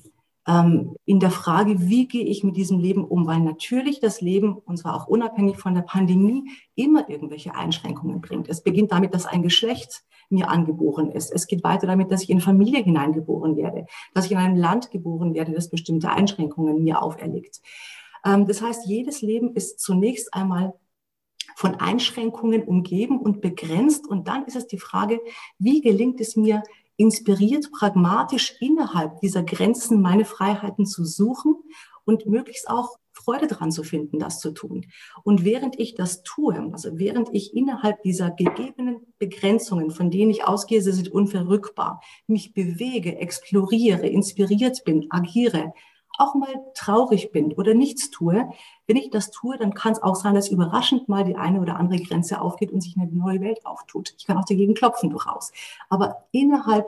in 0.47 1.19
der 1.19 1.31
Frage, 1.31 1.89
wie 1.89 2.07
gehe 2.07 2.23
ich 2.23 2.41
mit 2.41 2.55
diesem 2.55 2.79
Leben 2.79 3.03
um, 3.03 3.27
weil 3.27 3.41
natürlich 3.41 3.99
das 3.99 4.21
Leben, 4.21 4.53
und 4.55 4.77
zwar 4.77 4.95
auch 4.95 5.07
unabhängig 5.07 5.57
von 5.57 5.75
der 5.75 5.81
Pandemie, 5.81 6.49
immer 6.73 7.09
irgendwelche 7.09 7.53
Einschränkungen 7.53 8.21
bringt. 8.21 8.47
Es 8.47 8.63
beginnt 8.63 8.93
damit, 8.93 9.13
dass 9.13 9.25
ein 9.25 9.43
Geschlecht 9.43 10.05
mir 10.29 10.49
angeboren 10.49 11.11
ist. 11.11 11.31
Es 11.33 11.47
geht 11.47 11.65
weiter 11.65 11.85
damit, 11.85 12.11
dass 12.11 12.23
ich 12.23 12.29
in 12.29 12.39
Familie 12.39 12.81
hineingeboren 12.81 13.57
werde, 13.57 13.87
dass 14.13 14.25
ich 14.25 14.31
in 14.31 14.37
einem 14.37 14.55
Land 14.55 14.89
geboren 14.89 15.33
werde, 15.33 15.51
das 15.51 15.69
bestimmte 15.69 16.11
Einschränkungen 16.11 16.81
mir 16.81 17.01
auferlegt. 17.01 17.59
Ähm, 18.25 18.47
das 18.47 18.61
heißt, 18.61 18.87
jedes 18.87 19.21
Leben 19.21 19.53
ist 19.53 19.81
zunächst 19.81 20.33
einmal 20.33 20.73
von 21.55 21.75
Einschränkungen 21.75 22.63
umgeben 22.63 23.19
und 23.19 23.41
begrenzt. 23.41 24.07
Und 24.07 24.27
dann 24.27 24.45
ist 24.45 24.55
es 24.55 24.67
die 24.67 24.79
Frage, 24.79 25.19
wie 25.59 25.81
gelingt 25.81 26.21
es 26.21 26.35
mir, 26.35 26.63
inspiriert, 26.97 27.71
pragmatisch 27.71 28.55
innerhalb 28.59 29.19
dieser 29.21 29.43
Grenzen 29.43 30.01
meine 30.01 30.25
Freiheiten 30.25 30.85
zu 30.85 31.05
suchen 31.05 31.55
und 32.05 32.25
möglichst 32.25 32.69
auch 32.69 32.97
Freude 33.11 33.47
daran 33.47 33.71
zu 33.71 33.83
finden, 33.83 34.19
das 34.19 34.39
zu 34.39 34.51
tun. 34.51 34.85
Und 35.23 35.43
während 35.43 35.79
ich 35.79 35.95
das 35.95 36.23
tue, 36.23 36.55
also 36.71 36.97
während 36.97 37.29
ich 37.33 37.55
innerhalb 37.55 38.01
dieser 38.03 38.31
gegebenen 38.31 39.01
Begrenzungen, 39.19 39.91
von 39.91 40.11
denen 40.11 40.31
ich 40.31 40.45
ausgehe, 40.45 40.81
sie 40.81 40.91
sind 40.91 41.09
unverrückbar, 41.09 42.01
mich 42.27 42.53
bewege, 42.53 43.17
exploriere, 43.17 44.07
inspiriert 44.07 44.83
bin, 44.85 45.07
agiere, 45.09 45.73
auch 46.17 46.35
mal 46.35 46.53
traurig 46.73 47.31
bin 47.31 47.53
oder 47.53 47.73
nichts 47.73 48.09
tue, 48.09 48.49
wenn 48.87 48.97
ich 48.97 49.09
das 49.09 49.31
tue, 49.31 49.57
dann 49.57 49.73
kann 49.73 49.93
es 49.93 50.01
auch 50.01 50.15
sein, 50.15 50.35
dass 50.35 50.49
überraschend 50.49 51.09
mal 51.09 51.23
die 51.23 51.35
eine 51.35 51.61
oder 51.61 51.77
andere 51.77 52.01
Grenze 52.01 52.41
aufgeht 52.41 52.71
und 52.71 52.81
sich 52.81 52.95
eine 52.97 53.11
neue 53.11 53.41
Welt 53.41 53.65
auftut. 53.65 54.13
Ich 54.17 54.25
kann 54.25 54.37
auch 54.37 54.45
dagegen 54.45 54.73
klopfen 54.73 55.09
durchaus. 55.09 55.51
Aber 55.89 56.27
innerhalb 56.31 56.87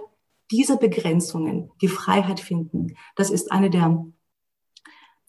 dieser 0.51 0.77
Begrenzungen 0.77 1.71
die 1.82 1.88
Freiheit 1.88 2.39
finden, 2.39 2.95
das 3.15 3.30
ist 3.30 3.51
eine 3.51 3.69
der, 3.69 4.05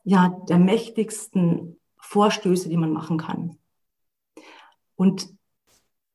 ja, 0.05 0.29
der 0.49 0.59
mächtigsten 0.59 1.79
Vorstöße, 1.99 2.69
die 2.69 2.77
man 2.77 2.93
machen 2.93 3.19
kann. 3.19 3.57
Und 4.97 5.29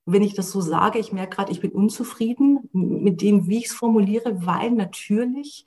wenn 0.06 0.22
ich 0.22 0.36
das 0.36 0.52
so 0.52 0.62
sage, 0.62 1.00
ich 1.00 1.12
merke 1.12 1.36
gerade, 1.36 1.52
ich 1.52 1.62
bin 1.62 1.72
unzufrieden 1.72 2.70
mit 2.72 3.22
dem, 3.22 3.48
wie 3.48 3.58
ich 3.58 3.66
es 3.66 3.74
formuliere, 3.74 4.46
weil 4.46 4.72
natürlich 4.72 5.66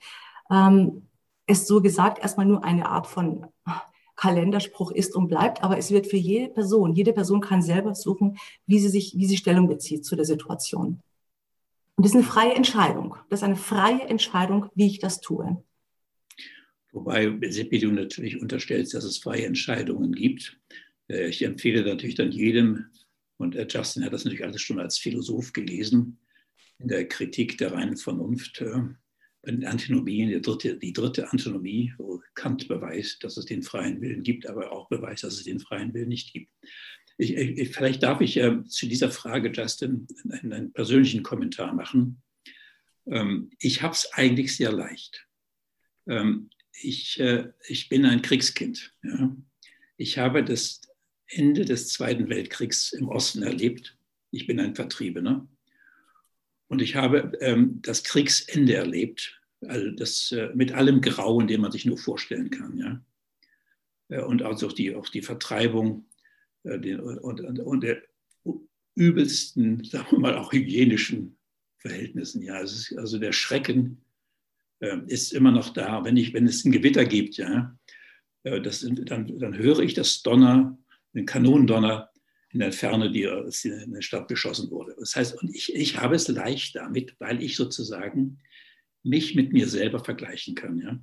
ähm, 0.49 1.08
es 1.49 1.67
so 1.67 1.81
gesagt 1.81 2.19
erstmal 2.19 2.45
nur 2.45 2.63
eine 2.63 2.87
Art 2.87 3.07
von 3.07 3.47
Kalenderspruch 4.15 4.91
ist 4.91 5.15
und 5.15 5.27
bleibt, 5.27 5.63
aber 5.63 5.77
es 5.77 5.91
wird 5.91 6.05
für 6.07 6.17
jede 6.17 6.49
Person, 6.49 6.93
jede 6.93 7.13
Person 7.13 7.41
kann 7.41 7.61
selber 7.61 7.95
suchen, 7.95 8.37
wie 8.67 8.79
sie 8.79 8.89
sich, 8.89 9.15
wie 9.17 9.25
sie 9.25 9.37
Stellung 9.37 9.67
bezieht 9.67 10.05
zu 10.05 10.15
der 10.15 10.25
Situation. 10.25 11.01
Und 11.95 12.05
das 12.05 12.11
ist 12.11 12.17
eine 12.17 12.25
freie 12.25 12.53
Entscheidung. 12.53 13.15
Das 13.29 13.39
ist 13.39 13.43
eine 13.43 13.55
freie 13.55 14.01
Entscheidung, 14.01 14.67
wie 14.75 14.87
ich 14.87 14.99
das 14.99 15.21
tue. 15.21 15.63
Wobei, 16.91 17.31
Seppi, 17.49 17.79
du 17.79 17.91
natürlich 17.91 18.41
unterstellst, 18.41 18.93
dass 18.93 19.03
es 19.03 19.17
freie 19.17 19.45
Entscheidungen 19.45 20.11
gibt. 20.13 20.59
Äh, 21.07 21.29
ich 21.29 21.41
empfehle 21.41 21.83
natürlich 21.83 22.15
dann 22.15 22.31
jedem, 22.31 22.85
und 23.37 23.55
Justin 23.71 24.03
hat 24.03 24.11
das 24.11 24.25
natürlich 24.25 24.43
alles 24.43 24.61
schon 24.61 24.79
als 24.79 24.97
Philosoph 24.97 25.53
gelesen, 25.53 26.19
in 26.77 26.89
der 26.89 27.07
Kritik 27.07 27.57
der 27.57 27.73
reinen 27.73 27.95
Vernunft, 27.95 28.61
äh, 28.61 28.81
Antinomien, 29.43 30.29
die 30.29 30.41
dritte, 30.41 30.77
die 30.77 30.93
dritte 30.93 31.31
Antinomie, 31.31 31.93
wo 31.97 32.21
Kant 32.33 32.67
beweist, 32.67 33.23
dass 33.23 33.37
es 33.37 33.45
den 33.45 33.63
freien 33.63 34.01
Willen 34.01 34.23
gibt, 34.23 34.47
aber 34.47 34.71
auch 34.71 34.89
beweist, 34.89 35.23
dass 35.23 35.35
es 35.35 35.43
den 35.43 35.59
freien 35.59 35.93
Willen 35.93 36.09
nicht 36.09 36.33
gibt. 36.33 36.51
Ich, 37.17 37.35
ich, 37.35 37.69
vielleicht 37.69 38.03
darf 38.03 38.21
ich 38.21 38.37
äh, 38.37 38.63
zu 38.65 38.87
dieser 38.87 39.11
Frage, 39.11 39.51
Justin, 39.51 40.07
einen, 40.29 40.53
einen 40.53 40.73
persönlichen 40.73 41.23
Kommentar 41.23 41.73
machen. 41.73 42.21
Ähm, 43.07 43.49
ich 43.59 43.81
habe 43.81 43.93
es 43.93 44.11
eigentlich 44.13 44.55
sehr 44.55 44.71
leicht. 44.71 45.27
Ähm, 46.07 46.49
ich, 46.81 47.19
äh, 47.19 47.51
ich 47.67 47.89
bin 47.89 48.05
ein 48.05 48.21
Kriegskind. 48.21 48.93
Ja. 49.03 49.35
Ich 49.97 50.17
habe 50.17 50.43
das 50.43 50.81
Ende 51.27 51.65
des 51.65 51.89
Zweiten 51.89 52.29
Weltkriegs 52.29 52.93
im 52.93 53.09
Osten 53.09 53.43
erlebt. 53.43 53.97
Ich 54.31 54.47
bin 54.47 54.59
ein 54.59 54.75
Vertriebener. 54.75 55.47
Und 56.69 56.81
ich 56.81 56.95
habe 56.95 57.33
ähm, 57.41 57.81
das 57.81 58.03
Kriegsende 58.03 58.75
erlebt, 58.75 59.41
also 59.67 59.89
das, 59.91 60.31
äh, 60.31 60.49
mit 60.53 60.71
allem 60.71 61.01
Grauen, 61.01 61.47
den 61.47 61.61
man 61.61 61.71
sich 61.71 61.85
nur 61.85 61.97
vorstellen 61.97 62.51
kann. 62.51 62.77
Ja? 62.77 63.01
Äh, 64.09 64.23
und 64.23 64.43
also 64.43 64.67
auch 64.67 64.73
die, 64.73 64.95
auch 64.95 65.09
die 65.09 65.23
Vertreibung 65.23 66.05
äh, 66.63 66.79
den, 66.79 66.99
und, 66.99 67.41
und, 67.41 67.59
und, 67.59 67.83
der 67.83 68.01
übelsten, 68.95 69.83
sagen 69.83 70.07
wir 70.11 70.19
mal, 70.19 70.37
auch 70.37 70.53
hygienischen 70.53 71.37
Verhältnissen. 71.79 72.43
Ja? 72.43 72.59
Ist, 72.59 72.95
also 72.97 73.17
der 73.17 73.31
Schrecken 73.31 74.05
äh, 74.79 74.97
ist 75.07 75.33
immer 75.33 75.51
noch 75.51 75.73
da. 75.73 76.03
Wenn, 76.05 76.17
ich, 76.17 76.33
wenn 76.33 76.45
es 76.45 76.63
ein 76.65 76.71
Gewitter 76.71 77.03
gibt, 77.03 77.37
ja, 77.37 77.75
äh, 78.43 78.61
das, 78.61 78.81
dann, 78.81 79.39
dann 79.39 79.57
höre 79.57 79.79
ich 79.79 79.95
das 79.95 80.21
Donner, 80.21 80.77
den 81.13 81.25
Kanonendonner 81.25 82.08
in 82.51 82.59
der 82.59 82.73
Ferne, 82.73 83.11
die 83.11 83.23
in 83.23 83.93
der 83.93 84.01
Stadt 84.01 84.27
beschossen 84.27 84.71
wurde. 84.71 84.95
Das 84.97 85.15
heißt, 85.15 85.41
und 85.41 85.53
ich, 85.53 85.73
ich 85.75 85.97
habe 85.97 86.15
es 86.15 86.27
leicht 86.27 86.75
damit, 86.75 87.15
weil 87.19 87.43
ich 87.43 87.55
sozusagen 87.55 88.39
mich 89.03 89.35
mit 89.35 89.53
mir 89.53 89.67
selber 89.67 90.03
vergleichen 90.03 90.55
kann. 90.55 90.79
Ja? 90.79 90.99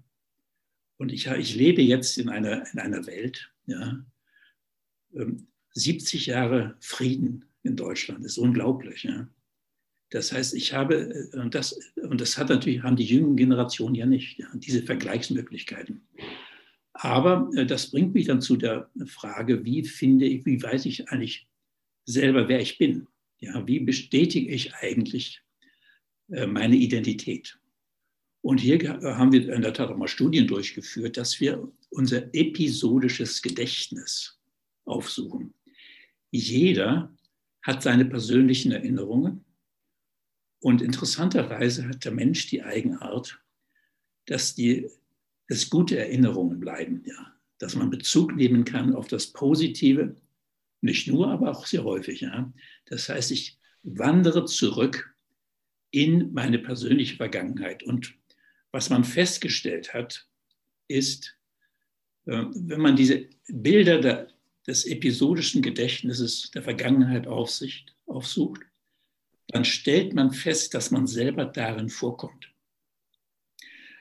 Und 0.98 1.12
ich, 1.12 1.26
ich 1.26 1.54
lebe 1.54 1.82
jetzt 1.82 2.18
in 2.18 2.28
einer, 2.28 2.64
in 2.72 2.78
einer 2.78 3.06
Welt, 3.06 3.52
ja, 3.66 4.04
70 5.72 6.28
ähm, 6.28 6.34
Jahre 6.34 6.76
Frieden 6.80 7.44
in 7.62 7.76
Deutschland, 7.76 8.24
ist 8.24 8.38
unglaublich. 8.38 9.04
Ja? 9.04 9.28
Das 10.10 10.32
heißt, 10.32 10.54
ich 10.54 10.72
habe, 10.72 11.30
äh, 11.32 11.38
und 11.38 11.54
das, 11.54 11.78
und 11.96 12.20
das 12.20 12.38
hat 12.38 12.48
natürlich, 12.48 12.82
haben 12.82 12.96
die 12.96 13.04
jüngeren 13.04 13.36
Generationen 13.36 13.94
ja 13.94 14.06
nicht, 14.06 14.38
ja, 14.38 14.46
diese 14.54 14.82
Vergleichsmöglichkeiten. 14.82 16.06
Aber 16.98 17.50
äh, 17.54 17.66
das 17.66 17.90
bringt 17.90 18.14
mich 18.14 18.26
dann 18.26 18.40
zu 18.40 18.56
der 18.56 18.90
Frage, 19.06 19.64
wie 19.64 19.84
finde 19.84 20.26
ich, 20.26 20.46
wie 20.46 20.62
weiß 20.62 20.86
ich 20.86 21.08
eigentlich 21.10 21.46
selber, 22.04 22.48
wer 22.48 22.60
ich 22.60 22.78
bin? 22.78 23.06
Ja, 23.38 23.66
wie 23.66 23.80
bestätige 23.80 24.50
ich 24.50 24.74
eigentlich 24.74 25.42
äh, 26.30 26.46
meine 26.46 26.76
Identität? 26.76 27.58
Und 28.40 28.60
hier 28.60 29.00
haben 29.02 29.32
wir 29.32 29.52
in 29.52 29.62
der 29.62 29.74
Tat 29.74 29.90
auch 29.90 29.96
mal 29.96 30.06
Studien 30.06 30.46
durchgeführt, 30.46 31.16
dass 31.16 31.40
wir 31.40 31.70
unser 31.90 32.32
episodisches 32.32 33.42
Gedächtnis 33.42 34.38
aufsuchen. 34.84 35.52
Jeder 36.30 37.12
hat 37.62 37.82
seine 37.82 38.04
persönlichen 38.04 38.70
Erinnerungen. 38.70 39.44
Und 40.60 40.80
interessanterweise 40.80 41.88
hat 41.88 42.04
der 42.04 42.12
Mensch 42.12 42.46
die 42.46 42.62
Eigenart, 42.62 43.40
dass 44.26 44.54
die 44.54 44.88
es 45.48 45.70
gute 45.70 45.98
Erinnerungen 45.98 46.60
bleiben, 46.60 47.02
ja. 47.06 47.32
Dass 47.58 47.74
man 47.74 47.88
Bezug 47.88 48.36
nehmen 48.36 48.64
kann 48.64 48.94
auf 48.94 49.08
das 49.08 49.28
Positive, 49.28 50.16
nicht 50.82 51.08
nur, 51.08 51.28
aber 51.28 51.50
auch 51.50 51.66
sehr 51.66 51.84
häufig, 51.84 52.20
ja. 52.20 52.52
Das 52.86 53.08
heißt, 53.08 53.30
ich 53.30 53.58
wandere 53.82 54.44
zurück 54.44 55.14
in 55.90 56.32
meine 56.32 56.58
persönliche 56.58 57.16
Vergangenheit. 57.16 57.82
Und 57.82 58.14
was 58.72 58.90
man 58.90 59.04
festgestellt 59.04 59.94
hat, 59.94 60.26
ist, 60.88 61.36
äh, 62.26 62.44
wenn 62.54 62.80
man 62.80 62.96
diese 62.96 63.28
Bilder 63.48 64.00
der, 64.00 64.28
des 64.66 64.84
episodischen 64.84 65.62
Gedächtnisses 65.62 66.50
der 66.50 66.62
Vergangenheit 66.62 67.26
aufsicht, 67.26 67.94
aufsucht, 68.06 68.62
dann 69.48 69.64
stellt 69.64 70.12
man 70.12 70.32
fest, 70.32 70.74
dass 70.74 70.90
man 70.90 71.06
selber 71.06 71.46
darin 71.46 71.88
vorkommt. 71.88 72.52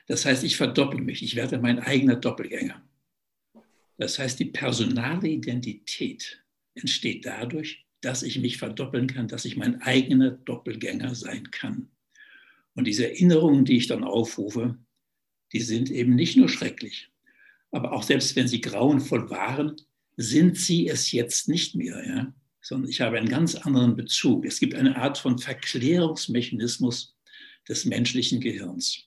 Das 0.06 0.24
heißt, 0.24 0.44
ich 0.44 0.56
verdopple 0.56 1.00
mich, 1.00 1.22
ich 1.22 1.36
werde 1.36 1.58
mein 1.58 1.80
eigener 1.80 2.16
Doppelgänger. 2.16 2.82
Das 3.98 4.18
heißt, 4.18 4.38
die 4.38 4.46
personale 4.46 5.28
Identität 5.28 6.44
entsteht 6.74 7.26
dadurch, 7.26 7.84
dass 8.00 8.22
ich 8.22 8.38
mich 8.38 8.58
verdoppeln 8.58 9.08
kann, 9.08 9.26
dass 9.26 9.44
ich 9.44 9.56
mein 9.56 9.82
eigener 9.82 10.30
Doppelgänger 10.30 11.14
sein 11.14 11.50
kann. 11.50 11.88
Und 12.74 12.86
diese 12.86 13.08
Erinnerungen, 13.08 13.64
die 13.64 13.78
ich 13.78 13.86
dann 13.86 14.04
aufrufe, 14.04 14.78
die 15.52 15.60
sind 15.60 15.90
eben 15.90 16.14
nicht 16.14 16.36
nur 16.36 16.48
schrecklich, 16.48 17.10
aber 17.70 17.92
auch 17.92 18.02
selbst 18.02 18.36
wenn 18.36 18.48
sie 18.48 18.60
grauenvoll 18.60 19.30
waren, 19.30 19.76
sind 20.16 20.56
sie 20.56 20.88
es 20.88 21.10
jetzt 21.12 21.48
nicht 21.48 21.74
mehr, 21.74 22.06
ja? 22.06 22.34
sondern 22.60 22.90
ich 22.90 23.00
habe 23.00 23.18
einen 23.18 23.28
ganz 23.28 23.54
anderen 23.54 23.96
Bezug. 23.96 24.44
Es 24.44 24.60
gibt 24.60 24.74
eine 24.74 24.96
Art 24.96 25.18
von 25.18 25.38
Verklärungsmechanismus 25.38 27.16
des 27.68 27.84
menschlichen 27.84 28.40
Gehirns 28.40 29.05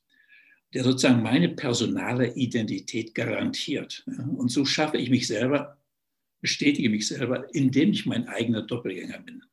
der 0.74 0.84
sozusagen 0.84 1.24
meine 1.24 1.50
personale 1.50 2.34
Identität 2.36 3.16
garantiert. 3.16 4.06
Und 4.36 4.52
so 4.52 4.66
schaffe 4.66 4.98
ich 4.98 5.10
mich 5.10 5.28
selber, 5.28 5.78
bestätige 6.42 6.90
mich 6.90 7.08
selber, 7.08 7.54
indem 7.54 7.92
ich 7.92 8.06
mein 8.06 8.28
eigener 8.28 8.62
Doppelgänger 8.62 9.20
bin. 9.20 9.44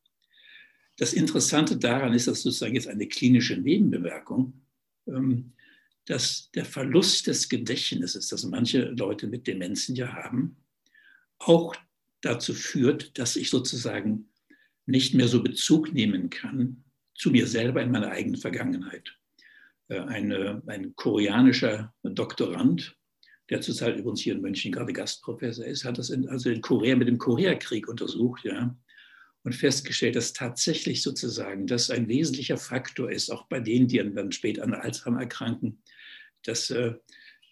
Das 0.97 1.12
Interessante 1.12 1.77
daran 1.77 2.14
ist, 2.14 2.27
dass 2.27 2.43
sozusagen 2.43 2.75
jetzt 2.75 2.89
eine 2.89 3.07
klinische 3.07 3.57
Nebenbemerkung, 3.57 4.55
ähm, 5.07 5.53
dass 6.07 6.51
der 6.53 6.64
Verlust 6.64 7.27
des 7.27 7.49
Gedächtnisses, 7.49 8.29
das 8.29 8.45
manche 8.45 8.85
Leute 8.85 9.27
mit 9.27 9.47
Demenzen 9.47 9.97
ja 9.97 10.12
haben, 10.12 10.57
auch 11.39 11.75
dazu 12.21 12.55
führt, 12.55 13.19
dass 13.19 13.37
ich 13.37 13.51
sozusagen 13.51 14.29
nicht 14.87 15.14
mehr 15.14 15.29
so 15.29 15.43
Bezug 15.43 15.93
nehmen 15.93 16.31
kann 16.31 16.85
zu 17.14 17.31
mir 17.31 17.47
selber 17.47 17.83
in 17.83 17.91
meiner 17.91 18.11
eigenen 18.11 18.41
Vergangenheit. 18.41 19.16
Äh, 19.89 20.01
eine, 20.01 20.62
ein 20.66 20.95
koreanischer 20.97 21.95
Doktorand, 22.03 22.97
der 23.51 23.61
zurzeit 23.61 23.97
übrigens 23.97 24.20
hier 24.20 24.34
in 24.34 24.41
München 24.41 24.72
gerade 24.72 24.93
Gastprofessor 24.93 25.64
ist, 25.64 25.84
hat 25.84 25.99
das 25.99 26.11
in, 26.11 26.28
also 26.28 26.51
in 26.51 26.61
Korea 26.61 26.97
mit 26.97 27.09
dem 27.09 27.18
Koreakrieg 27.18 27.89
untersucht, 27.89 28.45
ja, 28.45 28.76
und 29.45 29.55
festgestellt, 29.55 30.16
dass 30.16 30.32
tatsächlich 30.32 31.03
sozusagen 31.03 31.68
das 31.68 31.89
ein 31.91 32.09
wesentlicher 32.09 32.57
Faktor 32.57 33.12
ist, 33.12 33.30
auch 33.30 33.47
bei 33.47 33.61
denen, 33.61 33.87
die 33.87 33.99
dann 33.99 34.32
später 34.32 34.64
an 34.64 34.74
Alzheimer 34.74 35.20
erkranken, 35.20 35.84
dass 36.43 36.68
äh, 36.70 36.95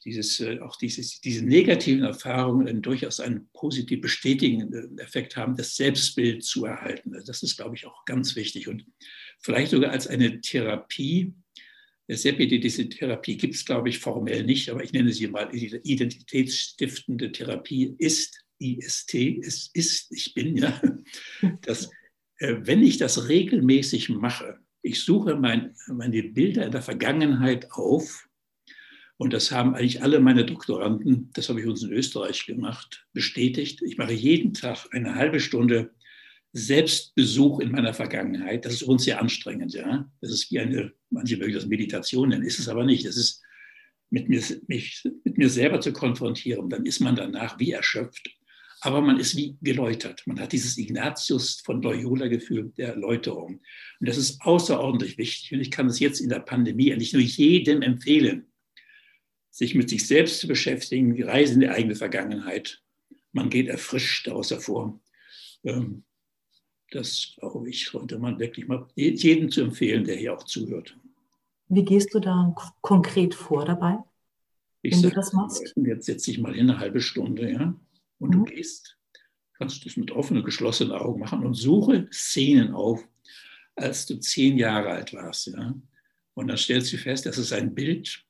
dieses, 0.05 0.41
äh, 0.41 0.59
auch 0.59 0.75
dieses, 0.75 1.21
diese 1.21 1.45
negativen 1.45 2.03
Erfahrungen 2.03 2.83
durchaus 2.83 3.21
einen 3.21 3.49
positiv 3.53 4.01
bestätigenden 4.01 4.99
Effekt 4.99 5.37
haben, 5.37 5.57
das 5.57 5.77
Selbstbild 5.77 6.45
zu 6.45 6.65
erhalten. 6.65 7.13
Das 7.27 7.45
ist, 7.45 7.57
glaube 7.57 7.77
ich, 7.77 7.87
auch 7.87 8.05
ganz 8.05 8.35
wichtig 8.35 8.67
und 8.67 8.85
vielleicht 9.41 9.71
sogar 9.71 9.93
als 9.93 10.09
eine 10.09 10.41
Therapie 10.41 11.33
Seppi, 12.09 12.47
diese 12.47 12.89
Therapie 12.89 13.37
gibt 13.37 13.55
es, 13.55 13.65
glaube 13.65 13.89
ich, 13.89 13.99
formell 13.99 14.45
nicht, 14.45 14.69
aber 14.69 14.85
ich 14.85 14.93
nenne 14.93 15.13
sie 15.13 15.27
mal 15.29 15.49
identitätsstiftende 15.55 17.33
Therapie 17.33 17.95
ist, 17.99 18.45
IST, 18.59 19.15
es 19.43 19.71
ist, 19.73 20.13
ich 20.13 20.35
bin, 20.35 20.57
ja, 20.57 20.81
dass, 21.63 21.91
äh, 22.39 22.57
wenn 22.61 22.83
ich 22.83 22.99
das 22.99 23.29
regelmäßig 23.29 24.11
mache, 24.11 24.59
ich 24.83 25.03
suche 25.03 25.37
mein, 25.37 25.75
meine 25.89 26.23
Bilder 26.23 26.67
in 26.67 26.73
der 26.73 26.83
Vergangenheit 26.83 27.71
auf, 27.73 28.29
und 29.17 29.33
das 29.33 29.51
haben 29.53 29.75
eigentlich 29.75 30.03
alle 30.03 30.21
meine 30.21 30.45
Doktoranden, 30.45 31.31
das 31.35 31.49
habe 31.49 31.61
ich 31.61 31.67
uns 31.67 31.83
in 31.83 31.93
Österreich 31.93 32.47
gemacht, 32.47 33.07
bestätigt. 33.13 33.81
Ich 33.83 33.97
mache 33.97 34.13
jeden 34.13 34.55
Tag 34.55 34.89
eine 34.91 35.15
halbe 35.15 35.39
Stunde 35.39 35.95
Selbstbesuch 36.57 37.59
in 37.59 37.73
meiner 37.73 37.93
Vergangenheit. 37.93 38.65
Das 38.65 38.75
ist 38.75 38.85
uns 38.85 39.03
sehr 39.03 39.21
anstrengend, 39.21 39.75
ja. 39.75 40.09
Das 40.21 40.31
ist 40.31 40.53
wie 40.53 40.61
eine, 40.61 40.93
manche 41.11 41.37
mögen 41.37 41.53
das 41.53 41.67
Meditation 41.67 42.29
nennen, 42.29 42.45
ist 42.45 42.61
es 42.61 42.69
aber 42.69 42.85
nicht. 42.85 43.05
Es 43.05 43.17
ist 43.17 43.43
mit 44.09 44.29
mir, 44.29 44.41
mich 44.69 45.03
mit 45.25 45.37
mir 45.37 45.51
selber 45.51 45.81
zu 45.81 45.93
konfrontieren. 45.93 46.71
Dann 46.71 46.87
ist 46.87 47.01
man 47.01 47.17
danach 47.17 47.59
wie 47.59 47.73
erschöpft, 47.73 48.31
aber 48.83 49.01
man 49.01 49.19
ist 49.19 49.37
wie 49.37 49.59
geläutert. 49.63 50.23
Man 50.27 50.39
hat 50.39 50.53
dieses 50.53 50.79
Ignatius 50.79 51.61
von 51.65 51.83
Loyola-Gefühl 51.83 52.73
der 52.77 52.91
Erläuterung. 52.91 53.61
Und 53.99 54.09
das 54.09 54.17
ist 54.17 54.41
außerordentlich 54.43 55.19
wichtig. 55.19 55.53
Und 55.53 55.61
ich 55.61 55.73
kann 55.73 55.89
es 55.89 55.99
jetzt 55.99 56.21
in 56.21 56.29
der 56.29 56.39
Pandemie 56.39 56.93
eigentlich 56.93 57.13
nur 57.13 57.23
jedem 57.23 57.83
empfehlen, 57.83 58.47
sich 59.51 59.75
mit 59.75 59.91
sich 59.91 60.07
selbst 60.07 60.39
zu 60.39 60.47
beschäftigen, 60.47 61.17
die 61.17 61.23
Reise 61.23 61.55
in 61.55 61.61
die 61.61 61.69
eigene 61.69 61.97
Vergangenheit. 61.97 62.81
Man 63.33 63.51
geht 63.51 63.67
erfrischt 63.67 64.29
daraus 64.29 64.53
hervor. 64.53 65.01
Ähm, 65.65 66.05
das, 66.95 67.35
glaube 67.39 67.69
ich, 67.69 67.87
sollte 67.87 68.19
man 68.19 68.39
wirklich 68.39 68.67
mal 68.67 68.87
jedem 68.95 69.51
zu 69.51 69.63
empfehlen, 69.63 70.05
der 70.05 70.17
hier 70.17 70.35
auch 70.35 70.45
zuhört. 70.45 70.97
Wie 71.69 71.85
gehst 71.85 72.15
du 72.15 72.21
da 72.21 72.55
konkret 72.83 73.35
vor 73.35 73.65
dabei, 73.65 73.99
ich 74.83 74.93
wenn 74.93 75.01
sag, 75.01 75.11
du 75.11 75.17
das 75.17 75.33
machst? 75.33 75.75
Jetzt 75.77 76.07
setze 76.07 76.31
ich 76.31 76.39
mal 76.39 76.55
hin 76.55 76.71
eine 76.71 76.79
halbe 76.79 77.01
Stunde, 77.01 77.51
ja, 77.51 77.75
und 78.19 78.29
mhm. 78.31 78.33
du 78.33 78.45
gehst, 78.45 78.99
kannst 79.55 79.81
du 79.81 79.89
das 79.89 79.97
mit 79.97 80.11
offenen, 80.11 80.45
geschlossenen 80.45 80.93
Augen 80.93 81.21
machen 81.21 81.45
und 81.45 81.55
suche 81.55 82.09
Szenen 82.13 82.75
auf, 82.75 83.07
als 83.77 84.07
du 84.07 84.19
zehn 84.21 84.59
Jahre 84.59 84.91
alt 84.91 85.13
warst, 85.13 85.49
ja. 85.49 85.75
Und 86.35 86.49
dann 86.49 86.57
stellst 86.57 86.93
du 86.93 86.97
fest, 86.99 87.27
das 87.27 87.39
ist 87.39 87.53
ein 87.53 87.75
Bild, 87.75 88.25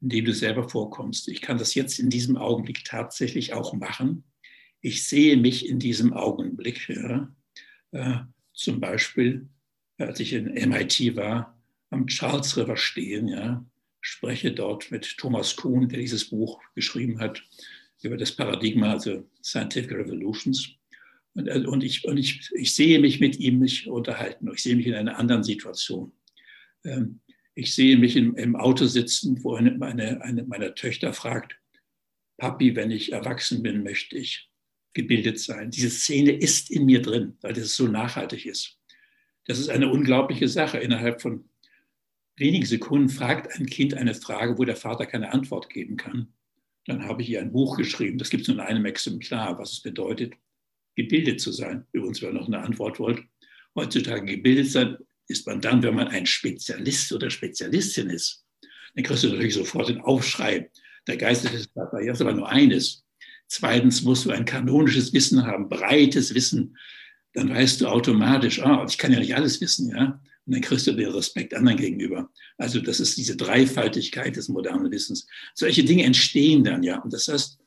in 0.00 0.08
dem 0.08 0.24
du 0.24 0.32
selber 0.32 0.68
vorkommst. 0.68 1.28
Ich 1.28 1.40
kann 1.40 1.58
das 1.58 1.74
jetzt 1.74 1.98
in 1.98 2.08
diesem 2.08 2.36
Augenblick 2.36 2.84
tatsächlich 2.84 3.52
auch 3.52 3.72
machen. 3.74 4.24
Ich 4.80 5.06
sehe 5.06 5.36
mich 5.36 5.68
in 5.68 5.78
diesem 5.78 6.12
Augenblick, 6.12 6.88
ja. 6.88 7.28
Äh, 7.92 8.18
zum 8.52 8.80
Beispiel, 8.80 9.48
als 9.98 10.20
ich 10.20 10.32
in 10.32 10.52
MIT 10.52 11.16
war, 11.16 11.60
am 11.90 12.06
Charles 12.06 12.56
River 12.56 12.76
stehen, 12.76 13.28
ja, 13.28 13.64
spreche 14.00 14.52
dort 14.52 14.90
mit 14.90 15.16
Thomas 15.18 15.56
Kuhn, 15.56 15.88
der 15.88 15.98
dieses 15.98 16.26
Buch 16.30 16.60
geschrieben 16.74 17.18
hat, 17.20 17.42
über 18.02 18.16
das 18.16 18.32
Paradigma, 18.32 18.92
also 18.92 19.28
Scientific 19.42 19.92
Revolutions. 19.92 20.70
Und, 21.34 21.48
äh, 21.48 21.64
und, 21.66 21.82
ich, 21.82 22.04
und 22.04 22.16
ich, 22.16 22.50
ich 22.54 22.74
sehe 22.74 23.00
mich 23.00 23.20
mit 23.20 23.38
ihm 23.38 23.58
nicht 23.58 23.88
unterhalten. 23.88 24.48
Ich 24.52 24.62
sehe 24.62 24.76
mich 24.76 24.86
in 24.86 24.94
einer 24.94 25.18
anderen 25.18 25.42
Situation. 25.42 26.12
Ähm, 26.84 27.20
ich 27.54 27.74
sehe 27.74 27.96
mich 27.96 28.16
im, 28.16 28.36
im 28.36 28.54
Auto 28.54 28.86
sitzen, 28.86 29.42
wo 29.42 29.54
eine, 29.54 29.80
eine, 29.80 30.22
eine 30.22 30.44
meiner 30.44 30.74
Töchter 30.74 31.12
fragt, 31.12 31.58
Papi, 32.36 32.76
wenn 32.76 32.90
ich 32.90 33.12
erwachsen 33.12 33.62
bin, 33.62 33.82
möchte 33.82 34.16
ich 34.16 34.50
gebildet 34.96 35.38
sein. 35.38 35.70
Diese 35.70 35.90
Szene 35.90 36.32
ist 36.32 36.70
in 36.70 36.86
mir 36.86 37.02
drin, 37.02 37.36
weil 37.42 37.52
das 37.52 37.76
so 37.76 37.86
nachhaltig 37.86 38.46
ist. 38.46 38.78
Das 39.44 39.58
ist 39.58 39.68
eine 39.68 39.88
unglaubliche 39.88 40.48
Sache. 40.48 40.78
Innerhalb 40.78 41.22
von 41.22 41.48
wenigen 42.36 42.66
Sekunden 42.66 43.08
fragt 43.08 43.54
ein 43.54 43.66
Kind 43.66 43.94
eine 43.94 44.14
Frage, 44.14 44.58
wo 44.58 44.64
der 44.64 44.74
Vater 44.74 45.06
keine 45.06 45.32
Antwort 45.32 45.70
geben 45.70 45.96
kann. 45.96 46.32
Dann 46.86 47.04
habe 47.04 47.22
ich 47.22 47.28
ihr 47.28 47.40
ein 47.40 47.52
Buch 47.52 47.76
geschrieben, 47.76 48.18
das 48.18 48.30
gibt 48.30 48.42
es 48.42 48.48
nur 48.48 48.56
in 48.56 48.62
einem 48.62 48.86
Exemplar, 48.86 49.58
was 49.58 49.72
es 49.72 49.82
bedeutet, 49.82 50.34
gebildet 50.94 51.40
zu 51.40 51.52
sein. 51.52 51.86
Übrigens, 51.92 52.22
wer 52.22 52.32
noch 52.32 52.46
eine 52.46 52.60
Antwort 52.60 52.98
wollt, 52.98 53.22
heutzutage 53.74 54.24
gebildet 54.24 54.70
sein 54.70 54.96
ist 55.28 55.46
man 55.46 55.60
dann, 55.60 55.82
wenn 55.82 55.94
man 55.94 56.08
ein 56.08 56.26
Spezialist 56.26 57.12
oder 57.12 57.30
Spezialistin 57.30 58.10
ist. 58.10 58.44
Dann 58.94 59.04
kriegst 59.04 59.24
du 59.24 59.28
natürlich 59.28 59.54
sofort 59.54 59.88
den 59.88 60.00
Aufschrei. 60.00 60.70
Der 61.06 61.16
Geist 61.16 61.44
des 61.44 61.68
Barriers 61.68 62.20
aber 62.20 62.32
nur 62.32 62.48
eines. 62.48 63.05
Zweitens 63.48 64.02
musst 64.02 64.24
du 64.24 64.30
ein 64.30 64.44
kanonisches 64.44 65.12
Wissen 65.12 65.46
haben, 65.46 65.68
breites 65.68 66.34
Wissen. 66.34 66.76
Dann 67.32 67.50
weißt 67.50 67.80
du 67.80 67.86
automatisch, 67.86 68.62
ah, 68.62 68.84
ich 68.88 68.98
kann 68.98 69.12
ja 69.12 69.20
nicht 69.20 69.36
alles 69.36 69.60
wissen, 69.60 69.90
ja. 69.90 70.20
Und 70.46 70.54
dann 70.54 70.62
kriegst 70.62 70.86
du 70.86 70.92
den 70.92 71.10
Respekt 71.10 71.54
anderen 71.54 71.76
gegenüber. 71.76 72.30
Also 72.56 72.80
das 72.80 73.00
ist 73.00 73.16
diese 73.16 73.36
Dreifaltigkeit 73.36 74.36
des 74.36 74.48
modernen 74.48 74.90
Wissens. 74.90 75.26
Solche 75.54 75.84
Dinge 75.84 76.04
entstehen 76.04 76.64
dann, 76.64 76.82
ja. 76.82 77.00
Und 77.00 77.12
das 77.12 77.28
heißt, 77.28 77.58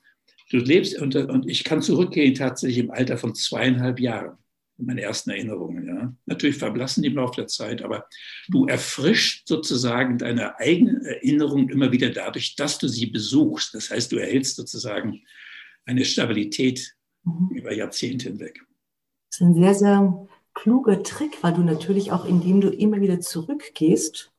du 0.51 0.57
lebst, 0.57 0.99
und, 0.99 1.15
und 1.15 1.49
ich 1.49 1.63
kann 1.63 1.81
zurückgehen 1.81 2.33
tatsächlich 2.33 2.79
im 2.79 2.91
Alter 2.91 3.17
von 3.17 3.35
zweieinhalb 3.35 3.99
Jahren 3.99 4.37
meine 4.77 5.01
ersten 5.01 5.29
Erinnerungen. 5.29 5.87
Ja. 5.87 6.13
Natürlich 6.25 6.57
verblassen 6.57 7.03
die 7.03 7.09
im 7.09 7.15
Laufe 7.15 7.35
der 7.35 7.47
Zeit, 7.47 7.81
aber 7.81 8.07
du 8.47 8.65
erfrischst 8.65 9.47
sozusagen 9.47 10.17
deine 10.17 10.57
eigenen 10.57 11.03
Erinnerungen 11.05 11.69
immer 11.69 11.91
wieder 11.91 12.09
dadurch, 12.09 12.55
dass 12.55 12.79
du 12.79 12.87
sie 12.87 13.07
besuchst. 13.07 13.73
Das 13.73 13.89
heißt, 13.89 14.11
du 14.11 14.17
erhältst 14.17 14.55
sozusagen 14.55 15.21
eine 15.85 16.05
Stabilität 16.05 16.95
mhm. 17.23 17.49
über 17.51 17.73
Jahrzehnte 17.73 18.29
hinweg. 18.29 18.65
Das 19.29 19.41
ist 19.41 19.47
ein 19.47 19.53
sehr, 19.55 19.75
sehr 19.75 20.27
kluger 20.53 21.03
Trick, 21.03 21.43
weil 21.43 21.53
du 21.53 21.61
natürlich 21.61 22.11
auch, 22.11 22.25
indem 22.25 22.61
du 22.61 22.69
immer 22.69 22.99
wieder 23.01 23.19
zurückgehst 23.19 24.31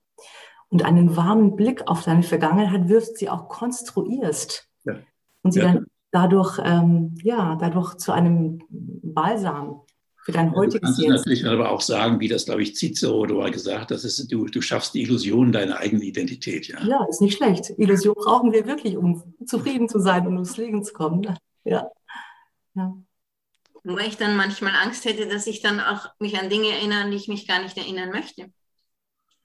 und 0.68 0.84
einen 0.84 1.16
warmen 1.16 1.56
Blick 1.56 1.86
auf 1.86 2.04
deine 2.04 2.22
Vergangenheit 2.22 2.88
wirfst, 2.88 3.18
sie 3.18 3.28
auch 3.28 3.48
konstruierst 3.48 4.68
ja. 4.84 4.96
und 5.42 5.52
sie 5.52 5.60
ja. 5.60 5.72
dann 5.72 5.86
dadurch, 6.10 6.58
ähm, 6.64 7.14
ja, 7.22 7.56
dadurch 7.56 7.96
zu 7.96 8.12
einem 8.12 8.62
Balsam 8.68 9.82
für 10.22 10.32
dein 10.32 10.54
heutiges 10.54 10.98
ja, 10.98 11.04
Du 11.04 11.08
kannst 11.08 11.26
natürlich 11.26 11.46
aber 11.46 11.70
auch 11.70 11.80
sagen, 11.80 12.20
wie 12.20 12.28
das, 12.28 12.44
glaube 12.44 12.62
ich, 12.62 12.76
Cicero 12.76 13.26
mal 13.26 13.50
gesagt 13.50 13.90
hat, 13.90 14.30
du, 14.30 14.46
du 14.46 14.60
schaffst 14.60 14.94
die 14.94 15.02
Illusion 15.02 15.52
deiner 15.52 15.78
eigenen 15.78 16.02
Identität. 16.02 16.68
Ja. 16.68 16.82
ja, 16.84 17.06
ist 17.08 17.20
nicht 17.20 17.36
schlecht. 17.36 17.72
Illusion 17.78 18.14
brauchen 18.14 18.52
wir 18.52 18.66
wirklich, 18.66 18.96
um 18.96 19.34
zufrieden 19.46 19.88
zu 19.88 19.98
sein 19.98 20.26
und 20.26 20.34
ums 20.34 20.56
Leben 20.56 20.84
zu 20.84 20.92
kommen. 20.92 21.26
Ja. 21.64 21.90
ja. 22.74 22.96
Wobei 23.82 24.06
ich 24.06 24.16
dann 24.16 24.36
manchmal 24.36 24.74
Angst 24.74 25.04
hätte, 25.06 25.26
dass 25.26 25.46
ich 25.46 25.62
dann 25.62 25.80
auch 25.80 26.08
mich 26.18 26.38
an 26.38 26.50
Dinge 26.50 26.68
erinnere, 26.68 27.00
an 27.00 27.10
die 27.10 27.16
ich 27.16 27.28
mich 27.28 27.48
gar 27.48 27.62
nicht 27.62 27.76
erinnern 27.78 28.10
möchte. 28.10 28.52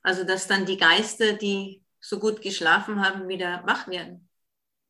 Also 0.02 0.24
dass 0.24 0.48
dann 0.48 0.66
die 0.66 0.78
Geister, 0.78 1.34
die 1.34 1.82
so 2.00 2.20
gut 2.20 2.42
geschlafen 2.42 3.04
haben, 3.04 3.28
wieder 3.28 3.64
wach 3.66 3.88
werden. 3.88 4.25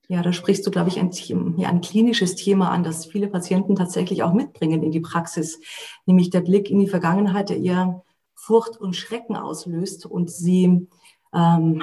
Ja, 0.07 0.21
da 0.21 0.33
sprichst 0.33 0.65
du, 0.65 0.71
glaube 0.71 0.89
ich, 0.89 0.99
ein, 0.99 1.11
ja, 1.57 1.69
ein 1.69 1.81
klinisches 1.81 2.35
Thema 2.35 2.69
an, 2.69 2.83
das 2.83 3.05
viele 3.05 3.27
Patienten 3.27 3.75
tatsächlich 3.75 4.21
auch 4.23 4.33
mitbringen 4.33 4.83
in 4.83 4.91
die 4.91 4.99
Praxis, 4.99 5.59
nämlich 6.05 6.29
der 6.29 6.41
Blick 6.41 6.69
in 6.69 6.79
die 6.79 6.87
Vergangenheit, 6.87 7.49
der 7.49 7.59
eher 7.59 8.03
Furcht 8.35 8.77
und 8.77 8.95
Schrecken 8.95 9.35
auslöst 9.35 10.05
und 10.05 10.29
sie, 10.29 10.87
ähm, 11.33 11.81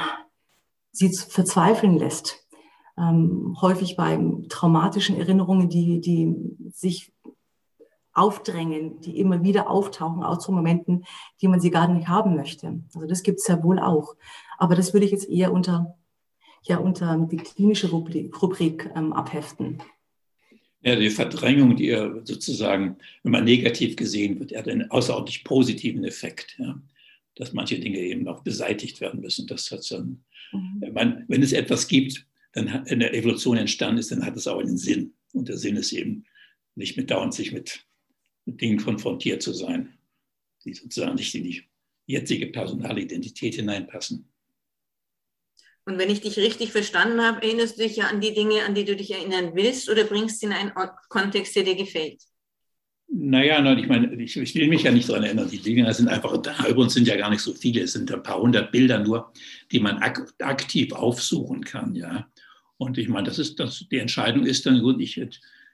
sie 0.93 1.09
verzweifeln 1.13 1.99
lässt. 1.99 2.47
Ähm, 2.97 3.57
häufig 3.61 3.97
bei 3.97 4.21
traumatischen 4.49 5.17
Erinnerungen, 5.17 5.69
die, 5.69 6.01
die 6.01 6.37
sich 6.73 7.13
aufdrängen, 8.13 9.01
die 9.01 9.19
immer 9.19 9.43
wieder 9.43 9.71
auftauchen, 9.71 10.23
auch 10.23 10.39
zu 10.39 10.53
Momenten, 10.53 11.05
die 11.41 11.49
man 11.49 11.61
sie 11.61 11.71
gar 11.71 11.89
nicht 11.89 12.09
haben 12.09 12.37
möchte. 12.37 12.81
Also 12.95 13.07
das 13.07 13.23
gibt 13.23 13.41
es 13.41 13.49
ja 13.49 13.63
wohl 13.65 13.79
auch. 13.79 14.15
Aber 14.59 14.77
das 14.77 14.93
würde 14.93 15.07
ich 15.07 15.13
jetzt 15.13 15.29
eher 15.29 15.53
unter 15.53 15.97
ja 16.63 16.79
unter 16.79 17.29
die 17.31 17.37
klinische 17.37 17.91
Rubrik, 17.91 18.41
Rubrik 18.43 18.91
ähm, 18.95 19.13
abheften. 19.13 19.83
Ja, 20.83 20.97
die 20.97 21.11
Verdrängung, 21.11 21.77
die 21.77 21.91
sozusagen, 22.25 22.97
wenn 23.23 23.33
man 23.33 23.45
negativ 23.45 23.95
gesehen 23.95 24.41
wird, 24.41 24.55
hat 24.57 24.69
einen 24.69 24.91
außerordentlich 24.91 25.45
positiven 25.45 26.05
Effekt, 26.05 26.57
ja, 26.59 26.81
dass 27.37 27.53
manche 27.53 27.79
Dinge 27.79 27.99
eben 27.99 28.27
auch 28.27 28.43
beseitigt 28.43 29.01
werden 29.01 29.21
müssen. 29.21 29.47
Das 29.47 29.71
hat 29.71 29.89
dann, 29.93 30.25
mhm. 30.53 30.93
man, 30.93 31.25
wenn 31.29 31.43
es 31.43 31.53
etwas 31.53 31.87
gibt, 31.87 32.27
dann 32.53 32.85
in 32.87 32.99
der 32.99 33.15
Evolution 33.15 33.57
entstanden 33.57 33.99
ist, 33.99 34.11
dann 34.11 34.25
hat 34.25 34.37
es 34.37 34.49
auch 34.49 34.59
einen 34.59 34.77
Sinn. 34.77 35.15
Und 35.33 35.49
der 35.49 35.57
Sinn 35.57 35.77
ist 35.77 35.93
eben 35.93 36.25
nicht 36.75 36.97
mit 36.97 37.11
dauernd 37.11 37.33
sich 37.35 37.53
mit, 37.53 37.87
mit 38.45 38.61
Dingen 38.61 38.79
konfrontiert 38.79 39.43
zu 39.43 39.53
sein, 39.53 39.95
die 40.65 40.75
sozusagen 40.75 41.15
nicht 41.15 41.35
in 41.35 41.45
die 41.45 41.63
jetzige 42.07 42.49
Personalidentität 42.49 43.55
hineinpassen. 43.55 44.32
Und 45.85 45.99
wenn 45.99 46.11
ich 46.11 46.21
dich 46.21 46.37
richtig 46.37 46.71
verstanden 46.71 47.21
habe, 47.21 47.43
erinnerst 47.43 47.79
du 47.79 47.83
dich 47.83 47.97
ja 47.97 48.07
an 48.07 48.21
die 48.21 48.35
Dinge, 48.35 48.65
an 48.65 48.75
die 48.75 48.85
du 48.85 48.95
dich 48.95 49.11
erinnern 49.11 49.53
willst 49.55 49.91
oder 49.91 50.05
bringst 50.05 50.41
sie 50.41 50.47
in 50.47 50.53
einen 50.53 50.73
Kontext, 51.09 51.57
der 51.57 51.65
dir 51.65 51.75
gefällt? 51.75 52.23
Naja, 53.15 53.77
ich 53.77 53.89
meine, 53.89 54.15
ich, 54.15 54.37
ich 54.37 54.55
will 54.55 54.69
mich 54.69 54.85
ja 54.85 54.91
nicht 54.91 55.09
daran 55.09 55.25
erinnern. 55.25 55.51
Die 55.51 55.59
Dinge 55.59 55.93
sind 55.93 56.09
einfach 56.09 56.35
da. 56.39 56.67
Übrigens 56.67 56.95
sind 56.95 57.07
ja 57.07 57.17
gar 57.17 57.29
nicht 57.29 57.43
so 57.43 57.53
viele. 57.53 57.83
Es 57.83 57.93
sind 57.93 58.11
ein 58.11 58.23
paar 58.23 58.41
hundert 58.41 58.73
Bilder 58.73 59.01
nur, 59.01 59.33
die 59.71 59.81
man 59.81 59.99
ak 59.99 60.33
aktiv 60.39 60.93
aufsuchen 60.93 61.63
kann. 61.63 61.95
Ja. 61.95 62.27
Und 62.79 62.97
ich 62.97 63.09
meine, 63.09 63.27
das 63.27 63.39
ist, 63.39 63.61
das, 63.61 63.85
die 63.91 63.99
Entscheidung 63.99 64.47
ist 64.47 64.65
dann 64.65 64.81
gut, 64.81 65.01
ich, 65.01 65.21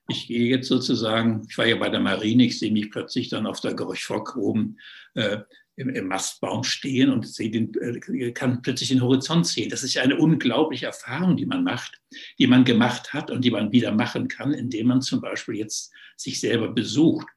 ich 0.08 0.26
gehe 0.26 0.48
jetzt 0.48 0.66
sozusagen, 0.66 1.46
ich 1.48 1.56
war 1.56 1.66
ja 1.66 1.76
bei 1.76 1.90
der 1.90 2.00
Marine, 2.00 2.44
ich 2.44 2.58
sehe 2.58 2.72
mich 2.72 2.90
plötzlich 2.90 3.28
dann 3.28 3.46
auf 3.46 3.60
der 3.60 3.74
Gorch-Fock 3.74 4.36
oben 4.36 4.78
äh, 5.14 5.38
im, 5.78 5.88
im, 5.90 6.08
Mastbaum 6.08 6.64
stehen 6.64 7.10
und 7.10 7.26
sehe 7.26 7.50
den, 7.50 7.72
äh, 7.80 8.32
kann 8.32 8.62
plötzlich 8.62 8.88
den 8.88 9.00
Horizont 9.00 9.46
sehen. 9.46 9.70
Das 9.70 9.84
ist 9.84 9.96
eine 9.96 10.16
unglaubliche 10.16 10.86
Erfahrung, 10.86 11.36
die 11.36 11.46
man 11.46 11.62
macht, 11.62 12.00
die 12.38 12.48
man 12.48 12.64
gemacht 12.64 13.12
hat 13.12 13.30
und 13.30 13.44
die 13.44 13.50
man 13.50 13.70
wieder 13.70 13.92
machen 13.92 14.28
kann, 14.28 14.52
indem 14.52 14.88
man 14.88 15.02
zum 15.02 15.20
Beispiel 15.20 15.54
jetzt 15.54 15.92
sich 16.16 16.40
selber 16.40 16.68
besucht. 16.68 17.28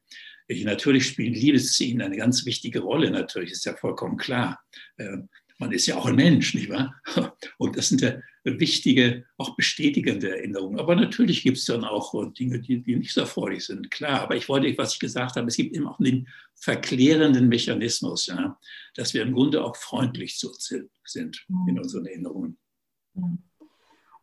Ich, 0.47 0.65
natürlich 0.65 1.05
spielen 1.05 1.33
Liebesszenen 1.33 2.01
eine 2.01 2.17
ganz 2.17 2.45
wichtige 2.45 2.79
Rolle, 2.79 3.11
natürlich 3.11 3.51
ist 3.51 3.65
ja 3.65 3.75
vollkommen 3.75 4.17
klar. 4.17 4.59
Äh, 4.97 5.17
man 5.59 5.71
ist 5.71 5.85
ja 5.85 5.95
auch 5.95 6.07
ein 6.07 6.15
Mensch, 6.15 6.55
nicht 6.55 6.69
wahr? 6.69 6.99
Und 7.59 7.77
das 7.77 7.89
sind 7.89 8.01
ja 8.01 8.15
wichtige, 8.43 9.25
auch 9.37 9.55
bestätigende 9.55 10.35
Erinnerungen. 10.35 10.79
Aber 10.79 10.95
natürlich 10.95 11.43
gibt 11.43 11.57
es 11.57 11.65
dann 11.65 11.83
auch 11.83 12.13
Dinge, 12.33 12.59
die, 12.59 12.81
die 12.81 12.95
nicht 12.95 13.13
so 13.13 13.21
erfreulich 13.21 13.65
sind, 13.65 13.91
klar. 13.91 14.21
Aber 14.21 14.35
ich 14.35 14.49
wollte, 14.49 14.75
was 14.77 14.93
ich 14.93 14.99
gesagt 14.99 15.35
habe, 15.35 15.47
es 15.47 15.55
gibt 15.55 15.75
eben 15.75 15.87
auch 15.87 15.97
den 15.97 16.27
verklärenden 16.55 17.47
Mechanismus, 17.49 18.27
ja, 18.27 18.57
dass 18.95 19.13
wir 19.13 19.21
im 19.21 19.33
Grunde 19.33 19.63
auch 19.63 19.75
freundlich 19.75 20.37
zu 20.37 20.49
uns 20.49 20.73
sind 21.05 21.45
in 21.67 21.79
unseren 21.79 22.05
Erinnerungen. 22.05 22.57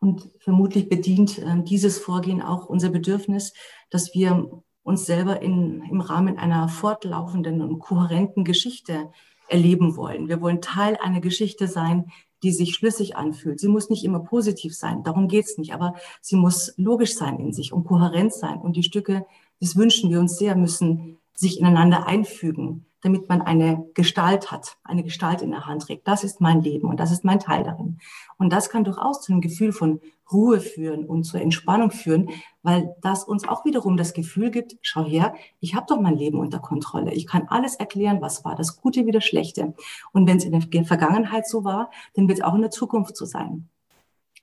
Und 0.01 0.31
vermutlich 0.39 0.89
bedient 0.89 1.39
äh, 1.39 1.62
dieses 1.64 1.99
Vorgehen 1.99 2.41
auch 2.41 2.66
unser 2.66 2.91
Bedürfnis, 2.91 3.53
dass 3.91 4.14
wir 4.14 4.62
uns 4.83 5.07
selber 5.07 5.43
in, 5.43 5.83
im 5.91 6.01
Rahmen 6.01 6.39
einer 6.39 6.69
fortlaufenden 6.69 7.61
und 7.61 7.79
kohärenten 7.79 8.45
Geschichte 8.45 9.11
erleben 9.49 9.97
wollen. 9.97 10.29
Wir 10.29 10.41
wollen 10.41 10.61
Teil 10.61 10.97
einer 11.03 11.21
Geschichte 11.21 11.66
sein, 11.69 12.11
die 12.43 12.53
sich 12.53 12.74
schlüssig 12.74 13.16
anfühlt. 13.16 13.61
Sie 13.61 13.68
muss 13.68 13.91
nicht 13.91 14.05
immer 14.05 14.20
positiv 14.20 14.74
sein, 14.76 15.03
darum 15.03 15.28
geht's 15.28 15.59
nicht, 15.59 15.72
aber 15.74 15.95
sie 16.20 16.36
muss 16.36 16.74
logisch 16.76 17.16
sein 17.16 17.39
in 17.39 17.53
sich 17.53 17.72
und 17.72 17.84
kohärent 17.84 18.32
sein. 18.32 18.61
Und 18.61 18.76
die 18.76 18.82
Stücke, 18.82 19.26
das 19.61 19.76
wünschen 19.76 20.11
wir 20.11 20.20
uns 20.20 20.36
sehr, 20.36 20.57
müssen 20.57 21.18
sich 21.34 21.59
ineinander 21.61 22.07
einfügen 22.07 22.88
damit 23.03 23.29
man 23.29 23.43
eine 23.43 23.87
Gestalt 23.95 24.51
hat, 24.51 24.77
eine 24.83 25.05
Gestalt 25.05 25.43
in 25.43 25.51
der 25.51 25.67
Hand 25.67 25.83
trägt. 25.83 26.09
Das 26.09 26.25
ist 26.25 26.41
mein 26.41 26.61
Leben 26.61 26.89
und 26.89 26.99
das 26.99 27.13
ist 27.13 27.25
mein 27.25 27.39
Teil 27.39 27.63
darin. 27.63 27.99
Und 28.39 28.53
das 28.53 28.71
kann 28.71 28.85
durchaus 28.85 29.21
zu 29.23 29.33
einem 29.33 29.41
Gefühl 29.41 29.73
von 29.73 30.01
Ruhe 30.31 30.61
führen 30.61 31.07
und 31.07 31.25
zur 31.25 31.41
Entspannung 31.41 31.91
führen, 31.91 32.31
weil 32.63 32.95
das 33.01 33.25
uns 33.25 33.49
auch 33.49 33.65
wiederum 33.65 33.97
das 33.97 34.13
Gefühl 34.13 34.51
gibt, 34.51 34.77
schau 34.83 35.05
her, 35.05 35.35
ich 35.61 35.75
habe 35.75 35.87
doch 35.89 36.01
mein 36.01 36.17
Leben 36.17 36.39
unter 36.39 36.59
Kontrolle. 36.59 37.15
Ich 37.15 37.27
kann 37.27 37.47
alles 37.49 37.77
erklären, 37.77 38.21
was 38.21 38.45
war, 38.45 38.55
das 38.55 38.77
Gute 38.81 39.07
wie 39.07 39.13
das 39.13 39.25
Schlechte. 39.25 39.75
Und 40.13 40.29
wenn 40.29 40.37
es 40.37 40.45
in 40.45 40.53
der 40.53 40.85
Vergangenheit 40.85 41.47
so 41.47 41.65
war, 41.65 41.91
dann 42.15 42.29
wird 42.29 42.39
es 42.39 42.45
auch 42.45 42.55
in 42.55 42.63
der 42.63 42.71
Zukunft 42.71 43.17
so 43.17 43.25
sein. 43.25 43.69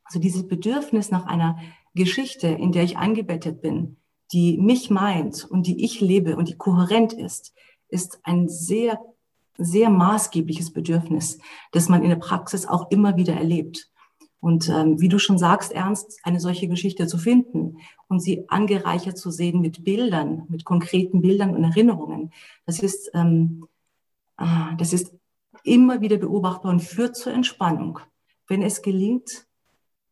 Also 0.05 0.19
dieses 0.19 0.47
Bedürfnis 0.47 1.11
nach 1.11 1.25
einer 1.25 1.57
Geschichte, 1.93 2.47
in 2.47 2.71
der 2.71 2.83
ich 2.83 2.97
eingebettet 2.97 3.61
bin, 3.61 3.97
die 4.31 4.57
mich 4.57 4.89
meint 4.89 5.45
und 5.45 5.67
die 5.67 5.83
ich 5.83 6.01
lebe 6.01 6.35
und 6.35 6.49
die 6.49 6.57
kohärent 6.57 7.13
ist, 7.13 7.53
ist 7.89 8.19
ein 8.23 8.49
sehr, 8.49 8.99
sehr 9.57 9.89
maßgebliches 9.89 10.73
Bedürfnis, 10.73 11.39
das 11.71 11.89
man 11.89 12.03
in 12.03 12.09
der 12.09 12.17
Praxis 12.17 12.65
auch 12.65 12.89
immer 12.91 13.15
wieder 13.15 13.33
erlebt. 13.33 13.89
Und 14.39 14.69
ähm, 14.69 15.01
wie 15.01 15.09
du 15.09 15.17
schon 15.17 15.39
sagst, 15.39 15.71
Ernst, 15.71 16.19
eine 16.23 16.39
solche 16.39 16.67
Geschichte 16.67 17.07
zu 17.07 17.17
finden 17.17 17.79
und 18.07 18.19
sie 18.19 18.47
angereichert 18.47 19.17
zu 19.17 19.31
sehen 19.31 19.59
mit 19.59 19.83
Bildern, 19.83 20.43
mit 20.49 20.65
konkreten 20.65 21.21
Bildern 21.21 21.55
und 21.55 21.63
Erinnerungen, 21.63 22.31
das 22.65 22.79
ist, 22.79 23.09
ähm, 23.15 23.65
äh, 24.37 24.75
das 24.77 24.93
ist 24.93 25.15
immer 25.63 26.01
wieder 26.01 26.17
beobachtbar 26.17 26.71
und 26.71 26.83
führt 26.83 27.15
zur 27.15 27.33
Entspannung. 27.33 27.99
Wenn 28.47 28.61
es 28.61 28.83
gelingt, 28.83 29.47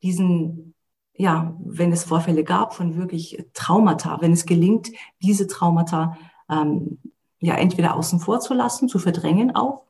diesen, 0.01 0.73
ja, 1.13 1.55
wenn 1.63 1.91
es 1.91 2.03
Vorfälle 2.03 2.43
gab 2.43 2.73
von 2.73 2.97
wirklich 2.97 3.45
Traumata, 3.53 4.19
wenn 4.21 4.33
es 4.33 4.47
gelingt, 4.47 4.91
diese 5.21 5.45
Traumata 5.45 6.17
ähm, 6.49 6.97
ja 7.45 7.55
entweder 7.55 7.95
außen 7.95 8.19
vor 8.19 8.39
zu 8.39 8.53
lassen, 8.53 8.87
zu 8.89 8.99
verdrängen 8.99 9.55
auch, 9.55 9.85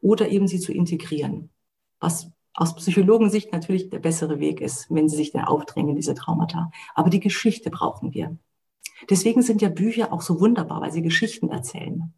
oder 0.00 0.28
eben 0.28 0.46
sie 0.48 0.60
zu 0.60 0.72
integrieren. 0.72 1.50
Was 2.00 2.30
aus 2.54 2.74
Psychologensicht 2.76 3.52
natürlich 3.52 3.90
der 3.90 3.98
bessere 3.98 4.40
Weg 4.40 4.60
ist, 4.60 4.86
wenn 4.90 5.08
sie 5.08 5.16
sich 5.16 5.32
dann 5.32 5.44
aufdrängen, 5.44 5.94
diese 5.94 6.14
Traumata. 6.14 6.70
Aber 6.94 7.10
die 7.10 7.20
Geschichte 7.20 7.70
brauchen 7.70 8.14
wir. 8.14 8.36
Deswegen 9.10 9.42
sind 9.42 9.60
ja 9.60 9.68
Bücher 9.68 10.12
auch 10.12 10.22
so 10.22 10.40
wunderbar, 10.40 10.80
weil 10.80 10.92
sie 10.92 11.02
Geschichten 11.02 11.50
erzählen. 11.50 12.14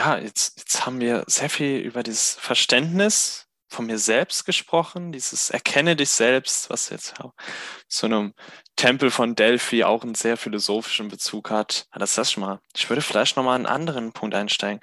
Ja, 0.00 0.16
jetzt, 0.16 0.58
jetzt 0.58 0.86
haben 0.86 1.00
wir 1.00 1.24
sehr 1.26 1.50
viel 1.50 1.78
über 1.78 2.02
dieses 2.02 2.34
Verständnis 2.34 3.47
von 3.68 3.86
mir 3.86 3.98
selbst 3.98 4.46
gesprochen, 4.46 5.12
dieses 5.12 5.50
Erkenne 5.50 5.94
dich 5.94 6.10
selbst, 6.10 6.70
was 6.70 6.88
jetzt 6.88 7.14
zu 7.86 8.06
einem 8.06 8.34
Tempel 8.76 9.10
von 9.10 9.34
Delphi 9.34 9.84
auch 9.84 10.02
einen 10.02 10.14
sehr 10.14 10.36
philosophischen 10.36 11.08
Bezug 11.08 11.50
hat. 11.50 11.86
Das 11.92 12.10
ist 12.10 12.18
das 12.18 12.32
schon 12.32 12.42
mal. 12.42 12.60
Ich 12.74 12.88
würde 12.88 13.02
vielleicht 13.02 13.36
nochmal 13.36 13.56
einen 13.56 13.66
anderen 13.66 14.12
Punkt 14.12 14.34
einsteigen. 14.34 14.80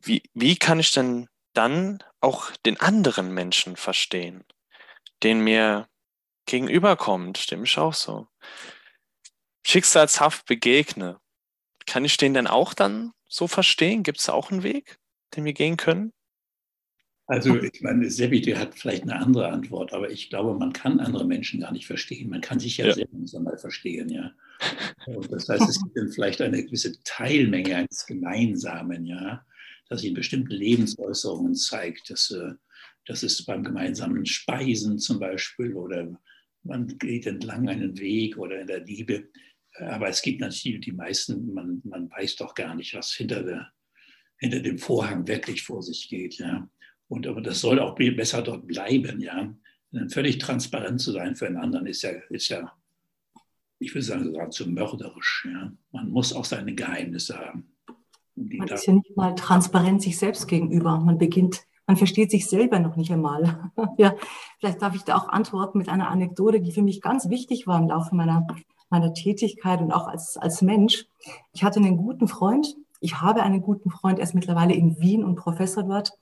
Wie, 0.00 0.22
wie 0.34 0.56
kann 0.56 0.78
ich 0.78 0.92
denn 0.92 1.28
dann 1.52 2.02
auch 2.20 2.52
den 2.64 2.78
anderen 2.80 3.34
Menschen 3.34 3.76
verstehen, 3.76 4.44
den 5.22 5.40
mir 5.40 5.88
gegenüberkommt, 6.46 7.50
dem 7.50 7.64
ich 7.64 7.76
auch 7.76 7.94
so 7.94 8.28
schicksalshaft 9.66 10.46
begegne? 10.46 11.20
Kann 11.86 12.04
ich 12.04 12.16
den 12.16 12.34
denn 12.34 12.46
auch 12.46 12.72
dann 12.72 13.12
so 13.26 13.48
verstehen? 13.48 14.04
Gibt 14.04 14.20
es 14.20 14.28
auch 14.28 14.50
einen 14.50 14.62
Weg, 14.62 14.98
den 15.34 15.44
wir 15.44 15.54
gehen 15.54 15.76
können? 15.76 16.12
Also 17.30 17.62
ich 17.62 17.80
meine, 17.80 18.10
Sebi, 18.10 18.40
der 18.40 18.58
hat 18.58 18.74
vielleicht 18.74 19.04
eine 19.04 19.14
andere 19.14 19.52
Antwort, 19.52 19.92
aber 19.92 20.10
ich 20.10 20.30
glaube, 20.30 20.58
man 20.58 20.72
kann 20.72 20.98
andere 20.98 21.24
Menschen 21.24 21.60
gar 21.60 21.70
nicht 21.70 21.86
verstehen. 21.86 22.28
Man 22.28 22.40
kann 22.40 22.58
sich 22.58 22.76
ja, 22.76 22.88
ja. 22.88 22.92
selbst 22.92 23.36
einmal 23.36 23.56
verstehen, 23.56 24.08
ja. 24.08 24.32
Und 25.06 25.30
das 25.30 25.48
heißt, 25.48 25.62
es 25.62 25.80
gibt 25.80 25.96
dann 25.96 26.10
vielleicht 26.10 26.40
eine 26.40 26.64
gewisse 26.64 27.00
Teilmenge 27.04 27.76
eines 27.76 28.04
Gemeinsamen, 28.04 29.06
ja, 29.06 29.46
das 29.88 30.02
in 30.02 30.14
bestimmten 30.14 30.50
Lebensäußerungen 30.50 31.54
zeigt. 31.54 32.10
Dass, 32.10 32.32
äh, 32.32 32.54
das 33.06 33.22
ist 33.22 33.46
beim 33.46 33.62
gemeinsamen 33.62 34.26
Speisen 34.26 34.98
zum 34.98 35.20
Beispiel 35.20 35.74
oder 35.74 36.20
man 36.64 36.98
geht 36.98 37.28
entlang 37.28 37.68
einen 37.68 37.96
Weg 38.00 38.38
oder 38.38 38.60
in 38.60 38.66
der 38.66 38.80
Liebe. 38.80 39.28
Aber 39.78 40.08
es 40.08 40.20
gibt 40.20 40.40
natürlich 40.40 40.80
die 40.80 40.90
meisten, 40.90 41.54
man, 41.54 41.80
man 41.84 42.10
weiß 42.10 42.34
doch 42.36 42.56
gar 42.56 42.74
nicht, 42.74 42.92
was 42.92 43.12
hinter, 43.12 43.44
der, 43.44 43.72
hinter 44.38 44.58
dem 44.58 44.78
Vorhang 44.78 45.28
wirklich 45.28 45.62
vor 45.62 45.80
sich 45.80 46.08
geht, 46.08 46.34
ja. 46.38 46.68
Und 47.10 47.26
aber 47.26 47.40
das 47.40 47.60
soll 47.60 47.80
auch 47.80 47.96
besser 47.96 48.40
dort 48.40 48.66
bleiben, 48.66 49.20
ja. 49.20 49.52
Völlig 50.08 50.38
transparent 50.38 51.00
zu 51.00 51.10
sein 51.10 51.34
für 51.34 51.48
einen 51.48 51.56
anderen 51.56 51.86
ist 51.86 52.02
ja, 52.02 52.10
ist 52.30 52.48
ja 52.48 52.72
ich 53.80 53.94
würde 53.94 54.04
sagen, 54.04 54.32
geradezu 54.32 54.70
mörderisch. 54.70 55.48
Ja. 55.50 55.72
Man 55.90 56.10
muss 56.10 56.32
auch 56.32 56.44
seine 56.44 56.74
Geheimnisse 56.74 57.36
haben. 57.36 57.72
Man 58.36 58.68
ist 58.68 58.86
ja 58.86 58.92
nicht 58.92 59.16
mal 59.16 59.34
transparent 59.34 60.02
sich 60.02 60.18
selbst 60.18 60.46
gegenüber. 60.46 61.00
Man 61.00 61.18
beginnt, 61.18 61.62
man 61.86 61.96
versteht 61.96 62.30
sich 62.30 62.48
selber 62.48 62.78
noch 62.78 62.96
nicht 62.96 63.10
einmal. 63.10 63.72
ja, 63.98 64.14
vielleicht 64.60 64.80
darf 64.80 64.94
ich 64.94 65.02
da 65.02 65.16
auch 65.16 65.28
antworten 65.28 65.78
mit 65.78 65.88
einer 65.88 66.08
Anekdote, 66.08 66.60
die 66.60 66.72
für 66.72 66.82
mich 66.82 67.00
ganz 67.00 67.28
wichtig 67.28 67.66
war 67.66 67.80
im 67.80 67.88
Laufe 67.88 68.14
meiner, 68.14 68.46
meiner 68.90 69.12
Tätigkeit 69.14 69.80
und 69.80 69.92
auch 69.92 70.06
als, 70.06 70.36
als 70.36 70.62
Mensch. 70.62 71.06
Ich 71.52 71.64
hatte 71.64 71.80
einen 71.80 71.96
guten 71.96 72.28
Freund. 72.28 72.76
Ich 73.00 73.20
habe 73.22 73.42
einen 73.42 73.62
guten 73.62 73.90
Freund, 73.90 74.18
er 74.18 74.24
ist 74.24 74.34
mittlerweile 74.34 74.74
in 74.74 75.00
Wien 75.00 75.24
und 75.24 75.36
Professor 75.36 75.82
dort. 75.82 76.12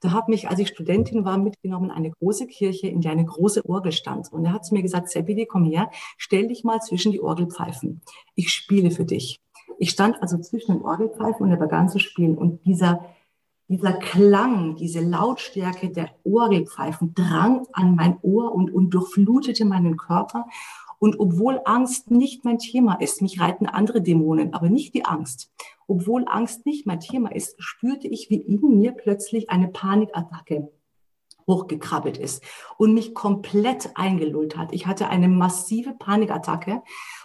Da 0.00 0.12
hat 0.12 0.28
mich, 0.28 0.48
als 0.48 0.60
ich 0.60 0.68
Studentin 0.68 1.24
war, 1.24 1.38
mitgenommen 1.38 1.90
eine 1.90 2.10
große 2.10 2.46
Kirche, 2.46 2.86
in 2.88 3.00
der 3.00 3.12
eine 3.12 3.24
große 3.24 3.68
Orgel 3.68 3.92
stand. 3.92 4.32
Und 4.32 4.44
er 4.44 4.52
hat 4.52 4.64
zu 4.64 4.74
mir 4.74 4.82
gesagt, 4.82 5.08
Seppi, 5.08 5.46
komm 5.46 5.64
her, 5.64 5.90
stell 6.16 6.48
dich 6.48 6.62
mal 6.62 6.80
zwischen 6.80 7.12
die 7.12 7.20
Orgelpfeifen. 7.20 8.00
Ich 8.34 8.50
spiele 8.50 8.90
für 8.90 9.04
dich. 9.04 9.40
Ich 9.78 9.90
stand 9.90 10.20
also 10.22 10.38
zwischen 10.38 10.72
den 10.72 10.82
Orgelpfeifen 10.82 11.46
und 11.46 11.50
er 11.50 11.56
begann 11.56 11.88
zu 11.88 11.98
spielen. 11.98 12.38
Und 12.38 12.64
dieser, 12.64 13.04
dieser 13.68 13.92
Klang, 13.92 14.76
diese 14.76 15.00
Lautstärke 15.00 15.90
der 15.90 16.10
Orgelpfeifen 16.24 17.14
drang 17.14 17.66
an 17.72 17.96
mein 17.96 18.18
Ohr 18.22 18.54
und, 18.54 18.72
und 18.72 18.90
durchflutete 18.90 19.64
meinen 19.64 19.96
Körper. 19.96 20.46
Und 21.00 21.18
obwohl 21.20 21.60
Angst 21.64 22.10
nicht 22.10 22.44
mein 22.44 22.58
Thema 22.58 22.94
ist, 22.94 23.22
mich 23.22 23.40
reiten 23.40 23.66
andere 23.66 24.02
Dämonen, 24.02 24.52
aber 24.54 24.68
nicht 24.68 24.94
die 24.94 25.04
Angst. 25.04 25.52
Obwohl 25.88 26.26
Angst 26.28 26.66
nicht 26.66 26.86
mein 26.86 27.00
Thema 27.00 27.34
ist, 27.34 27.56
spürte 27.58 28.06
ich, 28.06 28.28
wie 28.28 28.42
in 28.42 28.78
mir 28.78 28.92
plötzlich 28.92 29.50
eine 29.50 29.68
Panikattacke 29.68 30.70
hochgekrabbelt 31.46 32.18
ist 32.18 32.44
und 32.76 32.92
mich 32.92 33.14
komplett 33.14 33.90
eingelullt 33.94 34.56
hat. 34.56 34.72
Ich 34.72 34.86
hatte 34.86 35.08
eine 35.08 35.28
massive 35.28 35.94
Panikattacke 35.94 36.82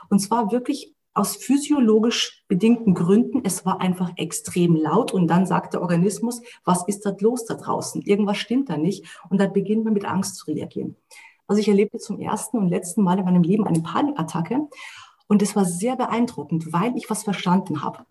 und 0.09 0.19
zwar 0.19 0.51
wirklich 0.53 0.95
aus 1.13 1.35
physiologisch 1.35 2.43
bedingten 2.47 2.93
Gründen, 2.95 3.41
es 3.43 3.65
war 3.65 3.81
einfach 3.81 4.13
extrem 4.15 4.75
laut 4.75 5.13
und 5.13 5.27
dann 5.27 5.45
sagt 5.45 5.73
der 5.73 5.81
Organismus, 5.81 6.41
was 6.63 6.87
ist 6.87 7.05
da 7.05 7.15
los 7.19 7.45
da 7.45 7.55
draußen? 7.55 8.01
Irgendwas 8.01 8.37
stimmt 8.37 8.69
da 8.69 8.77
nicht 8.77 9.05
und 9.29 9.39
dann 9.39 9.53
beginnt 9.53 9.83
man 9.83 9.93
mit 9.93 10.05
Angst 10.05 10.37
zu 10.37 10.49
reagieren. 10.49 10.95
Also 11.45 11.59
ich 11.59 11.67
erlebte 11.67 11.99
zum 11.99 12.17
ersten 12.17 12.57
und 12.57 12.69
letzten 12.69 13.03
Mal 13.03 13.19
in 13.19 13.25
meinem 13.25 13.43
Leben 13.43 13.67
eine 13.67 13.81
Panikattacke 13.81 14.69
und 15.27 15.41
es 15.41 15.55
war 15.55 15.65
sehr 15.65 15.97
beeindruckend, 15.97 16.71
weil 16.71 16.95
ich 16.95 17.09
was 17.09 17.23
verstanden 17.23 17.83
habe. 17.83 18.05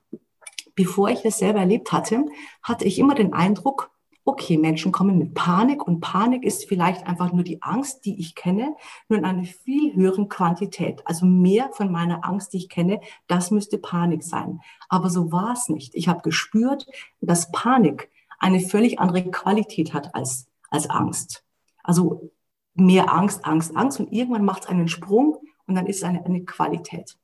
Bevor 0.75 1.11
ich 1.11 1.23
das 1.23 1.39
selber 1.39 1.61
erlebt 1.61 1.93
hatte, 1.93 2.25
hatte 2.63 2.85
ich 2.85 2.99
immer 2.99 3.15
den 3.15 3.33
Eindruck, 3.33 3.91
okay, 4.25 4.57
Menschen 4.57 4.93
kommen 4.93 5.19
mit 5.19 5.35
Panik 5.35 5.87
und 5.87 6.01
Panik 6.01 6.45
ist 6.45 6.69
vielleicht 6.69 7.07
einfach 7.07 7.33
nur 7.33 7.43
die 7.43 7.61
Angst, 7.63 8.05
die 8.05 8.21
ich 8.21 8.35
kenne, 8.35 8.77
nur 9.09 9.19
in 9.19 9.25
einer 9.25 9.45
viel 9.45 9.95
höheren 9.95 10.29
Quantität. 10.29 11.03
Also 11.07 11.27
mehr 11.27 11.71
von 11.73 11.91
meiner 11.91 12.25
Angst, 12.25 12.53
die 12.53 12.59
ich 12.59 12.69
kenne, 12.69 13.01
das 13.27 13.51
müsste 13.51 13.79
Panik 13.79 14.23
sein. 14.23 14.61
Aber 14.89 15.11
so 15.11 15.33
war 15.33 15.53
es 15.53 15.69
nicht. 15.69 15.95
Ich 15.95 16.09
habe 16.09 16.23
gespürt, 16.23 16.87
dass 17.21 17.51
Panik 17.51 18.11
eine 18.39 18.61
völlig 18.61 19.01
andere 19.01 19.29
Qualität 19.31 19.93
hat 19.93 20.15
als, 20.15 20.47
als 20.71 20.89
Angst. 20.89 21.45
Also 21.83 22.33
mehr 22.75 23.13
Angst, 23.13 23.45
Angst, 23.45 23.77
Angst 23.77 23.99
und 24.01 24.13
irgendwann 24.13 24.45
macht 24.45 24.65
es 24.65 24.69
einen 24.69 24.89
Sprung 24.89 25.39
und 25.67 25.75
dann 25.75 25.87
ist 25.87 25.99
es 25.99 26.05
eine, 26.05 26.25
eine 26.25 26.45
Qualität. 26.45 27.17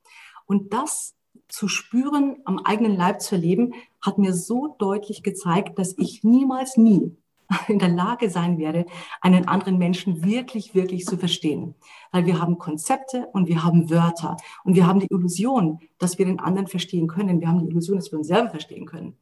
Und 0.47 0.73
das 0.73 1.15
zu 1.49 1.69
spüren, 1.69 2.37
am 2.45 2.59
eigenen 2.59 2.97
Leib 2.97 3.21
zu 3.21 3.37
erleben, 3.37 3.75
hat 4.01 4.19
mir 4.19 4.35
so 4.35 4.77
deutlich 4.79 5.23
gezeigt, 5.23 5.79
dass 5.79 5.97
ich 5.99 6.23
niemals 6.25 6.77
nie 6.77 7.17
in 7.69 7.79
der 7.79 7.89
Lage 7.89 8.31
sein 8.31 8.59
werde, 8.59 8.87
einen 9.21 9.49
anderen 9.49 9.79
Menschen 9.79 10.25
wirklich, 10.25 10.75
wirklich 10.75 11.07
zu 11.07 11.17
verstehen. 11.17 11.75
Weil 12.13 12.27
wir 12.27 12.41
haben 12.41 12.59
Konzepte 12.59 13.29
und 13.33 13.49
wir 13.49 13.65
haben 13.65 13.91
Wörter 13.91 14.37
und 14.65 14.75
wir 14.75 14.87
haben 14.87 15.01
die 15.01 15.09
Illusion, 15.11 15.81
dass 15.99 16.19
wir 16.19 16.27
den 16.27 16.41
anderen 16.41 16.69
verstehen 16.69 17.09
können. 17.09 17.41
Wir 17.41 17.49
haben 17.49 17.61
die 17.61 17.71
Illusion, 17.71 17.97
dass 17.97 18.13
wir 18.13 18.19
uns 18.19 18.29
selber 18.29 18.51
verstehen 18.51 18.87
können. 18.87 19.17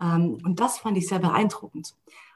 Ähm, 0.00 0.38
und 0.44 0.60
das 0.60 0.78
fand 0.78 0.96
ich 0.98 1.08
sehr 1.08 1.18
beeindruckend. 1.18 1.94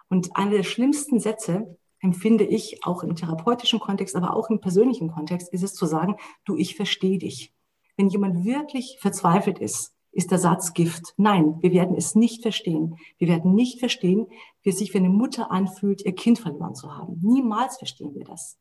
Und 0.09 0.37
einer 0.37 0.53
der 0.53 0.63
schlimmsten 0.63 1.21
Sätze, 1.21 1.77
empfinde 2.01 2.45
ich 2.45 2.85
auch 2.85 3.03
im 3.03 3.17
therapeutischen 3.17 3.81
Kontext, 3.81 4.17
aber 4.17 4.35
auch 4.35 4.51
im 4.51 4.61
persönlichen 4.61 5.11
Kontext, 5.11 5.53
ist 5.53 5.63
es 5.63 5.75
zu 5.75 5.87
sagen, 5.87 6.17
du, 6.45 6.57
ich 6.57 6.77
verstehe 6.77 7.19
dich. 7.19 7.53
Wenn 7.97 8.09
jemand 8.09 8.45
wirklich 8.45 8.99
verzweifelt 9.01 9.59
ist, 9.59 9.95
ist 10.13 10.31
der 10.31 10.39
Satz 10.39 10.73
Gift. 10.73 11.15
Nein, 11.19 11.57
wir 11.61 11.73
werden 11.73 11.95
es 11.97 12.15
nicht 12.15 12.43
verstehen. 12.43 12.97
Wir 13.19 13.29
werden 13.29 13.55
nicht 13.55 13.79
verstehen, 13.79 14.27
wie 14.63 14.71
es 14.71 14.79
sich 14.79 14.93
für 14.93 14.99
eine 14.99 15.11
Mutter 15.11 15.51
anfühlt, 15.51 16.03
ihr 16.05 16.15
Kind 16.15 16.39
verloren 16.39 16.75
zu 16.75 16.95
haben. 16.95 17.21
Niemals 17.23 17.77
verstehen 17.77 18.15
wir 18.15 18.25
das. 18.25 18.59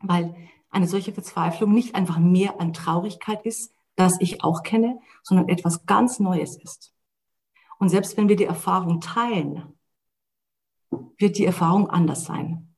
Weil 0.00 0.34
eine 0.70 0.86
solche 0.86 1.12
Verzweiflung 1.12 1.72
nicht 1.72 1.94
einfach 1.94 2.18
mehr 2.18 2.60
an 2.60 2.74
Traurigkeit 2.74 3.44
ist, 3.46 3.72
das 3.96 4.20
ich 4.20 4.44
auch 4.44 4.62
kenne, 4.62 5.00
sondern 5.22 5.48
etwas 5.48 5.86
ganz 5.86 6.20
Neues 6.20 6.56
ist. 6.56 6.92
Und 7.78 7.88
selbst 7.88 8.16
wenn 8.16 8.28
wir 8.28 8.36
die 8.36 8.44
Erfahrung 8.44 9.00
teilen, 9.00 9.78
wird 11.16 11.38
die 11.38 11.46
Erfahrung 11.46 11.88
anders 11.88 12.24
sein. 12.24 12.74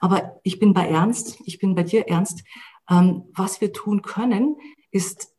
Aber 0.00 0.40
ich 0.42 0.58
bin 0.58 0.74
bei 0.74 0.88
Ernst, 0.88 1.38
ich 1.44 1.58
bin 1.58 1.74
bei 1.74 1.82
dir 1.82 2.08
Ernst, 2.08 2.44
was 2.86 3.60
wir 3.60 3.72
tun 3.72 4.02
können, 4.02 4.56
ist 4.90 5.34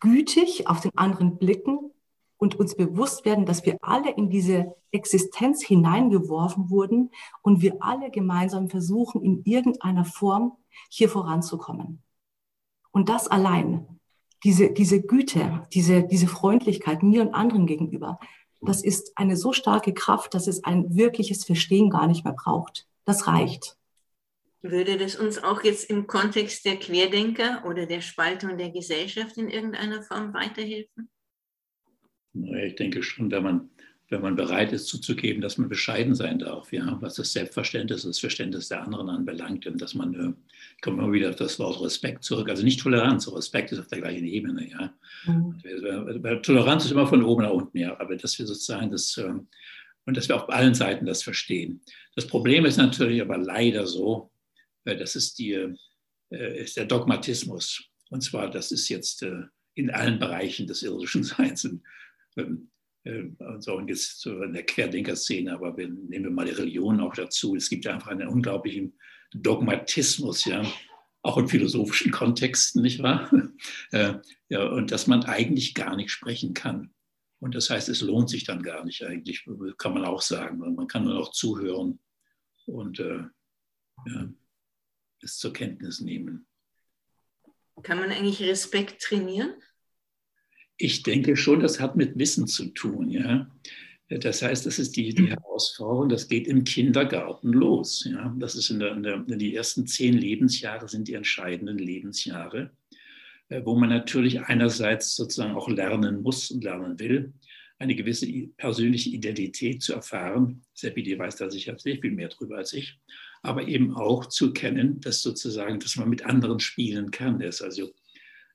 gütig 0.00 0.66
auf 0.66 0.80
den 0.80 0.96
anderen 0.96 1.36
blicken 1.38 1.92
und 2.38 2.58
uns 2.58 2.74
bewusst 2.74 3.24
werden, 3.24 3.44
dass 3.44 3.66
wir 3.66 3.76
alle 3.82 4.10
in 4.10 4.30
diese 4.30 4.74
Existenz 4.92 5.62
hineingeworfen 5.62 6.70
wurden 6.70 7.10
und 7.42 7.60
wir 7.60 7.76
alle 7.80 8.10
gemeinsam 8.10 8.68
versuchen, 8.68 9.22
in 9.22 9.42
irgendeiner 9.44 10.04
Form 10.04 10.56
hier 10.88 11.08
voranzukommen. 11.08 12.02
Und 12.92 13.08
das 13.08 13.28
allein, 13.28 14.00
diese, 14.42 14.70
diese 14.70 15.02
Güte, 15.02 15.62
diese, 15.72 16.02
diese 16.02 16.26
Freundlichkeit 16.26 17.02
mir 17.02 17.22
und 17.22 17.34
anderen 17.34 17.66
gegenüber, 17.66 18.18
das 18.62 18.82
ist 18.82 19.16
eine 19.16 19.36
so 19.36 19.52
starke 19.52 19.92
Kraft, 19.94 20.34
dass 20.34 20.46
es 20.46 20.64
ein 20.64 20.94
wirkliches 20.94 21.44
Verstehen 21.44 21.90
gar 21.90 22.06
nicht 22.06 22.24
mehr 22.24 22.34
braucht. 22.34 22.86
Das 23.04 23.26
reicht. 23.26 23.76
Würde 24.62 24.98
das 24.98 25.16
uns 25.16 25.42
auch 25.42 25.64
jetzt 25.64 25.88
im 25.88 26.06
Kontext 26.06 26.66
der 26.66 26.76
Querdenker 26.76 27.64
oder 27.66 27.86
der 27.86 28.02
Spaltung 28.02 28.58
der 28.58 28.70
Gesellschaft 28.70 29.38
in 29.38 29.48
irgendeiner 29.48 30.02
Form 30.02 30.34
weiterhelfen? 30.34 31.08
Ich 32.34 32.74
denke 32.74 33.02
schon, 33.02 33.30
wenn 33.30 33.42
man, 33.42 33.70
wenn 34.10 34.20
man 34.20 34.36
bereit 34.36 34.72
ist 34.72 34.86
zuzugeben, 34.86 35.40
dass 35.40 35.56
man 35.56 35.70
bescheiden 35.70 36.14
sein 36.14 36.38
darf, 36.38 36.72
ja, 36.72 36.98
was 37.00 37.14
das 37.14 37.32
Selbstverständnis, 37.32 38.02
das 38.02 38.18
Verständnis 38.18 38.68
der 38.68 38.82
anderen 38.82 39.08
anbelangt, 39.08 39.66
und 39.66 39.80
dass 39.80 39.94
man, 39.94 40.14
äh, 40.14 40.32
kommt 40.82 40.98
immer 40.98 41.12
wieder 41.12 41.30
auf 41.30 41.36
das 41.36 41.58
Wort 41.58 41.80
Respekt 41.80 42.22
zurück, 42.22 42.50
also 42.50 42.62
nicht 42.62 42.80
Toleranz, 42.80 43.32
Respekt 43.32 43.72
ist 43.72 43.80
auf 43.80 43.88
der 43.88 44.00
gleichen 44.00 44.26
Ebene, 44.26 44.68
ja. 44.68 44.92
Mhm. 45.24 46.42
Toleranz 46.42 46.84
ist 46.84 46.92
immer 46.92 47.06
von 47.06 47.24
oben 47.24 47.42
nach 47.42 47.50
unten, 47.50 47.78
ja, 47.78 47.98
aber 47.98 48.16
dass 48.16 48.38
wir 48.38 48.46
sozusagen 48.46 48.90
das, 48.90 49.16
äh, 49.16 49.32
und 50.06 50.16
dass 50.16 50.28
wir 50.28 50.36
auf 50.36 50.50
allen 50.50 50.74
Seiten 50.74 51.06
das 51.06 51.22
verstehen. 51.22 51.80
Das 52.14 52.26
Problem 52.26 52.64
ist 52.64 52.76
natürlich 52.76 53.22
aber 53.22 53.38
leider 53.38 53.86
so, 53.86 54.29
das 54.84 55.16
ist, 55.16 55.38
die, 55.38 55.52
äh, 56.30 56.62
ist 56.62 56.76
der 56.76 56.86
Dogmatismus. 56.86 57.84
Und 58.10 58.22
zwar, 58.22 58.50
das 58.50 58.72
ist 58.72 58.88
jetzt 58.88 59.22
äh, 59.22 59.42
in 59.74 59.90
allen 59.90 60.18
Bereichen 60.18 60.66
des 60.66 60.82
irdischen 60.82 61.22
Seins. 61.24 61.68
Ähm, 62.36 62.70
äh, 63.04 63.22
und 63.70 63.88
jetzt 63.88 64.20
so 64.20 64.42
in 64.42 64.52
der 64.52 64.64
Querdenker-Szene, 64.64 65.52
aber 65.52 65.76
wir 65.76 65.88
nehmen 65.88 66.34
mal 66.34 66.46
die 66.46 66.52
Religion 66.52 67.00
auch 67.00 67.14
dazu. 67.14 67.56
Es 67.56 67.68
gibt 67.68 67.86
einfach 67.86 68.08
einen 68.08 68.28
unglaublichen 68.28 68.98
Dogmatismus, 69.32 70.44
ja, 70.44 70.64
auch 71.22 71.36
in 71.38 71.48
philosophischen 71.48 72.12
Kontexten, 72.12 72.82
nicht 72.82 73.02
wahr? 73.02 73.30
ja, 74.48 74.68
und 74.68 74.90
dass 74.90 75.06
man 75.06 75.24
eigentlich 75.24 75.74
gar 75.74 75.94
nicht 75.94 76.10
sprechen 76.10 76.54
kann. 76.54 76.94
Und 77.40 77.54
das 77.54 77.68
heißt, 77.70 77.88
es 77.90 78.00
lohnt 78.00 78.30
sich 78.30 78.44
dann 78.44 78.62
gar 78.62 78.84
nicht 78.84 79.02
eigentlich, 79.02 79.46
kann 79.76 79.94
man 79.94 80.04
auch 80.04 80.22
sagen. 80.22 80.58
Man 80.58 80.86
kann 80.86 81.04
nur 81.04 81.14
noch 81.14 81.30
zuhören 81.30 82.00
und 82.66 83.00
äh, 83.00 83.22
ja 84.06 84.28
es 85.22 85.38
zur 85.38 85.52
Kenntnis 85.52 86.00
nehmen. 86.00 86.46
Kann 87.82 87.98
man 87.98 88.10
eigentlich 88.10 88.42
Respekt 88.42 89.00
trainieren? 89.02 89.54
Ich 90.76 91.02
denke 91.02 91.36
schon, 91.36 91.60
das 91.60 91.80
hat 91.80 91.96
mit 91.96 92.18
Wissen 92.18 92.46
zu 92.46 92.66
tun, 92.66 93.10
ja. 93.10 93.50
Das 94.08 94.42
heißt, 94.42 94.66
das 94.66 94.80
ist 94.80 94.96
die, 94.96 95.14
die 95.14 95.30
Herausforderung, 95.30 96.08
das 96.08 96.26
geht 96.26 96.48
im 96.48 96.64
Kindergarten 96.64 97.52
los. 97.52 98.04
Ja. 98.10 98.34
Das 98.38 98.56
ist 98.56 98.68
in 98.70 98.80
der, 98.80 98.92
in 98.96 99.02
der, 99.04 99.18
die 99.18 99.54
ersten 99.54 99.86
zehn 99.86 100.14
Lebensjahre 100.14 100.88
sind 100.88 101.06
die 101.06 101.14
entscheidenden 101.14 101.78
Lebensjahre, 101.78 102.72
äh, 103.50 103.62
wo 103.64 103.76
man 103.76 103.88
natürlich 103.88 104.40
einerseits 104.40 105.14
sozusagen 105.14 105.54
auch 105.54 105.68
lernen 105.68 106.22
muss 106.22 106.50
und 106.50 106.64
lernen 106.64 106.98
will, 106.98 107.32
eine 107.78 107.94
gewisse 107.94 108.26
persönliche 108.56 109.10
Identität 109.10 109.80
zu 109.80 109.92
erfahren. 109.92 110.62
Seppi, 110.74 111.04
die 111.04 111.16
weiß 111.16 111.36
da 111.36 111.48
sicher 111.48 111.78
sehr 111.78 111.98
viel 111.98 112.10
mehr 112.10 112.28
drüber 112.28 112.58
als 112.58 112.72
ich 112.72 112.98
aber 113.42 113.66
eben 113.66 113.94
auch 113.96 114.26
zu 114.26 114.52
kennen, 114.52 115.00
dass 115.00 115.22
sozusagen, 115.22 115.80
dass 115.80 115.96
man 115.96 116.08
mit 116.08 116.24
anderen 116.24 116.60
spielen 116.60 117.10
kann. 117.10 117.38
Der 117.38 117.48
ist 117.48 117.62
also 117.62 117.90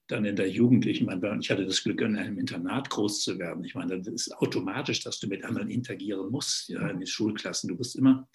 dann 0.07 0.25
in 0.25 0.35
der 0.35 0.49
Jugendlichen, 0.49 1.09
ich 1.39 1.49
hatte 1.49 1.65
das 1.65 1.83
Glück, 1.83 2.01
in 2.01 2.15
einem 2.15 2.37
Internat 2.37 2.89
groß 2.91 3.23
zu 3.23 3.39
werden. 3.39 3.63
Ich 3.63 3.73
meine, 3.73 3.97
das 3.99 4.13
ist 4.13 4.37
automatisch, 4.37 4.99
dass 5.01 5.19
du 5.19 5.27
mit 5.27 5.43
anderen 5.43 5.69
interagieren 5.69 6.29
musst, 6.29 6.69
ja, 6.69 6.87
in 6.87 6.99
den 6.99 7.07
Schulklassen. 7.07 7.69
Du 7.69 7.75
musst 7.75 7.95
immer 7.95 8.27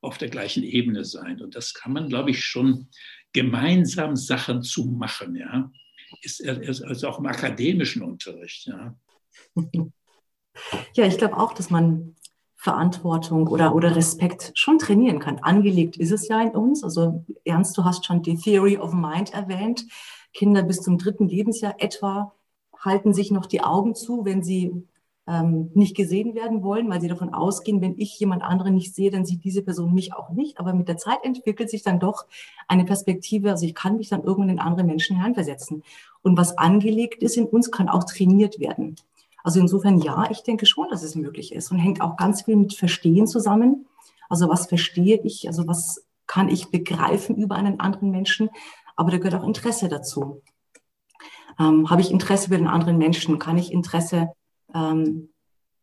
auf 0.00 0.18
der 0.18 0.28
gleichen 0.28 0.62
Ebene 0.62 1.04
sein. 1.04 1.40
Und 1.40 1.56
das 1.56 1.74
kann 1.74 1.92
man, 1.92 2.08
glaube 2.08 2.30
ich, 2.30 2.44
schon 2.44 2.88
gemeinsam 3.32 4.14
Sachen 4.14 4.62
zu 4.62 4.86
machen, 4.86 5.34
ja. 5.34 5.72
Ist 6.22 6.40
also 6.46 7.08
auch 7.08 7.18
im 7.18 7.26
akademischen 7.26 8.02
Unterricht, 8.02 8.66
ja. 8.66 8.96
Ja, 10.94 11.06
ich 11.06 11.18
glaube 11.18 11.36
auch, 11.36 11.52
dass 11.52 11.68
man 11.68 12.16
Verantwortung 12.56 13.46
oder, 13.48 13.74
oder 13.74 13.94
Respekt 13.94 14.52
schon 14.54 14.78
trainieren 14.78 15.20
kann. 15.20 15.38
Angelegt 15.40 15.96
ist 15.98 16.10
es 16.10 16.26
ja 16.26 16.40
in 16.40 16.50
uns. 16.50 16.82
Also 16.82 17.24
Ernst, 17.44 17.76
du 17.76 17.84
hast 17.84 18.04
schon 18.06 18.22
die 18.22 18.36
Theory 18.36 18.78
of 18.78 18.92
Mind 18.92 19.32
erwähnt. 19.32 19.84
Kinder 20.32 20.62
bis 20.62 20.80
zum 20.80 20.98
dritten 20.98 21.28
Lebensjahr 21.28 21.74
etwa 21.78 22.32
halten 22.78 23.14
sich 23.14 23.30
noch 23.30 23.46
die 23.46 23.62
Augen 23.62 23.94
zu, 23.94 24.24
wenn 24.24 24.42
sie 24.42 24.86
ähm, 25.26 25.70
nicht 25.74 25.96
gesehen 25.96 26.34
werden 26.34 26.62
wollen, 26.62 26.88
weil 26.88 27.00
sie 27.00 27.08
davon 27.08 27.34
ausgehen, 27.34 27.80
wenn 27.80 27.98
ich 27.98 28.18
jemand 28.18 28.42
anderen 28.42 28.74
nicht 28.74 28.94
sehe, 28.94 29.10
dann 29.10 29.24
sieht 29.24 29.44
diese 29.44 29.62
Person 29.62 29.92
mich 29.92 30.14
auch 30.14 30.30
nicht. 30.30 30.58
Aber 30.58 30.72
mit 30.72 30.88
der 30.88 30.96
Zeit 30.96 31.18
entwickelt 31.24 31.68
sich 31.68 31.82
dann 31.82 32.00
doch 32.00 32.26
eine 32.68 32.84
Perspektive, 32.84 33.50
also 33.50 33.66
ich 33.66 33.74
kann 33.74 33.96
mich 33.96 34.08
dann 34.08 34.22
irgendwann 34.22 34.50
in 34.50 34.60
andere 34.60 34.84
Menschen 34.84 35.16
hineinversetzen. 35.16 35.82
Und 36.22 36.38
was 36.38 36.56
angelegt 36.56 37.22
ist 37.22 37.36
in 37.36 37.46
uns, 37.46 37.70
kann 37.70 37.88
auch 37.88 38.04
trainiert 38.04 38.60
werden. 38.60 38.96
Also 39.46 39.60
insofern 39.60 40.00
ja, 40.00 40.28
ich 40.28 40.42
denke 40.42 40.66
schon, 40.66 40.88
dass 40.90 41.04
es 41.04 41.14
möglich 41.14 41.54
ist 41.54 41.70
und 41.70 41.78
hängt 41.78 42.00
auch 42.00 42.16
ganz 42.16 42.42
viel 42.42 42.56
mit 42.56 42.74
Verstehen 42.74 43.28
zusammen. 43.28 43.86
Also 44.28 44.48
was 44.48 44.66
verstehe 44.66 45.20
ich, 45.22 45.46
also 45.46 45.68
was 45.68 46.04
kann 46.26 46.48
ich 46.48 46.72
begreifen 46.72 47.36
über 47.36 47.54
einen 47.54 47.78
anderen 47.78 48.10
Menschen, 48.10 48.50
aber 48.96 49.12
da 49.12 49.18
gehört 49.18 49.40
auch 49.40 49.46
Interesse 49.46 49.88
dazu. 49.88 50.42
Ähm, 51.60 51.88
Habe 51.88 52.00
ich 52.00 52.10
Interesse 52.10 52.48
für 52.48 52.56
den 52.56 52.66
anderen 52.66 52.98
Menschen? 52.98 53.38
Kann 53.38 53.56
ich 53.56 53.70
Interesse, 53.70 54.32
ähm, 54.74 55.28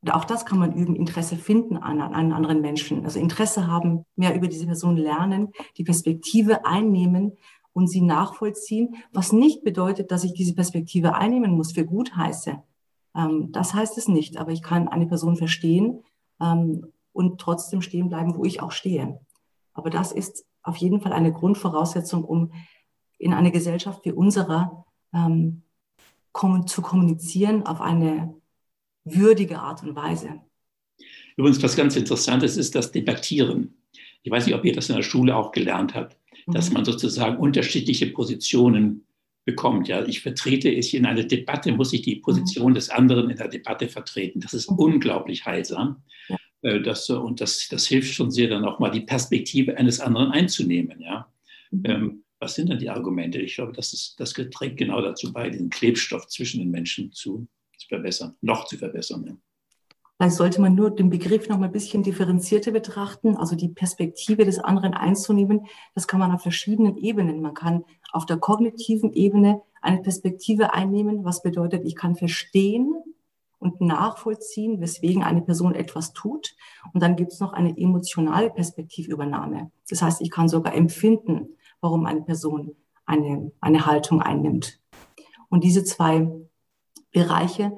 auch 0.10 0.26
das 0.26 0.46
kann 0.46 0.60
man 0.60 0.74
üben, 0.74 0.98
Interesse 0.98 1.38
finden 1.38 1.78
an, 1.78 2.02
an 2.02 2.14
einen 2.14 2.34
anderen 2.34 2.60
Menschen. 2.60 3.06
Also 3.06 3.18
Interesse 3.18 3.68
haben, 3.68 4.04
mehr 4.18 4.36
über 4.36 4.50
diese 4.50 4.66
Person 4.66 4.98
lernen, 4.98 5.54
die 5.78 5.86
Perspektive 5.86 6.66
einnehmen 6.66 7.38
und 7.72 7.88
sie 7.88 8.02
nachvollziehen, 8.02 8.96
was 9.14 9.32
nicht 9.32 9.64
bedeutet, 9.64 10.12
dass 10.12 10.26
ich 10.26 10.34
diese 10.34 10.54
Perspektive 10.54 11.16
einnehmen 11.16 11.52
muss, 11.52 11.72
für 11.72 11.86
gut 11.86 12.14
heiße. 12.18 12.62
Ähm, 13.16 13.52
das 13.52 13.74
heißt 13.74 13.98
es 13.98 14.08
nicht, 14.08 14.38
aber 14.38 14.52
ich 14.52 14.62
kann 14.62 14.88
eine 14.88 15.08
Person 15.08 15.36
verstehen 15.36 16.04
ähm, 16.42 16.88
und 17.12 17.40
trotzdem 17.40 17.82
stehen 17.82 18.10
bleiben, 18.10 18.36
wo 18.36 18.44
ich 18.44 18.62
auch 18.62 18.72
stehe. 18.72 19.20
Aber 19.74 19.90
das 19.90 20.12
ist 20.12 20.46
auf 20.62 20.78
jeden 20.78 21.02
Fall 21.02 21.14
eine 21.14 21.34
Grundvoraussetzung, 21.34 22.24
um 22.24 22.54
in 23.18 23.34
einer 23.34 23.52
Gesellschaft 23.52 24.06
wie 24.06 24.12
unserer 24.12 24.86
ähm, 25.14 25.64
zu 26.66 26.82
kommunizieren 26.82 27.64
auf 27.66 27.80
eine 27.80 28.34
würdige 29.04 29.60
Art 29.60 29.84
und 29.84 29.96
Weise. 29.96 30.42
Übrigens, 31.38 31.62
was 31.62 31.76
ganz 31.76 31.96
Interessantes 31.96 32.58
ist 32.58 32.76
das 32.76 32.92
Debattieren. 32.92 33.76
Ich 34.24 34.32
weiß 34.32 34.46
nicht, 34.46 34.56
ob 34.56 34.66
ihr 34.66 34.74
das 34.74 34.90
in 34.90 34.96
der 34.96 35.04
Schule 35.04 35.36
auch 35.36 35.52
gelernt 35.52 35.94
habt, 35.94 36.18
dass 36.48 36.70
mhm. 36.70 36.76
man 36.76 36.86
sozusagen 36.86 37.38
unterschiedliche 37.38 38.08
Positionen 38.08 39.06
bekommt. 39.46 39.88
Ja, 39.88 40.06
ich 40.06 40.22
vertrete 40.22 40.74
es 40.74 40.94
in 40.94 41.06
einer 41.06 41.24
Debatte, 41.24 41.72
muss 41.72 41.94
ich 41.94 42.02
die 42.02 42.18
Position 42.18 42.72
mhm. 42.72 42.76
des 42.76 42.90
anderen 42.90 43.30
in 43.30 43.38
der 43.38 43.48
Debatte 43.48 43.88
vertreten. 43.88 44.40
Das 44.40 44.54
ist 44.54 44.72
mhm. 44.72 44.78
unglaublich 44.78 45.46
heilsam. 45.46 46.04
Ja. 46.30 46.38
Äh, 46.62 46.82
das, 46.82 47.10
und 47.10 47.42
das, 47.42 47.68
das 47.70 47.88
hilft 47.88 48.14
schon 48.14 48.32
sehr, 48.32 48.50
dann 48.50 48.66
auch 48.66 48.80
mal 48.80 48.92
die 48.92 49.02
Perspektive 49.02 49.78
eines 49.78 50.00
anderen 50.00 50.32
einzunehmen. 50.32 51.02
Ja. 51.02 51.32
Mhm. 51.72 51.84
Ähm, 51.86 52.24
was 52.40 52.56
sind 52.56 52.70
denn 52.70 52.80
die 52.80 52.90
Argumente? 52.90 53.40
Ich 53.40 53.56
glaube, 53.56 53.72
das, 53.74 53.94
ist, 53.94 54.20
das 54.20 54.34
trägt 54.34 54.78
genau 54.78 55.02
dazu 55.02 55.32
bei, 55.32 55.50
den 55.50 55.70
Klebstoff 55.70 56.28
zwischen 56.28 56.60
den 56.60 56.72
Menschen 56.72 57.12
zu, 57.14 57.48
zu 57.78 57.88
verbessern, 57.88 58.36
noch 58.42 58.66
zu 58.66 58.78
verbessern. 58.78 59.26
Ja. 59.26 59.38
Vielleicht 60.18 60.38
sollte 60.38 60.62
man 60.62 60.76
nur 60.76 60.92
den 60.92 61.10
Begriff 61.10 61.50
noch 61.50 61.58
mal 61.58 61.66
ein 61.66 61.72
bisschen 61.72 62.04
differenzierter 62.04 62.72
betrachten, 62.72 63.36
also 63.36 63.56
die 63.56 63.70
Perspektive 63.70 64.46
des 64.46 64.60
anderen 64.60 64.94
einzunehmen. 64.94 65.66
Das 65.96 66.08
kann 66.08 66.20
man 66.20 66.32
auf 66.32 66.42
verschiedenen 66.42 66.98
Ebenen. 66.98 67.42
Man 67.42 67.54
kann 67.54 67.84
auf 68.14 68.26
der 68.26 68.38
kognitiven 68.38 69.12
Ebene 69.14 69.62
eine 69.82 70.02
Perspektive 70.02 70.74
einnehmen, 70.74 71.26
was 71.26 71.42
bedeutet, 71.42 71.84
ich 71.86 71.96
kann 71.96 72.16
verstehen 72.16 72.94
und 73.60 73.82
nachvollziehen, 73.82 74.82
weswegen 74.82 75.24
eine 75.24 75.42
Person 75.42 75.76
etwas 75.76 76.14
tut. 76.14 76.56
Und 76.94 77.02
dann 77.02 77.16
gibt 77.16 77.34
es 77.34 77.40
noch 77.40 77.54
eine 77.54 77.78
emotionale 77.78 78.50
Perspektivübernahme. 78.50 79.72
Das 79.90 80.02
heißt, 80.02 80.22
ich 80.22 80.32
kann 80.32 80.48
sogar 80.48 80.74
empfinden, 80.74 81.58
warum 81.82 82.06
eine 82.06 82.22
Person 82.22 82.76
eine, 83.06 83.52
eine 83.60 83.86
Haltung 83.86 84.22
einnimmt. 84.22 84.80
Und 85.50 85.64
diese 85.64 85.84
zwei 85.84 86.30
Bereiche 87.12 87.78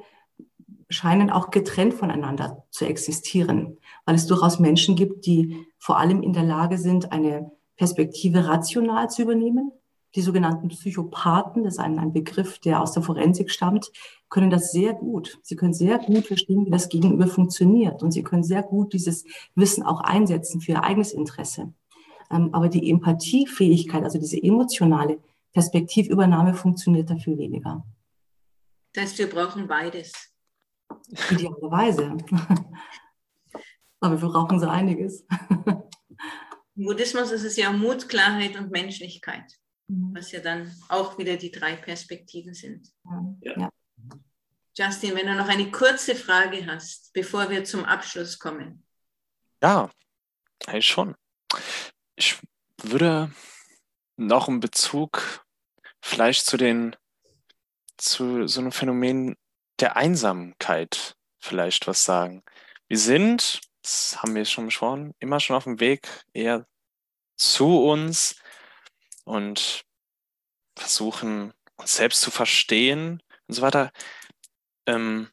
scheinen 0.89 1.29
auch 1.29 1.49
getrennt 1.49 1.93
voneinander 1.93 2.63
zu 2.69 2.85
existieren, 2.85 3.77
weil 4.05 4.15
es 4.15 4.27
durchaus 4.27 4.59
Menschen 4.59 4.95
gibt, 4.95 5.25
die 5.25 5.65
vor 5.77 5.97
allem 5.97 6.21
in 6.21 6.33
der 6.33 6.43
Lage 6.43 6.77
sind, 6.77 7.11
eine 7.11 7.51
Perspektive 7.75 8.47
rational 8.47 9.09
zu 9.09 9.23
übernehmen. 9.23 9.71
Die 10.15 10.21
sogenannten 10.21 10.69
Psychopathen, 10.69 11.63
das 11.63 11.75
ist 11.75 11.79
ein, 11.79 11.99
ein 11.99 12.13
Begriff, 12.13 12.59
der 12.59 12.81
aus 12.81 12.93
der 12.93 13.03
Forensik 13.03 13.51
stammt, 13.51 13.91
können 14.29 14.49
das 14.49 14.71
sehr 14.71 14.93
gut. 14.93 15.39
Sie 15.43 15.57
können 15.57 15.73
sehr 15.73 15.99
gut 15.99 16.25
verstehen, 16.25 16.65
wie 16.65 16.71
das 16.71 16.87
Gegenüber 16.87 17.27
funktioniert. 17.27 18.01
Und 18.01 18.11
sie 18.11 18.23
können 18.23 18.43
sehr 18.43 18.63
gut 18.63 18.93
dieses 18.93 19.25
Wissen 19.55 19.83
auch 19.83 19.99
einsetzen 19.99 20.61
für 20.61 20.73
ihr 20.73 20.83
eigenes 20.83 21.11
Interesse. 21.11 21.73
Ähm, 22.31 22.49
aber 22.53 22.69
die 22.69 22.89
Empathiefähigkeit, 22.89 24.03
also 24.03 24.17
diese 24.17 24.41
emotionale 24.41 25.19
Perspektivübernahme 25.53 26.53
funktioniert 26.53 27.09
dafür 27.09 27.37
weniger. 27.37 27.85
Das 28.93 29.03
heißt, 29.03 29.17
wir 29.19 29.29
brauchen 29.29 29.67
beides. 29.67 30.13
Idealerweise. 31.31 32.15
Aber 33.99 34.21
wir 34.21 34.29
brauchen 34.29 34.59
so 34.59 34.67
einiges. 34.67 35.25
Im 36.75 36.85
Buddhismus 36.85 37.31
ist 37.31 37.43
es 37.43 37.57
ja 37.57 37.71
Mut, 37.71 38.07
Klarheit 38.07 38.55
und 38.57 38.71
Menschlichkeit. 38.71 39.57
Was 39.87 40.31
ja 40.31 40.39
dann 40.39 40.73
auch 40.89 41.17
wieder 41.17 41.37
die 41.37 41.51
drei 41.51 41.75
Perspektiven 41.75 42.53
sind. 42.53 42.89
Ja. 43.41 43.69
Justin, 44.77 45.15
wenn 45.15 45.27
du 45.27 45.35
noch 45.35 45.47
eine 45.47 45.71
kurze 45.71 46.15
Frage 46.15 46.65
hast, 46.65 47.13
bevor 47.13 47.49
wir 47.49 47.63
zum 47.63 47.85
Abschluss 47.85 48.39
kommen. 48.39 48.85
Ja, 49.61 49.89
eigentlich 50.65 50.87
schon. 50.87 51.15
Ich 52.15 52.37
würde 52.81 53.31
noch 54.17 54.47
einen 54.47 54.59
Bezug 54.59 55.45
vielleicht 56.01 56.45
zu 56.45 56.57
den 56.57 56.95
zu 57.97 58.47
so 58.47 58.59
einem 58.59 58.71
Phänomen 58.71 59.37
der 59.79 59.95
Einsamkeit 59.95 61.15
vielleicht 61.39 61.87
was 61.87 62.03
sagen. 62.03 62.43
Wir 62.87 62.97
sind, 62.97 63.61
das 63.81 64.21
haben 64.21 64.35
wir 64.35 64.45
schon 64.45 64.65
besprochen, 64.65 65.13
immer 65.19 65.39
schon 65.39 65.55
auf 65.55 65.63
dem 65.63 65.79
Weg 65.79 66.07
eher 66.33 66.67
zu 67.37 67.83
uns 67.83 68.35
und 69.25 69.83
versuchen, 70.77 71.53
uns 71.75 71.95
selbst 71.95 72.21
zu 72.21 72.31
verstehen 72.31 73.21
und 73.47 73.53
so 73.53 73.61
weiter. 73.61 73.91
Ähm, 74.87 75.29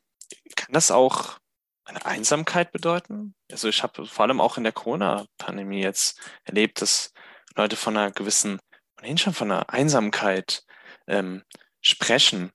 kann 0.57 0.73
das 0.73 0.91
auch 0.91 1.39
eine 1.85 2.05
Einsamkeit 2.05 2.73
bedeuten? 2.73 3.35
Also 3.51 3.69
ich 3.69 3.83
habe 3.83 4.07
vor 4.07 4.25
allem 4.25 4.41
auch 4.41 4.57
in 4.57 4.65
der 4.65 4.73
Corona-Pandemie 4.73 5.83
jetzt 5.83 6.21
erlebt, 6.45 6.81
dass 6.81 7.13
Leute 7.55 7.77
von 7.77 7.97
einer 7.97 8.11
gewissen, 8.11 8.59
ohnehin 8.99 9.19
schon 9.19 9.35
von 9.35 9.51
einer 9.51 9.71
Einsamkeit 9.71 10.65
ähm, 11.07 11.45
sprechen. 11.81 12.51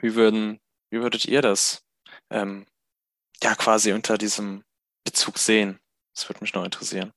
Wie 0.00 0.14
würden 0.14 0.60
wie 0.92 1.00
würdet 1.00 1.24
ihr 1.24 1.40
das 1.40 1.82
ähm, 2.30 2.66
ja 3.42 3.54
quasi 3.54 3.92
unter 3.92 4.18
diesem 4.18 4.62
Bezug 5.04 5.38
sehen? 5.38 5.80
Das 6.14 6.28
würde 6.28 6.42
mich 6.42 6.52
noch 6.52 6.64
interessieren. 6.64 7.12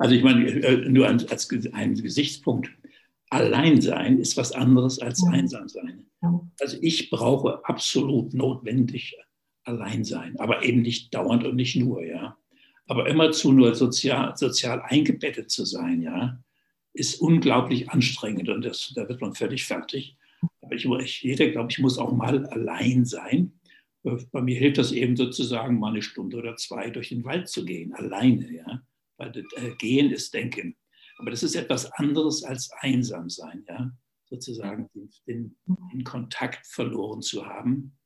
Also 0.00 0.14
ich 0.14 0.22
meine, 0.22 0.48
äh, 0.48 0.88
nur 0.88 1.06
als 1.06 1.50
ein 1.74 1.94
Gesichtspunkt. 1.94 2.70
Alleinsein 3.28 4.18
ist 4.18 4.34
was 4.38 4.50
anderes 4.50 4.98
als 4.98 5.22
ja. 5.22 5.30
Einsamsein. 5.30 6.06
Ja. 6.22 6.40
Also 6.58 6.78
ich 6.80 7.10
brauche 7.10 7.60
absolut 7.66 8.32
notwendig 8.32 9.14
Alleinsein, 9.64 10.40
aber 10.40 10.64
eben 10.64 10.80
nicht 10.80 11.14
dauernd 11.14 11.44
und 11.44 11.54
nicht 11.54 11.76
nur, 11.76 12.02
ja. 12.02 12.38
Aber 12.86 13.08
immerzu 13.10 13.52
nur 13.52 13.74
sozial, 13.74 14.36
sozial 14.38 14.80
eingebettet 14.80 15.50
zu 15.50 15.66
sein, 15.66 16.00
ja, 16.00 16.42
ist 16.94 17.20
unglaublich 17.20 17.90
anstrengend 17.90 18.48
und 18.48 18.64
das, 18.64 18.94
da 18.96 19.06
wird 19.06 19.20
man 19.20 19.34
völlig 19.34 19.64
fertig. 19.64 20.16
Aber 20.62 20.74
ich, 20.74 21.22
jeder, 21.22 21.50
glaube 21.50 21.70
ich, 21.70 21.78
muss 21.78 21.98
auch 21.98 22.12
mal 22.12 22.46
allein 22.46 23.04
sein. 23.04 23.52
Äh, 24.04 24.16
bei 24.32 24.40
mir 24.40 24.58
hilft 24.58 24.78
das 24.78 24.92
eben 24.92 25.14
sozusagen, 25.14 25.78
mal 25.78 25.90
eine 25.90 26.00
Stunde 26.00 26.38
oder 26.38 26.56
zwei 26.56 26.88
durch 26.88 27.10
den 27.10 27.22
Wald 27.24 27.50
zu 27.50 27.66
gehen, 27.66 27.92
alleine. 27.92 28.50
Ja? 28.50 28.82
Weil 29.20 29.32
das, 29.32 29.44
äh, 29.56 29.74
Gehen 29.76 30.10
ist 30.10 30.32
Denken. 30.32 30.76
Aber 31.18 31.30
das 31.30 31.42
ist 31.42 31.54
etwas 31.54 31.92
anderes 31.92 32.42
als 32.42 32.70
einsam 32.80 33.28
sein, 33.28 33.64
ja? 33.68 33.92
sozusagen 34.24 34.88
den, 35.26 35.56
den, 35.92 36.04
Kontakt 36.04 36.66
verloren 36.66 37.20
zu 37.20 37.44
haben. 37.44 37.98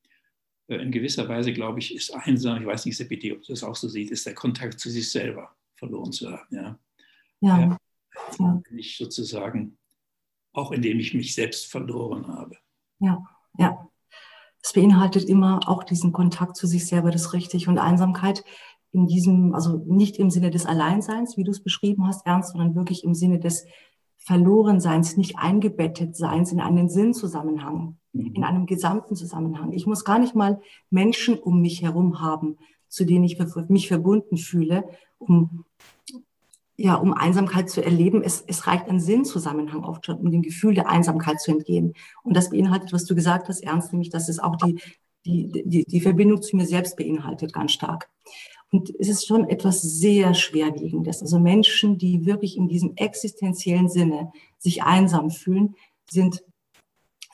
Äh, 0.67 0.77
in 0.77 0.91
gewisser 0.91 1.29
Weise, 1.29 1.53
glaube 1.53 1.79
ich, 1.79 1.95
ist 1.95 2.12
einsam, 2.12 2.61
ich 2.61 2.67
weiß 2.67 2.87
nicht, 2.87 2.97
Sepiti, 2.97 3.33
ob 3.33 3.43
du 3.43 3.53
das 3.53 3.62
auch 3.62 3.77
so 3.77 3.89
siehst, 3.89 4.11
ist 4.11 4.27
der 4.27 4.35
Kontakt 4.35 4.81
zu 4.81 4.91
sich 4.91 5.11
selber 5.11 5.55
verloren 5.77 6.11
zu 6.11 6.31
haben. 6.31 6.49
Ja, 6.51 6.79
ja. 7.41 7.79
ja. 8.39 8.62
Nicht 8.71 8.99
sozusagen 8.99 9.79
auch 10.55 10.71
indem 10.73 11.01
ich 11.01 11.15
mich 11.15 11.35
selbst 11.35 11.71
verloren 11.71 12.29
habe. 12.29 12.57
Ja, 13.01 13.23
ja. 13.59 13.89
Es 14.62 14.73
beinhaltet 14.73 15.25
immer 15.29 15.61
auch 15.69 15.85
diesen 15.85 16.12
Kontakt 16.12 16.57
zu 16.57 16.67
sich 16.67 16.87
selber, 16.87 17.11
das 17.11 17.23
ist 17.23 17.33
richtig. 17.35 17.69
Und 17.69 17.79
Einsamkeit 17.79 18.45
in 18.95 19.07
diesem, 19.07 19.55
also 19.55 19.84
nicht 19.86 20.18
im 20.18 20.30
Sinne 20.30 20.51
des 20.51 20.66
Alleinseins, 20.66 21.36
wie 21.36 21.45
du 21.45 21.51
es 21.51 21.62
beschrieben 21.62 22.07
hast, 22.07 22.26
Ernst, 22.26 22.53
sondern 22.53 22.74
wirklich 22.74 23.05
im 23.05 23.14
Sinne 23.14 23.40
des 23.40 23.66
Verlorenseins, 24.16 25.16
nicht 25.16 25.36
eingebettet 25.36 26.16
Seins 26.16 26.51
in 26.51 26.61
einen 26.61 26.88
Sinnzusammenhang, 26.88 27.99
mhm. 28.12 28.34
in 28.34 28.45
einem 28.45 28.66
gesamten 28.66 29.16
Zusammenhang. 29.16 29.72
Ich 29.72 29.86
muss 29.86 30.05
gar 30.05 30.18
nicht 30.18 30.34
mal 30.34 30.61
Menschen 30.90 31.38
um 31.38 31.61
mich 31.61 31.82
herum 31.82 32.20
haben, 32.20 32.57
zu 32.88 33.05
denen 33.05 33.24
ich 33.24 33.38
mich 33.68 33.88
verbunden 33.88 34.36
fühle, 34.36 34.84
um 35.18 35.64
ja, 36.76 36.97
um 36.97 37.14
Einsamkeit 37.14 37.70
zu 37.70 37.84
erleben, 37.84 38.22
es, 38.22 38.42
es 38.49 38.66
reicht 38.66 38.88
ein 38.88 38.99
Sinnzusammenhang 38.99 39.84
oft 39.84 40.07
schon, 40.07 40.18
um 40.18 40.30
dem 40.32 40.42
Gefühl 40.42 40.74
der 40.74 40.88
Einsamkeit 40.88 41.40
zu 41.40 41.53
entgehen. 41.53 41.95
Und 42.24 42.36
das 42.36 42.51
beinhaltet, 42.51 42.92
was 42.92 43.05
du 43.05 43.14
gesagt 43.14 43.49
hast, 43.49 43.62
Ernst, 43.62 43.92
nämlich, 43.92 44.11
dass 44.11 44.28
es 44.28 44.40
auch 44.40 44.57
die, 44.57 44.80
die, 45.24 45.62
die, 45.64 45.84
die 45.84 46.01
Verbindung 46.01 46.42
zu 46.42 46.57
mir 46.57 46.66
selbst 46.66 46.97
beinhaltet, 46.97 47.53
ganz 47.53 47.72
stark. 47.72 48.11
Und 48.75 48.93
es 48.99 49.09
ist 49.09 49.29
schon 49.29 49.49
etwas 49.49 49.83
sehr 49.83 50.35
Schwerwiegendes. 50.35 51.22
Also 51.22 51.39
Menschen, 51.39 51.97
die 51.97 52.27
wirklich 52.27 52.57
in 52.57 52.66
diesem 52.66 52.97
existenziellen 52.97 53.89
Sinne 53.89 54.33
sich 54.59 54.83
einsam 54.83 55.31
fühlen, 55.31 55.77
sind 56.11 56.43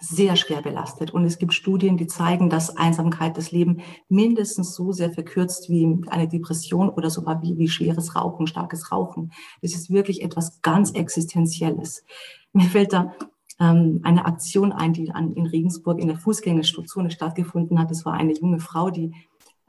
sehr 0.03 0.37
schwer 0.37 0.61
belastet. 0.61 1.13
Und 1.13 1.25
es 1.25 1.39
gibt 1.39 1.55
Studien, 1.55 1.97
die 1.97 2.07
zeigen, 2.07 2.51
dass 2.51 2.77
Einsamkeit 2.77 3.39
das 3.39 3.53
Leben 3.53 3.81
mindestens 4.11 4.75
so 4.75 4.93
sehr 4.93 5.13
verkürzt 5.13 5.71
wie 5.71 6.03
eine 6.09 6.29
Depression 6.29 6.91
oder 6.91 7.09
sogar 7.09 7.41
wie, 7.43 7.57
wie 7.57 7.69
schweres 7.69 8.15
Rauchen, 8.15 8.47
starkes 8.47 8.93
Rauchen. 8.93 9.33
Das 9.63 9.73
ist 9.73 9.89
wirklich 9.91 10.23
etwas 10.23 10.61
ganz 10.61 10.91
Existenzielles. 10.91 12.05
Mir 12.53 12.67
fällt 12.67 12.93
da 12.93 13.15
ähm, 13.59 14.01
eine 14.03 14.27
Aktion 14.27 14.73
ein, 14.73 14.93
die 14.93 15.11
an, 15.11 15.33
in 15.33 15.47
Regensburg 15.47 16.01
in 16.01 16.09
der 16.09 16.19
Fußgängerzone 16.19 17.11
stattgefunden 17.11 17.79
hat. 17.79 17.91
Das 17.91 18.05
war 18.05 18.13
eine 18.13 18.35
junge 18.35 18.61
Frau, 18.61 18.91
die 18.91 19.15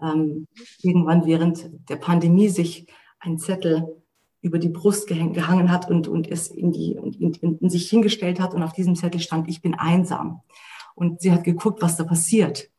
ähm, 0.01 0.47
irgendwann 0.81 1.25
während 1.25 1.69
der 1.89 1.97
Pandemie 1.97 2.49
sich 2.49 2.87
einen 3.19 3.39
Zettel 3.39 4.01
über 4.41 4.57
die 4.57 4.69
Brust 4.69 5.07
gehangen 5.07 5.71
hat 5.71 5.89
und, 5.89 6.07
und 6.07 6.29
es 6.29 6.47
in, 6.47 6.71
die, 6.71 6.93
in, 6.93 7.33
in, 7.33 7.57
in 7.59 7.69
sich 7.69 7.89
hingestellt 7.89 8.39
hat 8.39 8.53
und 8.53 8.63
auf 8.63 8.73
diesem 8.73 8.95
Zettel 8.95 9.21
stand, 9.21 9.47
ich 9.47 9.61
bin 9.61 9.75
einsam. 9.75 10.41
Und 10.95 11.21
sie 11.21 11.31
hat 11.31 11.43
geguckt, 11.43 11.81
was 11.81 11.95
da 11.95 12.03
passiert. 12.03 12.69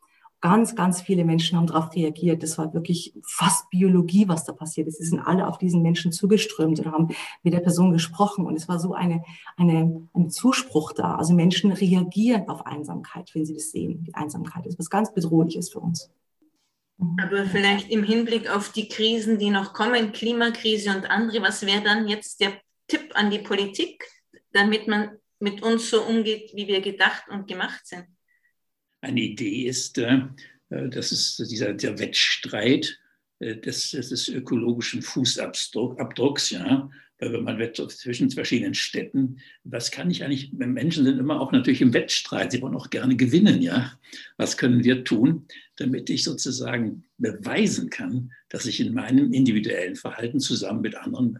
Ganz, 0.41 0.75
ganz 0.75 1.01
viele 1.01 1.23
Menschen 1.23 1.57
haben 1.57 1.67
darauf 1.67 1.95
reagiert. 1.95 2.43
Das 2.43 2.57
war 2.57 2.73
wirklich 2.73 3.13
fast 3.25 3.69
Biologie, 3.69 4.27
was 4.27 4.43
da 4.43 4.51
passiert 4.51 4.89
ist. 4.89 4.97
Sie 4.97 5.05
sind 5.05 5.21
alle 5.21 5.47
auf 5.47 5.57
diesen 5.57 5.81
Menschen 5.81 6.11
zugeströmt 6.11 6.79
und 6.81 6.91
haben 6.91 7.07
mit 7.43 7.53
der 7.53 7.61
Person 7.61 7.93
gesprochen. 7.93 8.45
Und 8.45 8.57
es 8.57 8.67
war 8.67 8.77
so 8.77 8.93
eine, 8.93 9.23
eine, 9.55 10.05
ein 10.13 10.29
Zuspruch 10.29 10.91
da. 10.91 11.15
Also 11.15 11.33
Menschen 11.33 11.71
reagieren 11.71 12.49
auf 12.49 12.65
Einsamkeit, 12.65 13.33
wenn 13.33 13.45
sie 13.45 13.53
das 13.53 13.71
sehen. 13.71 14.03
Die 14.03 14.15
Einsamkeit 14.15 14.65
ist 14.65 14.77
was 14.77 14.89
ganz 14.89 15.13
Bedrohliches 15.13 15.69
für 15.69 15.79
uns. 15.79 16.11
Mhm. 16.97 17.17
Aber 17.21 17.45
vielleicht 17.45 17.89
im 17.89 18.03
Hinblick 18.03 18.49
auf 18.49 18.71
die 18.71 18.87
Krisen, 18.87 19.37
die 19.39 19.49
noch 19.49 19.73
kommen, 19.73 20.11
Klimakrise 20.11 20.95
und 20.95 21.05
andere, 21.09 21.41
was 21.41 21.65
wäre 21.65 21.83
dann 21.83 22.07
jetzt 22.07 22.39
der 22.39 22.59
Tipp 22.87 23.11
an 23.13 23.31
die 23.31 23.39
Politik, 23.39 24.03
damit 24.51 24.87
man 24.87 25.17
mit 25.39 25.61
uns 25.61 25.89
so 25.89 26.03
umgeht, 26.03 26.51
wie 26.53 26.67
wir 26.67 26.81
gedacht 26.81 27.23
und 27.29 27.47
gemacht 27.47 27.85
sind? 27.85 28.05
Eine 29.01 29.21
Idee 29.21 29.67
ist, 29.67 29.97
äh, 29.97 30.21
das 30.69 31.11
ist 31.11 31.39
dieser 31.51 31.73
der 31.73 31.99
Wettstreit 31.99 32.99
äh, 33.39 33.57
des, 33.57 33.91
des 33.91 34.27
ökologischen 34.29 35.01
Fußabdrucks, 35.01 36.51
ja, 36.51 36.89
man 37.29 37.59
wird 37.59 37.77
zwischen 37.77 38.29
verschiedenen 38.31 38.73
Städten, 38.73 39.39
was 39.63 39.91
kann 39.91 40.09
ich 40.09 40.23
eigentlich, 40.23 40.51
Menschen 40.53 41.05
sind 41.05 41.19
immer 41.19 41.39
auch 41.39 41.51
natürlich 41.51 41.81
im 41.81 41.93
Wettstreit, 41.93 42.51
sie 42.51 42.61
wollen 42.61 42.75
auch 42.75 42.89
gerne 42.89 43.15
gewinnen, 43.15 43.61
ja. 43.61 43.97
Was 44.37 44.57
können 44.57 44.83
wir 44.83 45.03
tun, 45.03 45.47
damit 45.77 46.09
ich 46.09 46.23
sozusagen 46.23 47.05
beweisen 47.17 47.89
kann, 47.89 48.31
dass 48.49 48.65
ich 48.65 48.79
in 48.79 48.93
meinem 48.93 49.33
individuellen 49.33 49.95
Verhalten 49.95 50.39
zusammen 50.39 50.81
mit 50.81 50.95
anderen, 50.95 51.39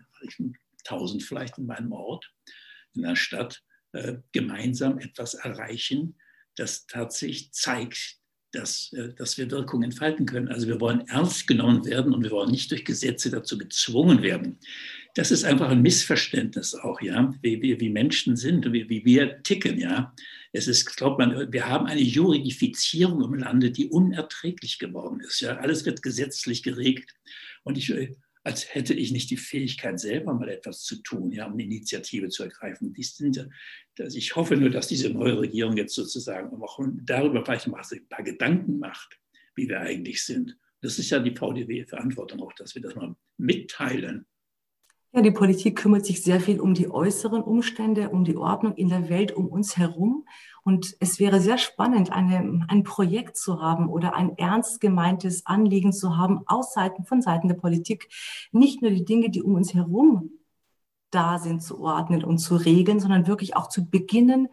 tausend 0.83 1.23
vielleicht 1.23 1.57
in 1.57 1.65
meinem 1.65 1.91
Ort, 1.91 2.31
in 2.93 3.03
der 3.03 3.15
Stadt, 3.15 3.63
äh, 3.93 4.17
gemeinsam 4.31 4.99
etwas 4.99 5.33
erreichen, 5.33 6.15
das 6.55 6.87
tatsächlich 6.87 7.51
zeigt, 7.51 8.17
dass, 8.51 8.93
äh, 8.93 9.13
dass 9.13 9.37
wir 9.37 9.51
Wirkung 9.51 9.83
entfalten 9.83 10.25
können. 10.25 10.47
Also 10.47 10.67
wir 10.67 10.79
wollen 10.79 11.07
ernst 11.07 11.47
genommen 11.47 11.85
werden 11.85 12.13
und 12.13 12.23
wir 12.23 12.31
wollen 12.31 12.51
nicht 12.51 12.71
durch 12.71 12.85
Gesetze 12.85 13.29
dazu 13.29 13.57
gezwungen 13.57 14.21
werden. 14.21 14.59
Das 15.15 15.29
ist 15.29 15.43
einfach 15.43 15.69
ein 15.69 15.83
Missverständnis 15.83 16.73
auch, 16.73 16.99
ja, 17.01 17.33
wie, 17.41 17.61
wie, 17.61 17.79
wie 17.79 17.89
Menschen 17.89 18.35
sind 18.35 18.65
und 18.65 18.73
wie, 18.73 18.89
wie 18.89 19.05
wir 19.05 19.43
ticken, 19.43 19.77
ja. 19.77 20.13
Es 20.51 20.67
ist, 20.67 20.95
glaubt 20.97 21.19
man, 21.19 21.51
wir 21.51 21.67
haben 21.67 21.85
eine 21.85 22.01
Juridifizierung 22.01 23.23
im 23.23 23.35
Lande, 23.35 23.71
die 23.71 23.89
unerträglich 23.89 24.79
geworden 24.79 25.19
ist. 25.19 25.41
Ja, 25.41 25.57
alles 25.57 25.85
wird 25.85 26.01
gesetzlich 26.01 26.63
geregelt. 26.63 27.11
Und 27.63 27.77
ich 27.77 27.91
als 28.43 28.73
hätte 28.73 28.93
ich 28.93 29.11
nicht 29.11 29.29
die 29.29 29.37
Fähigkeit, 29.37 29.99
selber 29.99 30.33
mal 30.33 30.49
etwas 30.49 30.83
zu 30.83 30.97
tun, 30.97 31.31
ja, 31.31 31.45
um 31.45 31.53
eine 31.53 31.63
Initiative 31.63 32.29
zu 32.29 32.43
ergreifen. 32.43 32.93
Dies 32.93 33.15
sind, 33.15 33.47
dass 33.95 34.15
ich 34.15 34.35
hoffe 34.35 34.57
nur, 34.57 34.69
dass 34.69 34.87
diese 34.87 35.09
neue 35.09 35.39
Regierung 35.39 35.77
jetzt 35.77 35.95
sozusagen 35.95 36.61
auch 36.61 36.79
darüber 37.03 37.43
vielleicht 37.45 37.67
mal 37.67 37.81
ein 37.89 38.07
paar 38.09 38.23
Gedanken 38.23 38.79
macht, 38.79 39.17
wie 39.55 39.69
wir 39.69 39.79
eigentlich 39.79 40.23
sind. 40.23 40.57
Das 40.81 40.99
ist 40.99 41.09
ja 41.09 41.19
die 41.19 41.35
VDW-Verantwortung 41.35 42.41
auch, 42.41 42.53
dass 42.53 42.75
wir 42.75 42.81
das 42.81 42.95
mal 42.95 43.15
mitteilen. 43.37 44.25
Ja, 45.15 45.21
die 45.21 45.29
Politik 45.29 45.77
kümmert 45.77 46.07
sich 46.07 46.23
sehr 46.23 46.39
viel 46.39 46.59
um 46.59 46.73
die 46.73 46.89
äußeren 46.89 47.43
Umstände, 47.43 48.09
um 48.09 48.23
die 48.23 48.35
Ordnung 48.35 48.73
in 48.73 48.89
der 48.89 49.09
Welt 49.09 49.31
um 49.31 49.47
uns 49.47 49.77
herum. 49.77 50.25
Und 50.63 50.95
es 50.99 51.19
wäre 51.19 51.39
sehr 51.39 51.59
spannend, 51.59 52.11
eine, 52.11 52.65
ein 52.67 52.81
Projekt 52.81 53.37
zu 53.37 53.61
haben 53.61 53.89
oder 53.89 54.15
ein 54.15 54.35
ernst 54.39 54.81
gemeintes 54.81 55.45
Anliegen 55.45 55.93
zu 55.93 56.17
haben 56.17 56.41
aus 56.47 56.73
Seiten, 56.73 57.05
von 57.05 57.21
Seiten 57.21 57.47
der 57.47 57.55
Politik. 57.55 58.09
Nicht 58.51 58.81
nur 58.81 58.89
die 58.89 59.05
Dinge, 59.05 59.29
die 59.29 59.43
um 59.43 59.53
uns 59.53 59.75
herum 59.75 60.31
da 61.11 61.37
sind, 61.37 61.61
zu 61.61 61.79
ordnen 61.79 62.23
und 62.23 62.39
zu 62.39 62.55
regeln, 62.55 62.99
sondern 62.99 63.27
wirklich 63.27 63.55
auch 63.55 63.69
zu 63.69 63.87
beginnen, 63.87 64.47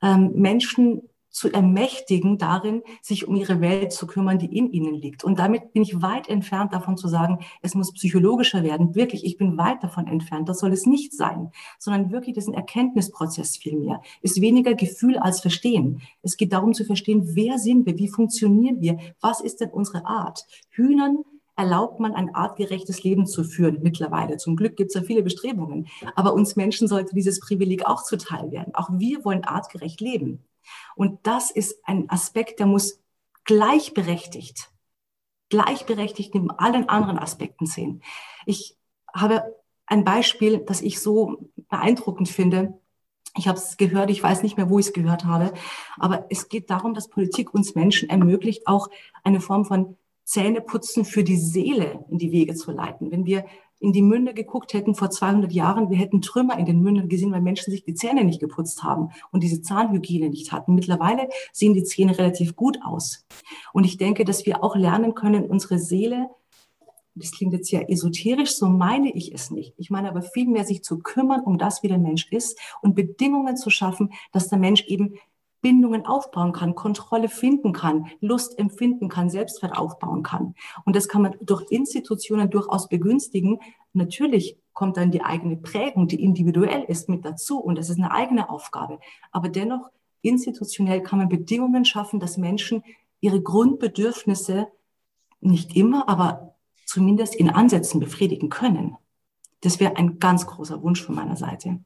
ähm, 0.00 0.30
Menschen 0.36 1.02
zu 1.34 1.52
ermächtigen, 1.52 2.38
darin 2.38 2.82
sich 3.02 3.26
um 3.26 3.34
ihre 3.34 3.60
Welt 3.60 3.92
zu 3.92 4.06
kümmern, 4.06 4.38
die 4.38 4.56
in 4.56 4.70
ihnen 4.70 4.94
liegt. 4.94 5.24
Und 5.24 5.40
damit 5.40 5.72
bin 5.72 5.82
ich 5.82 6.00
weit 6.00 6.28
entfernt 6.28 6.72
davon 6.72 6.96
zu 6.96 7.08
sagen, 7.08 7.40
es 7.60 7.74
muss 7.74 7.92
psychologischer 7.92 8.62
werden. 8.62 8.94
Wirklich, 8.94 9.24
ich 9.24 9.36
bin 9.36 9.58
weit 9.58 9.82
davon 9.82 10.06
entfernt. 10.06 10.48
Das 10.48 10.60
soll 10.60 10.72
es 10.72 10.86
nicht 10.86 11.12
sein, 11.12 11.50
sondern 11.80 12.12
wirklich 12.12 12.36
das 12.36 12.44
ist 12.44 12.50
ein 12.50 12.54
Erkenntnisprozess 12.54 13.56
vielmehr. 13.56 14.00
Ist 14.22 14.40
weniger 14.40 14.74
Gefühl 14.74 15.18
als 15.18 15.40
Verstehen. 15.40 16.00
Es 16.22 16.36
geht 16.36 16.52
darum 16.52 16.72
zu 16.72 16.84
verstehen, 16.84 17.22
wer 17.34 17.58
sind 17.58 17.84
wir, 17.84 17.98
wie 17.98 18.08
funktionieren 18.08 18.80
wir, 18.80 18.98
was 19.20 19.40
ist 19.40 19.60
denn 19.60 19.70
unsere 19.70 20.06
Art. 20.06 20.46
Hühnern 20.70 21.24
erlaubt 21.56 21.98
man 21.98 22.14
ein 22.14 22.32
artgerechtes 22.32 23.02
Leben 23.02 23.26
zu 23.26 23.42
führen 23.42 23.78
mittlerweile. 23.82 24.36
Zum 24.36 24.54
Glück 24.54 24.76
gibt 24.76 24.90
es 24.90 24.94
ja 24.94 25.02
viele 25.02 25.24
Bestrebungen. 25.24 25.88
Aber 26.14 26.32
uns 26.32 26.54
Menschen 26.54 26.86
sollte 26.86 27.12
dieses 27.12 27.40
Privileg 27.40 27.86
auch 27.86 28.04
zuteil 28.04 28.52
werden. 28.52 28.72
Auch 28.76 28.88
wir 28.92 29.24
wollen 29.24 29.42
artgerecht 29.42 30.00
leben. 30.00 30.44
Und 30.96 31.26
das 31.26 31.50
ist 31.50 31.76
ein 31.84 32.08
Aspekt, 32.10 32.58
der 32.58 32.66
muss 32.66 33.00
gleichberechtigt, 33.44 34.70
gleichberechtigt 35.50 36.34
neben 36.34 36.50
allen 36.50 36.88
anderen 36.88 37.18
Aspekten 37.18 37.66
sehen. 37.66 38.02
Ich 38.46 38.76
habe 39.14 39.42
ein 39.86 40.04
Beispiel, 40.04 40.58
das 40.58 40.80
ich 40.80 41.00
so 41.00 41.50
beeindruckend 41.68 42.28
finde. 42.28 42.80
Ich 43.36 43.48
habe 43.48 43.58
es 43.58 43.76
gehört, 43.76 44.10
ich 44.10 44.22
weiß 44.22 44.42
nicht 44.42 44.56
mehr, 44.56 44.70
wo 44.70 44.78
ich 44.78 44.86
es 44.86 44.92
gehört 44.92 45.24
habe, 45.24 45.52
aber 45.98 46.26
es 46.30 46.48
geht 46.48 46.70
darum, 46.70 46.94
dass 46.94 47.08
Politik 47.08 47.52
uns 47.52 47.74
Menschen 47.74 48.08
ermöglicht, 48.08 48.66
auch 48.66 48.88
eine 49.24 49.40
Form 49.40 49.64
von 49.64 49.96
Zähneputzen 50.24 51.04
für 51.04 51.24
die 51.24 51.36
Seele 51.36 52.04
in 52.10 52.18
die 52.18 52.32
Wege 52.32 52.54
zu 52.54 52.70
leiten. 52.70 53.10
Wenn 53.10 53.26
wir 53.26 53.44
in 53.84 53.92
die 53.92 54.02
Münde 54.02 54.32
geguckt 54.32 54.72
hätten 54.72 54.94
vor 54.94 55.10
200 55.10 55.52
Jahren, 55.52 55.90
wir 55.90 55.98
hätten 55.98 56.22
Trümmer 56.22 56.58
in 56.58 56.64
den 56.64 56.80
Münden 56.80 57.10
gesehen, 57.10 57.32
weil 57.32 57.42
Menschen 57.42 57.70
sich 57.70 57.84
die 57.84 57.92
Zähne 57.92 58.24
nicht 58.24 58.40
geputzt 58.40 58.82
haben 58.82 59.10
und 59.30 59.42
diese 59.42 59.60
Zahnhygiene 59.60 60.30
nicht 60.30 60.52
hatten. 60.52 60.74
Mittlerweile 60.74 61.28
sehen 61.52 61.74
die 61.74 61.84
Zähne 61.84 62.18
relativ 62.18 62.56
gut 62.56 62.78
aus. 62.82 63.26
Und 63.74 63.84
ich 63.84 63.98
denke, 63.98 64.24
dass 64.24 64.46
wir 64.46 64.64
auch 64.64 64.74
lernen 64.74 65.14
können, 65.14 65.44
unsere 65.44 65.78
Seele 65.78 66.30
das 67.16 67.30
klingt 67.30 67.52
jetzt 67.52 67.70
ja 67.70 67.80
esoterisch, 67.80 68.56
so 68.56 68.66
meine 68.66 69.14
ich 69.14 69.32
es 69.32 69.52
nicht. 69.52 69.74
Ich 69.76 69.88
meine 69.88 70.08
aber 70.08 70.20
vielmehr, 70.22 70.64
sich 70.64 70.82
zu 70.82 70.98
kümmern 70.98 71.42
um 71.42 71.58
das, 71.58 71.84
wie 71.84 71.88
der 71.88 71.98
Mensch 71.98 72.26
ist 72.32 72.58
und 72.82 72.96
Bedingungen 72.96 73.56
zu 73.56 73.70
schaffen, 73.70 74.12
dass 74.32 74.48
der 74.48 74.58
Mensch 74.58 74.84
eben 74.86 75.14
Bindungen 75.64 76.04
aufbauen 76.04 76.52
kann, 76.52 76.74
Kontrolle 76.74 77.30
finden 77.30 77.72
kann, 77.72 78.08
Lust 78.20 78.58
empfinden 78.58 79.08
kann, 79.08 79.30
Selbstwert 79.30 79.78
aufbauen 79.78 80.22
kann. 80.22 80.54
Und 80.84 80.94
das 80.94 81.08
kann 81.08 81.22
man 81.22 81.36
durch 81.40 81.64
Institutionen 81.70 82.50
durchaus 82.50 82.90
begünstigen. 82.90 83.60
Natürlich 83.94 84.58
kommt 84.74 84.98
dann 84.98 85.10
die 85.10 85.22
eigene 85.22 85.56
Prägung, 85.56 86.06
die 86.06 86.22
individuell 86.22 86.84
ist, 86.84 87.08
mit 87.08 87.24
dazu. 87.24 87.58
Und 87.58 87.78
das 87.78 87.88
ist 87.88 87.96
eine 87.96 88.10
eigene 88.10 88.50
Aufgabe. 88.50 89.00
Aber 89.32 89.48
dennoch, 89.48 89.90
institutionell 90.20 91.02
kann 91.02 91.18
man 91.18 91.30
Bedingungen 91.30 91.86
schaffen, 91.86 92.20
dass 92.20 92.36
Menschen 92.36 92.84
ihre 93.20 93.40
Grundbedürfnisse 93.40 94.66
nicht 95.40 95.74
immer, 95.76 96.10
aber 96.10 96.56
zumindest 96.84 97.34
in 97.36 97.48
Ansätzen 97.48 98.00
befriedigen 98.00 98.50
können. 98.50 98.98
Das 99.62 99.80
wäre 99.80 99.96
ein 99.96 100.18
ganz 100.18 100.46
großer 100.46 100.82
Wunsch 100.82 101.02
von 101.02 101.14
meiner 101.14 101.36
Seite. 101.36 101.80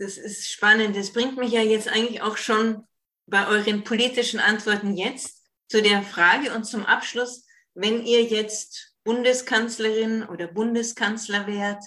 Das 0.00 0.16
ist 0.16 0.50
spannend. 0.50 0.96
Das 0.96 1.12
bringt 1.12 1.36
mich 1.36 1.52
ja 1.52 1.60
jetzt 1.60 1.86
eigentlich 1.86 2.22
auch 2.22 2.38
schon 2.38 2.86
bei 3.26 3.46
euren 3.46 3.84
politischen 3.84 4.40
Antworten 4.40 4.96
jetzt 4.96 5.46
zu 5.68 5.82
der 5.82 6.02
Frage 6.02 6.54
und 6.54 6.64
zum 6.64 6.86
Abschluss, 6.86 7.46
wenn 7.74 8.06
ihr 8.06 8.24
jetzt 8.24 8.94
Bundeskanzlerin 9.04 10.22
oder 10.24 10.46
Bundeskanzler 10.46 11.46
wärt 11.46 11.84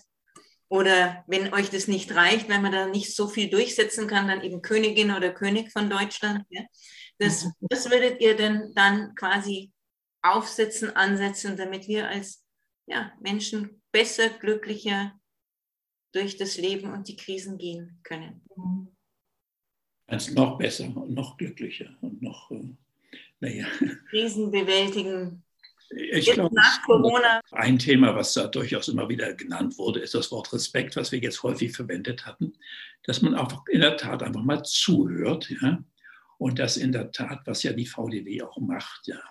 oder 0.69 1.23
wenn 1.25 1.55
euch 1.55 1.71
das 1.71 1.87
nicht 1.87 2.13
reicht, 2.13 2.49
wenn 2.49 2.61
man 2.61 2.71
da 2.71 2.85
nicht 2.85 3.15
so 3.15 3.27
viel 3.27 3.49
durchsetzen 3.49 4.07
kann, 4.07 4.27
dann 4.27 4.43
eben 4.43 4.61
Königin 4.61 5.09
oder 5.09 5.31
König 5.33 5.71
von 5.71 5.89
Deutschland. 5.89 6.45
Ja? 6.51 6.61
Das, 7.17 7.47
das 7.61 7.89
würdet 7.89 8.21
ihr 8.21 8.35
denn 8.35 8.73
dann 8.75 9.15
quasi 9.15 9.71
aufsetzen, 10.21 10.95
ansetzen, 10.95 11.57
damit 11.57 11.87
wir 11.87 12.09
als 12.09 12.45
ja, 12.85 13.11
Menschen 13.19 13.81
besser, 13.91 14.29
glücklicher, 14.29 15.19
durch 16.13 16.37
das 16.37 16.57
Leben 16.57 16.91
und 16.93 17.07
die 17.07 17.15
Krisen 17.15 17.57
gehen 17.57 17.99
können. 18.03 18.41
Als 20.07 20.31
noch 20.31 20.57
besser 20.57 20.85
und 20.85 21.11
noch 21.11 21.37
glücklicher 21.37 21.95
und 22.01 22.21
noch, 22.21 22.51
äh, 22.51 22.75
naja. 23.39 23.65
Krisen 24.09 24.51
bewältigen. 24.51 25.43
Ich 25.89 26.31
glaube, 26.31 26.55
nach 26.55 26.81
Corona. 26.83 27.41
Ein 27.51 27.77
Thema, 27.77 28.15
was 28.15 28.33
da 28.33 28.47
durchaus 28.47 28.87
immer 28.87 29.09
wieder 29.09 29.33
genannt 29.33 29.77
wurde, 29.77 29.99
ist 29.99 30.15
das 30.15 30.31
Wort 30.31 30.51
Respekt, 30.53 30.95
was 30.95 31.11
wir 31.11 31.19
jetzt 31.19 31.43
häufig 31.43 31.75
verwendet 31.75 32.25
hatten, 32.25 32.53
dass 33.03 33.21
man 33.21 33.35
auch 33.35 33.65
in 33.67 33.81
der 33.81 33.97
Tat 33.97 34.23
einfach 34.23 34.43
mal 34.43 34.63
zuhört, 34.63 35.49
ja, 35.61 35.83
und 36.37 36.59
das 36.59 36.77
in 36.77 36.91
der 36.91 37.11
Tat, 37.11 37.41
was 37.45 37.63
ja 37.63 37.73
die 37.73 37.85
VDW 37.85 38.41
auch 38.41 38.57
macht, 38.57 39.07
ja, 39.07 39.21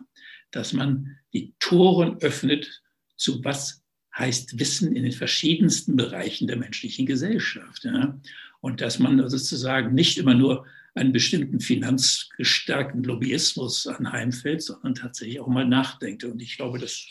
dass 0.50 0.72
man 0.72 1.18
die 1.32 1.54
Toren 1.58 2.18
öffnet 2.18 2.82
zu 3.16 3.44
was 3.44 3.81
heißt 4.16 4.58
Wissen 4.58 4.94
in 4.94 5.04
den 5.04 5.12
verschiedensten 5.12 5.96
Bereichen 5.96 6.46
der 6.46 6.56
menschlichen 6.56 7.06
Gesellschaft. 7.06 7.84
Ja? 7.84 8.18
Und 8.60 8.80
dass 8.80 8.98
man 8.98 9.28
sozusagen 9.28 9.94
nicht 9.94 10.18
immer 10.18 10.34
nur 10.34 10.66
einen 10.94 11.12
bestimmten 11.12 11.60
finanzgestärkten 11.60 13.02
Lobbyismus 13.02 13.86
anheimfällt, 13.86 14.62
sondern 14.62 14.94
tatsächlich 14.94 15.40
auch 15.40 15.46
mal 15.48 15.66
nachdenkt. 15.66 16.24
Und 16.24 16.42
ich 16.42 16.56
glaube, 16.56 16.78
das 16.78 17.06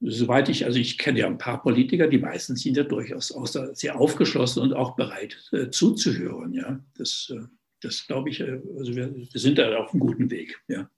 soweit 0.00 0.48
ich, 0.48 0.64
also 0.64 0.78
ich 0.78 0.98
kenne 0.98 1.20
ja 1.20 1.26
ein 1.26 1.38
paar 1.38 1.62
Politiker, 1.62 2.08
die 2.08 2.18
meisten 2.18 2.56
sind 2.56 2.76
ja 2.76 2.84
durchaus 2.84 3.34
sehr 3.74 4.00
aufgeschlossen 4.00 4.62
und 4.62 4.72
auch 4.72 4.96
bereit 4.96 5.36
äh, 5.52 5.70
zuzuhören. 5.70 6.54
Ja, 6.54 6.80
das, 6.96 7.32
äh, 7.34 7.46
das 7.80 8.06
glaube 8.06 8.30
ich, 8.30 8.40
äh, 8.40 8.60
also 8.78 8.96
wir, 8.96 9.14
wir, 9.14 9.28
sind 9.34 9.58
da 9.58 9.76
auf 9.76 9.92
einem 9.92 10.00
guten 10.00 10.30
Weg. 10.30 10.60
Ja. 10.68 10.90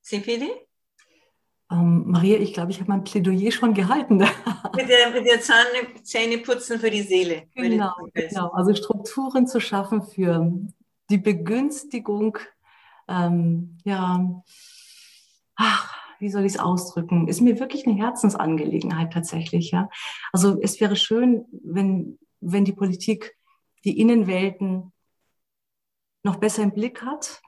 Sifili? 0.00 0.50
Ähm, 1.70 2.04
Maria, 2.06 2.38
ich 2.38 2.52
glaube, 2.52 2.70
ich 2.70 2.80
habe 2.80 2.90
mein 2.90 3.04
Plädoyer 3.04 3.50
schon 3.50 3.74
gehalten. 3.74 4.18
mit 4.76 4.88
der, 4.88 5.10
mit 5.10 5.26
der 5.26 5.40
Zähne, 5.40 6.02
Zähneputzen 6.02 6.78
für 6.78 6.90
die 6.90 7.02
Seele. 7.02 7.44
Genau, 7.54 7.94
genau. 8.12 8.48
Also 8.50 8.74
Strukturen 8.74 9.46
zu 9.46 9.60
schaffen 9.60 10.02
für 10.02 10.52
die 11.10 11.18
Begünstigung, 11.18 12.38
ähm, 13.08 13.78
ja, 13.84 14.42
ach, 15.56 15.94
wie 16.18 16.30
soll 16.30 16.44
ich 16.44 16.54
es 16.54 16.58
ausdrücken, 16.58 17.28
ist 17.28 17.40
mir 17.40 17.58
wirklich 17.58 17.86
eine 17.86 17.96
Herzensangelegenheit 17.96 19.12
tatsächlich. 19.12 19.70
Ja? 19.70 19.88
Also 20.32 20.60
es 20.60 20.80
wäre 20.80 20.96
schön, 20.96 21.44
wenn, 21.62 22.18
wenn 22.40 22.64
die 22.64 22.72
Politik 22.72 23.36
die 23.84 24.00
Innenwelten 24.00 24.92
noch 26.22 26.36
besser 26.36 26.62
im 26.62 26.72
Blick 26.72 27.02
hat 27.02 27.42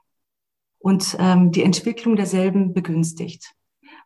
und 0.77 1.17
ähm, 1.19 1.51
die 1.51 1.63
Entwicklung 1.63 2.15
derselben 2.15 2.73
begünstigt, 2.73 3.55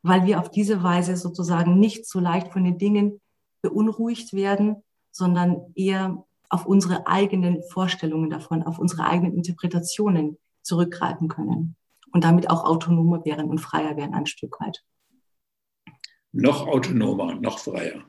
weil 0.03 0.25
wir 0.25 0.39
auf 0.39 0.49
diese 0.49 0.83
Weise 0.83 1.15
sozusagen 1.15 1.79
nicht 1.79 2.07
so 2.07 2.19
leicht 2.19 2.51
von 2.51 2.63
den 2.63 2.77
Dingen 2.77 3.21
beunruhigt 3.61 4.33
werden, 4.33 4.83
sondern 5.11 5.71
eher 5.75 6.23
auf 6.49 6.65
unsere 6.65 7.07
eigenen 7.07 7.63
Vorstellungen 7.63 8.29
davon, 8.29 8.63
auf 8.63 8.79
unsere 8.79 9.05
eigenen 9.05 9.35
Interpretationen 9.35 10.37
zurückgreifen 10.63 11.27
können 11.27 11.75
und 12.11 12.23
damit 12.23 12.49
auch 12.49 12.65
autonomer 12.65 13.23
wären 13.25 13.49
und 13.49 13.59
freier 13.59 13.95
wären 13.95 14.13
ein 14.13 14.25
Stück 14.25 14.59
weit. 14.59 14.83
Noch 16.33 16.67
autonomer 16.67 17.35
noch 17.35 17.59
freier. 17.59 18.03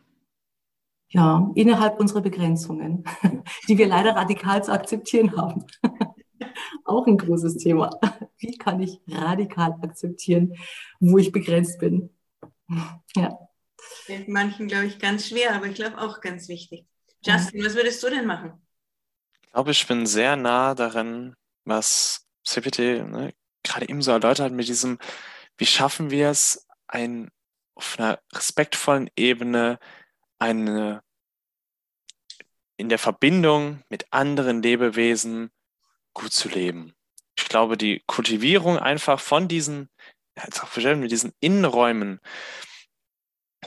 Ja, 1.09 1.51
innerhalb 1.55 2.01
unserer 2.01 2.23
Begrenzungen, 2.23 3.05
die 3.69 3.77
wir 3.77 3.87
leider 3.87 4.17
radikal 4.17 4.65
zu 4.65 4.73
akzeptieren 4.73 5.37
haben. 5.37 5.67
auch 6.85 7.07
ein 7.07 7.19
großes 7.19 7.57
Thema. 7.59 7.91
Wie 8.39 8.57
kann 8.57 8.81
ich 8.81 9.01
radikal 9.09 9.77
akzeptieren, 9.83 10.55
wo 11.01 11.19
ich 11.19 11.33
begrenzt 11.33 11.79
bin? 11.79 12.11
Ja. 13.15 13.39
Fällt 14.05 14.29
manchen, 14.29 14.69
glaube 14.69 14.87
ich, 14.87 14.99
ganz 14.99 15.29
schwer, 15.29 15.55
aber 15.55 15.67
ich 15.67 15.75
glaube 15.75 15.99
auch 15.99 16.23
ganz 16.23 16.49
wichtig. 16.49 16.87
Justin, 17.23 17.63
was 17.63 17.75
würdest 17.75 18.03
du 18.03 18.09
denn 18.09 18.27
machen? 18.27 18.53
Ich 19.43 19.51
glaube, 19.51 19.73
ich 19.73 19.87
bin 19.87 20.07
sehr 20.07 20.37
nah 20.37 20.75
daran, 20.75 21.35
was 21.65 22.27
CPT 22.45 22.79
ne, 22.79 23.35
gerade 23.63 23.89
eben 23.89 24.01
so 24.01 24.13
erläutert 24.13 24.47
hat, 24.47 24.53
mit 24.53 24.69
diesem, 24.69 24.99
wie 25.59 25.67
schaffen 25.67 26.11
wir 26.11 26.31
es, 26.31 26.67
ein, 26.87 27.31
auf 27.75 27.99
einer 27.99 28.19
respektvollen 28.33 29.11
Ebene 29.17 29.79
eine 30.39 31.03
in 32.77 32.89
der 32.89 32.99
Verbindung 32.99 33.85
mit 33.89 34.07
anderen 34.11 34.61
Lebewesen 34.61 35.52
gut 36.15 36.33
zu 36.33 36.49
leben. 36.49 36.95
Ich 37.37 37.49
glaube, 37.49 37.77
die 37.77 38.03
Kultivierung 38.07 38.79
einfach 38.79 39.21
von 39.21 39.49
diesen, 39.49 39.89
jetzt 40.37 40.63
auch 40.63 40.77
mit 40.77 41.11
diesen 41.11 41.33
Innenräumen, 41.41 42.21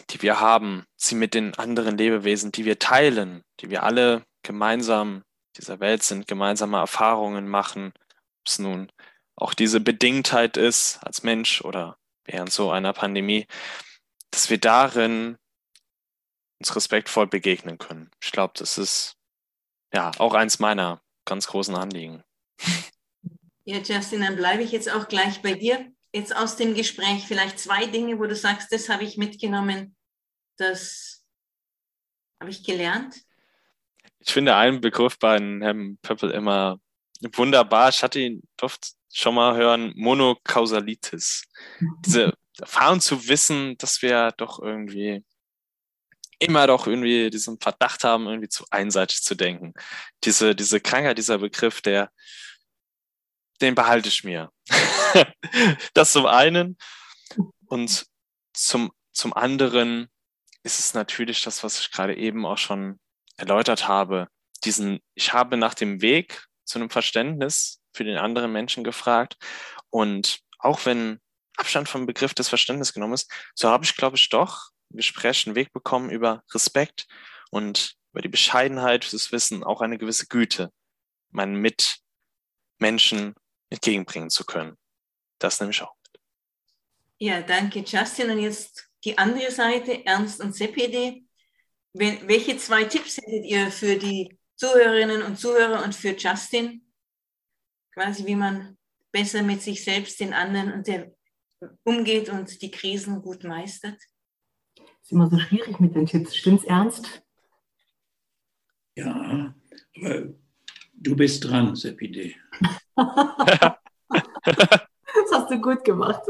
die 0.10 0.22
wir 0.22 0.40
haben, 0.40 0.86
sie 0.96 1.16
mit 1.16 1.34
den 1.34 1.56
anderen 1.56 1.98
Lebewesen, 1.98 2.52
die 2.52 2.66
wir 2.66 2.80
teilen, 2.80 3.44
die 3.60 3.70
wir 3.70 3.84
alle 3.84 4.26
gemeinsam 4.44 5.24
dieser 5.58 5.80
Welt 5.80 6.04
sind, 6.04 6.28
gemeinsame 6.28 6.78
Erfahrungen 6.78 7.48
machen, 7.48 7.94
ob 7.96 8.48
es 8.48 8.60
nun 8.60 8.92
auch 9.36 9.54
diese 9.54 9.80
Bedingtheit 9.80 10.58
ist 10.58 11.00
als 11.04 11.24
Mensch 11.24 11.62
oder 11.62 11.98
während 12.26 12.52
so 12.52 12.72
einer 12.72 12.94
Pandemie, 12.94 13.48
dass 14.32 14.50
wir 14.50 14.60
darin 14.60 15.38
uns 16.60 16.76
respektvoll 16.76 17.28
begegnen 17.28 17.78
können. 17.78 18.12
Ich 18.22 18.32
glaube, 18.32 18.54
das 18.58 18.78
ist 18.78 19.18
ja 19.94 20.12
auch 20.18 20.34
eins 20.34 20.60
meiner 20.60 21.02
ganz 21.26 21.48
großen 21.48 21.76
Anliegen. 21.76 22.24
Ja, 23.64 23.80
Justin, 23.80 24.22
dann 24.22 24.36
bleibe 24.36 24.62
ich 24.64 24.72
jetzt 24.72 24.92
auch 24.92 25.08
gleich 25.08 25.42
bei 25.42 25.54
dir. 25.54 25.92
Jetzt 26.14 26.36
aus 26.36 26.56
dem 26.56 26.76
Gespräch 26.76 27.26
vielleicht 27.28 27.60
zwei 27.60 27.88
Dinge, 27.88 28.20
wo 28.20 28.26
du 28.26 28.36
sagst, 28.36 28.72
das 28.72 28.90
habe 28.90 29.04
ich 29.04 29.18
mitgenommen, 29.18 29.96
das 30.58 31.26
habe 32.40 32.52
ich 32.52 32.64
gelernt. 32.64 33.16
Ich 34.20 34.32
finde 34.32 34.56
einen 34.56 34.82
Begriff 34.82 35.18
bei 35.20 35.40
Herrn 35.40 35.98
Pöppel 36.02 36.32
immer 36.32 36.80
wunderbar. 37.34 37.90
Ich 37.90 38.04
hatte 38.04 38.20
ihn 38.20 38.44
oft 38.62 38.94
schon 39.12 39.36
mal 39.36 39.56
hören, 39.56 39.94
Monokausalitis. 39.96 41.44
Diese 42.06 42.34
Erfahrung 42.60 43.02
zu 43.02 43.28
wissen, 43.28 43.78
dass 43.78 44.02
wir 44.02 44.32
doch 44.38 44.60
irgendwie 44.60 45.24
immer 46.40 46.68
doch 46.68 46.88
irgendwie 46.88 47.30
diesen 47.30 47.60
Verdacht 47.60 48.04
haben, 48.04 48.28
irgendwie 48.28 48.50
zu 48.50 48.66
einseitig 48.70 49.22
zu 49.24 49.36
denken. 49.36 49.74
Diese, 50.24 50.56
diese 50.56 50.80
Krankheit, 50.80 51.18
dieser 51.18 51.38
Begriff, 51.38 51.82
der, 51.82 52.12
den 53.62 53.76
behalte 53.76 54.10
ich 54.10 54.24
mir. 54.24 54.52
das 55.94 56.12
zum 56.12 56.26
einen. 56.26 56.78
Und 57.68 58.06
zum, 58.54 58.92
zum 59.12 59.34
anderen 59.34 60.10
ist 60.64 60.80
es 60.80 60.94
natürlich 60.94 61.44
das, 61.44 61.64
was 61.64 61.80
ich 61.80 61.92
gerade 61.92 62.16
eben 62.16 62.46
auch 62.46 62.58
schon 62.58 63.00
erläutert 63.38 63.88
habe. 63.88 64.28
Diesen, 64.64 65.00
ich 65.14 65.34
habe 65.34 65.58
nach 65.58 65.74
dem 65.74 66.02
Weg 66.02 66.46
zu 66.64 66.80
einem 66.80 66.90
Verständnis 66.90 67.82
für 67.94 68.04
den 68.04 68.18
anderen 68.18 68.52
Menschen 68.52 68.84
gefragt. 68.84 69.38
Und 69.90 70.40
auch 70.60 70.86
wenn 70.86 71.20
Abstand 71.58 71.88
vom 71.88 72.06
Begriff 72.06 72.34
des 72.34 72.50
Verständnisses 72.50 72.94
genommen 72.94 73.14
ist, 73.14 73.32
so 73.54 73.70
habe 73.70 73.86
ich, 73.86 73.96
glaube 73.96 74.18
ich, 74.18 74.30
doch 74.30 74.72
Gespräch 74.96 75.46
einen 75.46 75.56
Weg 75.56 75.74
bekommen 75.74 76.10
über 76.10 76.44
Respekt 76.54 77.08
und 77.52 77.96
über 78.12 78.22
die 78.22 78.30
Bescheidenheit, 78.30 79.12
das 79.12 79.32
Wissen, 79.32 79.64
auch 79.64 79.82
eine 79.82 79.98
gewisse 79.98 80.28
Güte 80.28 80.72
meinen 81.30 81.62
Mitmenschen 82.80 83.36
entgegenbringen 83.70 84.30
zu 84.30 84.46
können. 84.46 84.78
Das 85.40 85.60
nehme 85.60 85.72
ich 85.72 85.82
auch. 85.82 85.96
Ja, 87.18 87.42
danke, 87.42 87.80
Justin. 87.80 88.30
Und 88.30 88.40
jetzt 88.40 88.90
die 89.04 89.18
andere 89.18 89.52
Seite, 89.52 90.06
Ernst 90.06 90.42
und 90.42 90.54
CPD. 90.54 91.26
Welche 91.94 92.58
zwei 92.58 92.84
Tipps 92.84 93.18
hättet 93.18 93.46
ihr 93.46 93.72
für 93.72 93.96
die 93.96 94.38
Zuhörerinnen 94.56 95.22
und 95.22 95.38
Zuhörer 95.38 95.84
und 95.84 95.96
für 95.96 96.16
Justin, 96.16 96.86
quasi 97.94 98.26
wie 98.26 98.36
man 98.36 98.78
besser 99.12 99.44
mit 99.44 99.62
sich 99.62 99.84
selbst, 99.84 100.20
den 100.20 100.34
anderen 100.34 100.74
und 100.74 100.88
der 100.88 101.14
umgeht 101.84 102.30
und 102.30 102.62
die 102.62 102.72
Krisen 102.72 103.22
gut 103.22 103.46
meistert? 103.46 103.98
Ist 105.06 105.12
immer 105.12 105.30
so 105.30 105.38
schwierig 105.38 105.80
mit 105.80 105.94
den 105.94 106.08
Tipps. 106.08 106.36
Stimmt's 106.36 106.64
ernst? 106.64 107.22
Ja, 108.96 109.54
aber 109.96 110.24
du 110.94 111.16
bist 111.16 111.44
dran, 111.44 111.76
Sepide. 111.76 112.34
das 112.96 113.78
hast 115.32 115.52
du 115.52 115.62
gut 115.62 115.84
gemacht. 115.84 116.24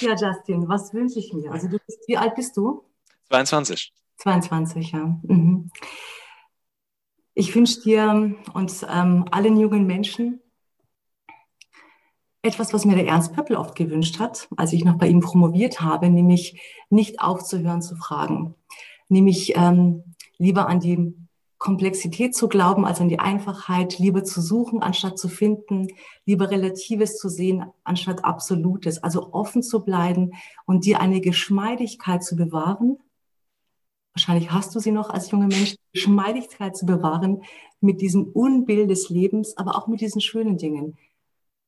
ja, 0.00 0.14
Justin, 0.14 0.68
was 0.68 0.94
wünsche 0.94 1.18
ich 1.18 1.32
mir? 1.32 1.50
Also 1.50 1.66
du 1.66 1.78
bist, 1.84 1.98
wie 2.06 2.16
alt 2.16 2.36
bist 2.36 2.56
du? 2.56 2.84
22. 3.30 3.92
22, 4.18 4.92
ja. 4.92 5.18
Mhm. 5.22 5.68
Ich 7.34 7.52
wünsche 7.56 7.80
dir 7.80 8.36
und 8.52 8.86
ähm, 8.88 9.24
allen 9.32 9.58
jungen 9.58 9.84
Menschen 9.84 10.40
etwas, 12.44 12.72
was 12.72 12.84
mir 12.84 12.94
der 12.94 13.06
Ernst 13.06 13.32
Pöppel 13.32 13.56
oft 13.56 13.74
gewünscht 13.74 14.18
hat, 14.18 14.48
als 14.56 14.72
ich 14.72 14.84
noch 14.84 14.98
bei 14.98 15.08
ihm 15.08 15.20
promoviert 15.20 15.80
habe, 15.80 16.10
nämlich 16.10 16.60
nicht 16.90 17.20
aufzuhören 17.20 17.82
zu 17.82 17.96
fragen, 17.96 18.54
nämlich 19.08 19.54
ähm, 19.56 20.04
lieber 20.36 20.68
an 20.68 20.80
die 20.80 21.14
Komplexität 21.58 22.34
zu 22.34 22.48
glauben 22.48 22.84
als 22.84 23.00
an 23.00 23.08
die 23.08 23.18
Einfachheit, 23.18 23.98
lieber 23.98 24.22
zu 24.22 24.42
suchen 24.42 24.82
anstatt 24.82 25.18
zu 25.18 25.28
finden, 25.28 25.88
lieber 26.26 26.50
Relatives 26.50 27.16
zu 27.16 27.30
sehen 27.30 27.64
anstatt 27.84 28.24
Absolutes, 28.24 29.02
also 29.02 29.32
offen 29.32 29.62
zu 29.62 29.82
bleiben 29.82 30.32
und 30.66 30.84
dir 30.84 31.00
eine 31.00 31.22
Geschmeidigkeit 31.22 32.22
zu 32.22 32.36
bewahren, 32.36 32.98
wahrscheinlich 34.12 34.50
hast 34.50 34.74
du 34.74 34.80
sie 34.80 34.92
noch 34.92 35.08
als 35.08 35.30
junger 35.30 35.46
Mensch, 35.46 35.76
Geschmeidigkeit 35.94 36.76
zu 36.76 36.84
bewahren, 36.84 37.42
mit 37.80 38.02
diesem 38.02 38.24
Unbild 38.24 38.90
des 38.90 39.08
Lebens, 39.08 39.56
aber 39.56 39.76
auch 39.76 39.86
mit 39.86 40.02
diesen 40.02 40.20
schönen 40.20 40.58
Dingen 40.58 40.98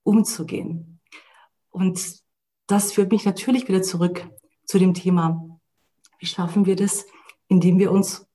umzugehen. 0.07 1.01
Und 1.71 2.23
das 2.67 2.93
führt 2.93 3.13
mich 3.13 3.25
natürlich 3.25 3.69
wieder 3.69 3.83
zurück 3.83 4.29
zu 4.65 4.79
dem 4.79 4.95
Thema, 4.95 5.61
wie 6.19 6.27
schaffen 6.27 6.67
wir 6.67 6.77
das, 6.77 7.07
indem 7.49 7.79
wir 7.79 7.93
uns 7.93 8.27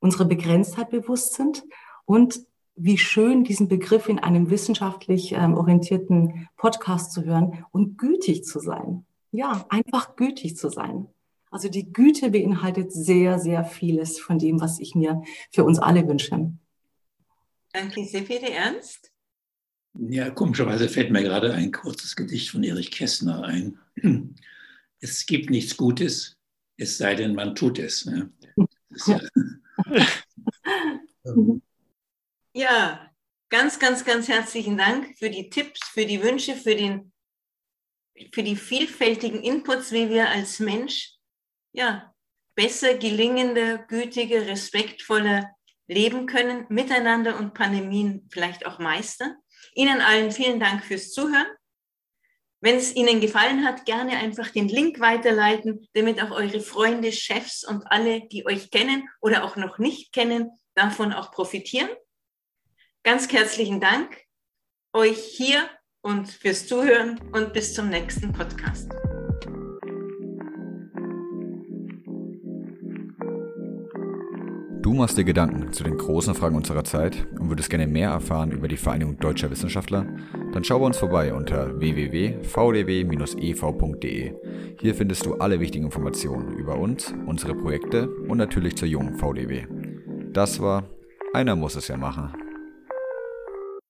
unserer 0.00 0.24
Begrenztheit 0.24 0.90
bewusst 0.90 1.34
sind 1.34 1.64
und 2.04 2.40
wie 2.74 2.98
schön 2.98 3.44
diesen 3.44 3.68
Begriff 3.68 4.08
in 4.08 4.18
einem 4.18 4.50
wissenschaftlich 4.50 5.32
ähm, 5.32 5.54
orientierten 5.54 6.48
Podcast 6.56 7.12
zu 7.12 7.24
hören 7.24 7.64
und 7.72 7.98
gütig 7.98 8.44
zu 8.44 8.60
sein. 8.60 9.04
Ja, 9.32 9.66
einfach 9.68 10.16
gütig 10.16 10.56
zu 10.56 10.70
sein. 10.70 11.08
Also 11.50 11.68
die 11.68 11.92
Güte 11.92 12.30
beinhaltet 12.30 12.92
sehr, 12.92 13.38
sehr 13.38 13.64
vieles 13.64 14.20
von 14.20 14.38
dem, 14.38 14.60
was 14.60 14.78
ich 14.78 14.94
mir 14.94 15.22
für 15.50 15.64
uns 15.64 15.78
alle 15.78 16.06
wünsche. 16.06 16.52
Danke 17.72 18.04
sehr, 18.04 18.22
Peter 18.22 18.48
Ernst. 18.48 19.10
Ja, 20.00 20.30
komischerweise 20.30 20.88
fällt 20.88 21.10
mir 21.10 21.22
gerade 21.22 21.52
ein 21.52 21.72
kurzes 21.72 22.14
Gedicht 22.14 22.50
von 22.50 22.62
Erich 22.62 22.90
Kästner 22.90 23.44
ein. 23.44 23.78
Es 25.00 25.26
gibt 25.26 25.48
nichts 25.48 25.76
Gutes, 25.76 26.36
es 26.76 26.98
sei 26.98 27.14
denn, 27.14 27.36
man 27.36 27.54
tut 27.54 27.78
es. 27.78 28.04
Ne? 28.04 28.32
Ja. 29.06 29.20
ähm, 31.24 31.62
Ja, 32.52 33.08
ganz, 33.50 33.78
ganz, 33.78 34.04
ganz 34.04 34.26
herzlichen 34.26 34.76
Dank 34.76 35.16
für 35.16 35.30
die 35.30 35.48
Tipps, 35.48 35.78
für 35.90 36.04
die 36.04 36.20
Wünsche, 36.20 36.56
für, 36.56 36.74
den, 36.74 37.12
für 38.32 38.42
die 38.42 38.56
vielfältigen 38.56 39.40
Inputs, 39.44 39.92
wie 39.92 40.10
wir 40.10 40.28
als 40.28 40.58
Mensch 40.58 41.12
ja, 41.70 42.12
besser 42.56 42.94
gelingender, 42.94 43.78
gütiger, 43.78 44.48
respektvoller 44.48 45.54
leben 45.86 46.26
können, 46.26 46.66
miteinander 46.68 47.38
und 47.38 47.54
Pandemien 47.54 48.26
vielleicht 48.32 48.66
auch 48.66 48.80
meistern. 48.80 49.36
Ihnen 49.78 50.00
allen 50.00 50.32
vielen 50.32 50.58
Dank 50.58 50.84
fürs 50.84 51.12
Zuhören. 51.12 51.46
Wenn 52.60 52.74
es 52.74 52.96
Ihnen 52.96 53.20
gefallen 53.20 53.64
hat, 53.64 53.86
gerne 53.86 54.16
einfach 54.16 54.50
den 54.50 54.66
Link 54.66 54.98
weiterleiten, 54.98 55.86
damit 55.94 56.20
auch 56.20 56.32
eure 56.32 56.58
Freunde, 56.60 57.12
Chefs 57.12 57.62
und 57.62 57.84
alle, 57.86 58.26
die 58.26 58.44
euch 58.44 58.72
kennen 58.72 59.08
oder 59.20 59.44
auch 59.44 59.54
noch 59.54 59.78
nicht 59.78 60.12
kennen, 60.12 60.50
davon 60.74 61.12
auch 61.12 61.30
profitieren. 61.30 61.88
Ganz 63.04 63.32
herzlichen 63.32 63.80
Dank 63.80 64.24
euch 64.92 65.22
hier 65.24 65.70
und 66.00 66.28
fürs 66.28 66.66
Zuhören 66.66 67.20
und 67.32 67.52
bis 67.52 67.74
zum 67.74 67.88
nächsten 67.88 68.32
Podcast. 68.32 68.90
Du 74.88 74.94
machst 74.94 75.18
dir 75.18 75.24
Gedanken 75.24 75.70
zu 75.70 75.84
den 75.84 75.98
großen 75.98 76.34
Fragen 76.34 76.56
unserer 76.56 76.82
Zeit 76.82 77.26
und 77.38 77.50
würdest 77.50 77.68
gerne 77.68 77.86
mehr 77.86 78.08
erfahren 78.08 78.52
über 78.52 78.68
die 78.68 78.78
Vereinigung 78.78 79.18
Deutscher 79.18 79.50
Wissenschaftler? 79.50 80.06
Dann 80.54 80.64
schau 80.64 80.78
bei 80.78 80.86
uns 80.86 80.96
vorbei 80.96 81.34
unter 81.34 81.78
www.vdw-ev.de. 81.78 82.42
Hier 84.80 84.94
findest 84.94 85.26
du 85.26 85.34
alle 85.34 85.60
wichtigen 85.60 85.84
Informationen 85.84 86.54
über 86.56 86.78
uns, 86.78 87.12
unsere 87.26 87.54
Projekte 87.54 88.08
und 88.08 88.38
natürlich 88.38 88.78
zur 88.78 88.88
jungen 88.88 89.16
VDW. 89.16 89.66
Das 90.32 90.58
war 90.58 90.84
Einer 91.34 91.54
muss 91.54 91.76
es 91.76 91.88
ja 91.88 91.98
machen. 91.98 92.47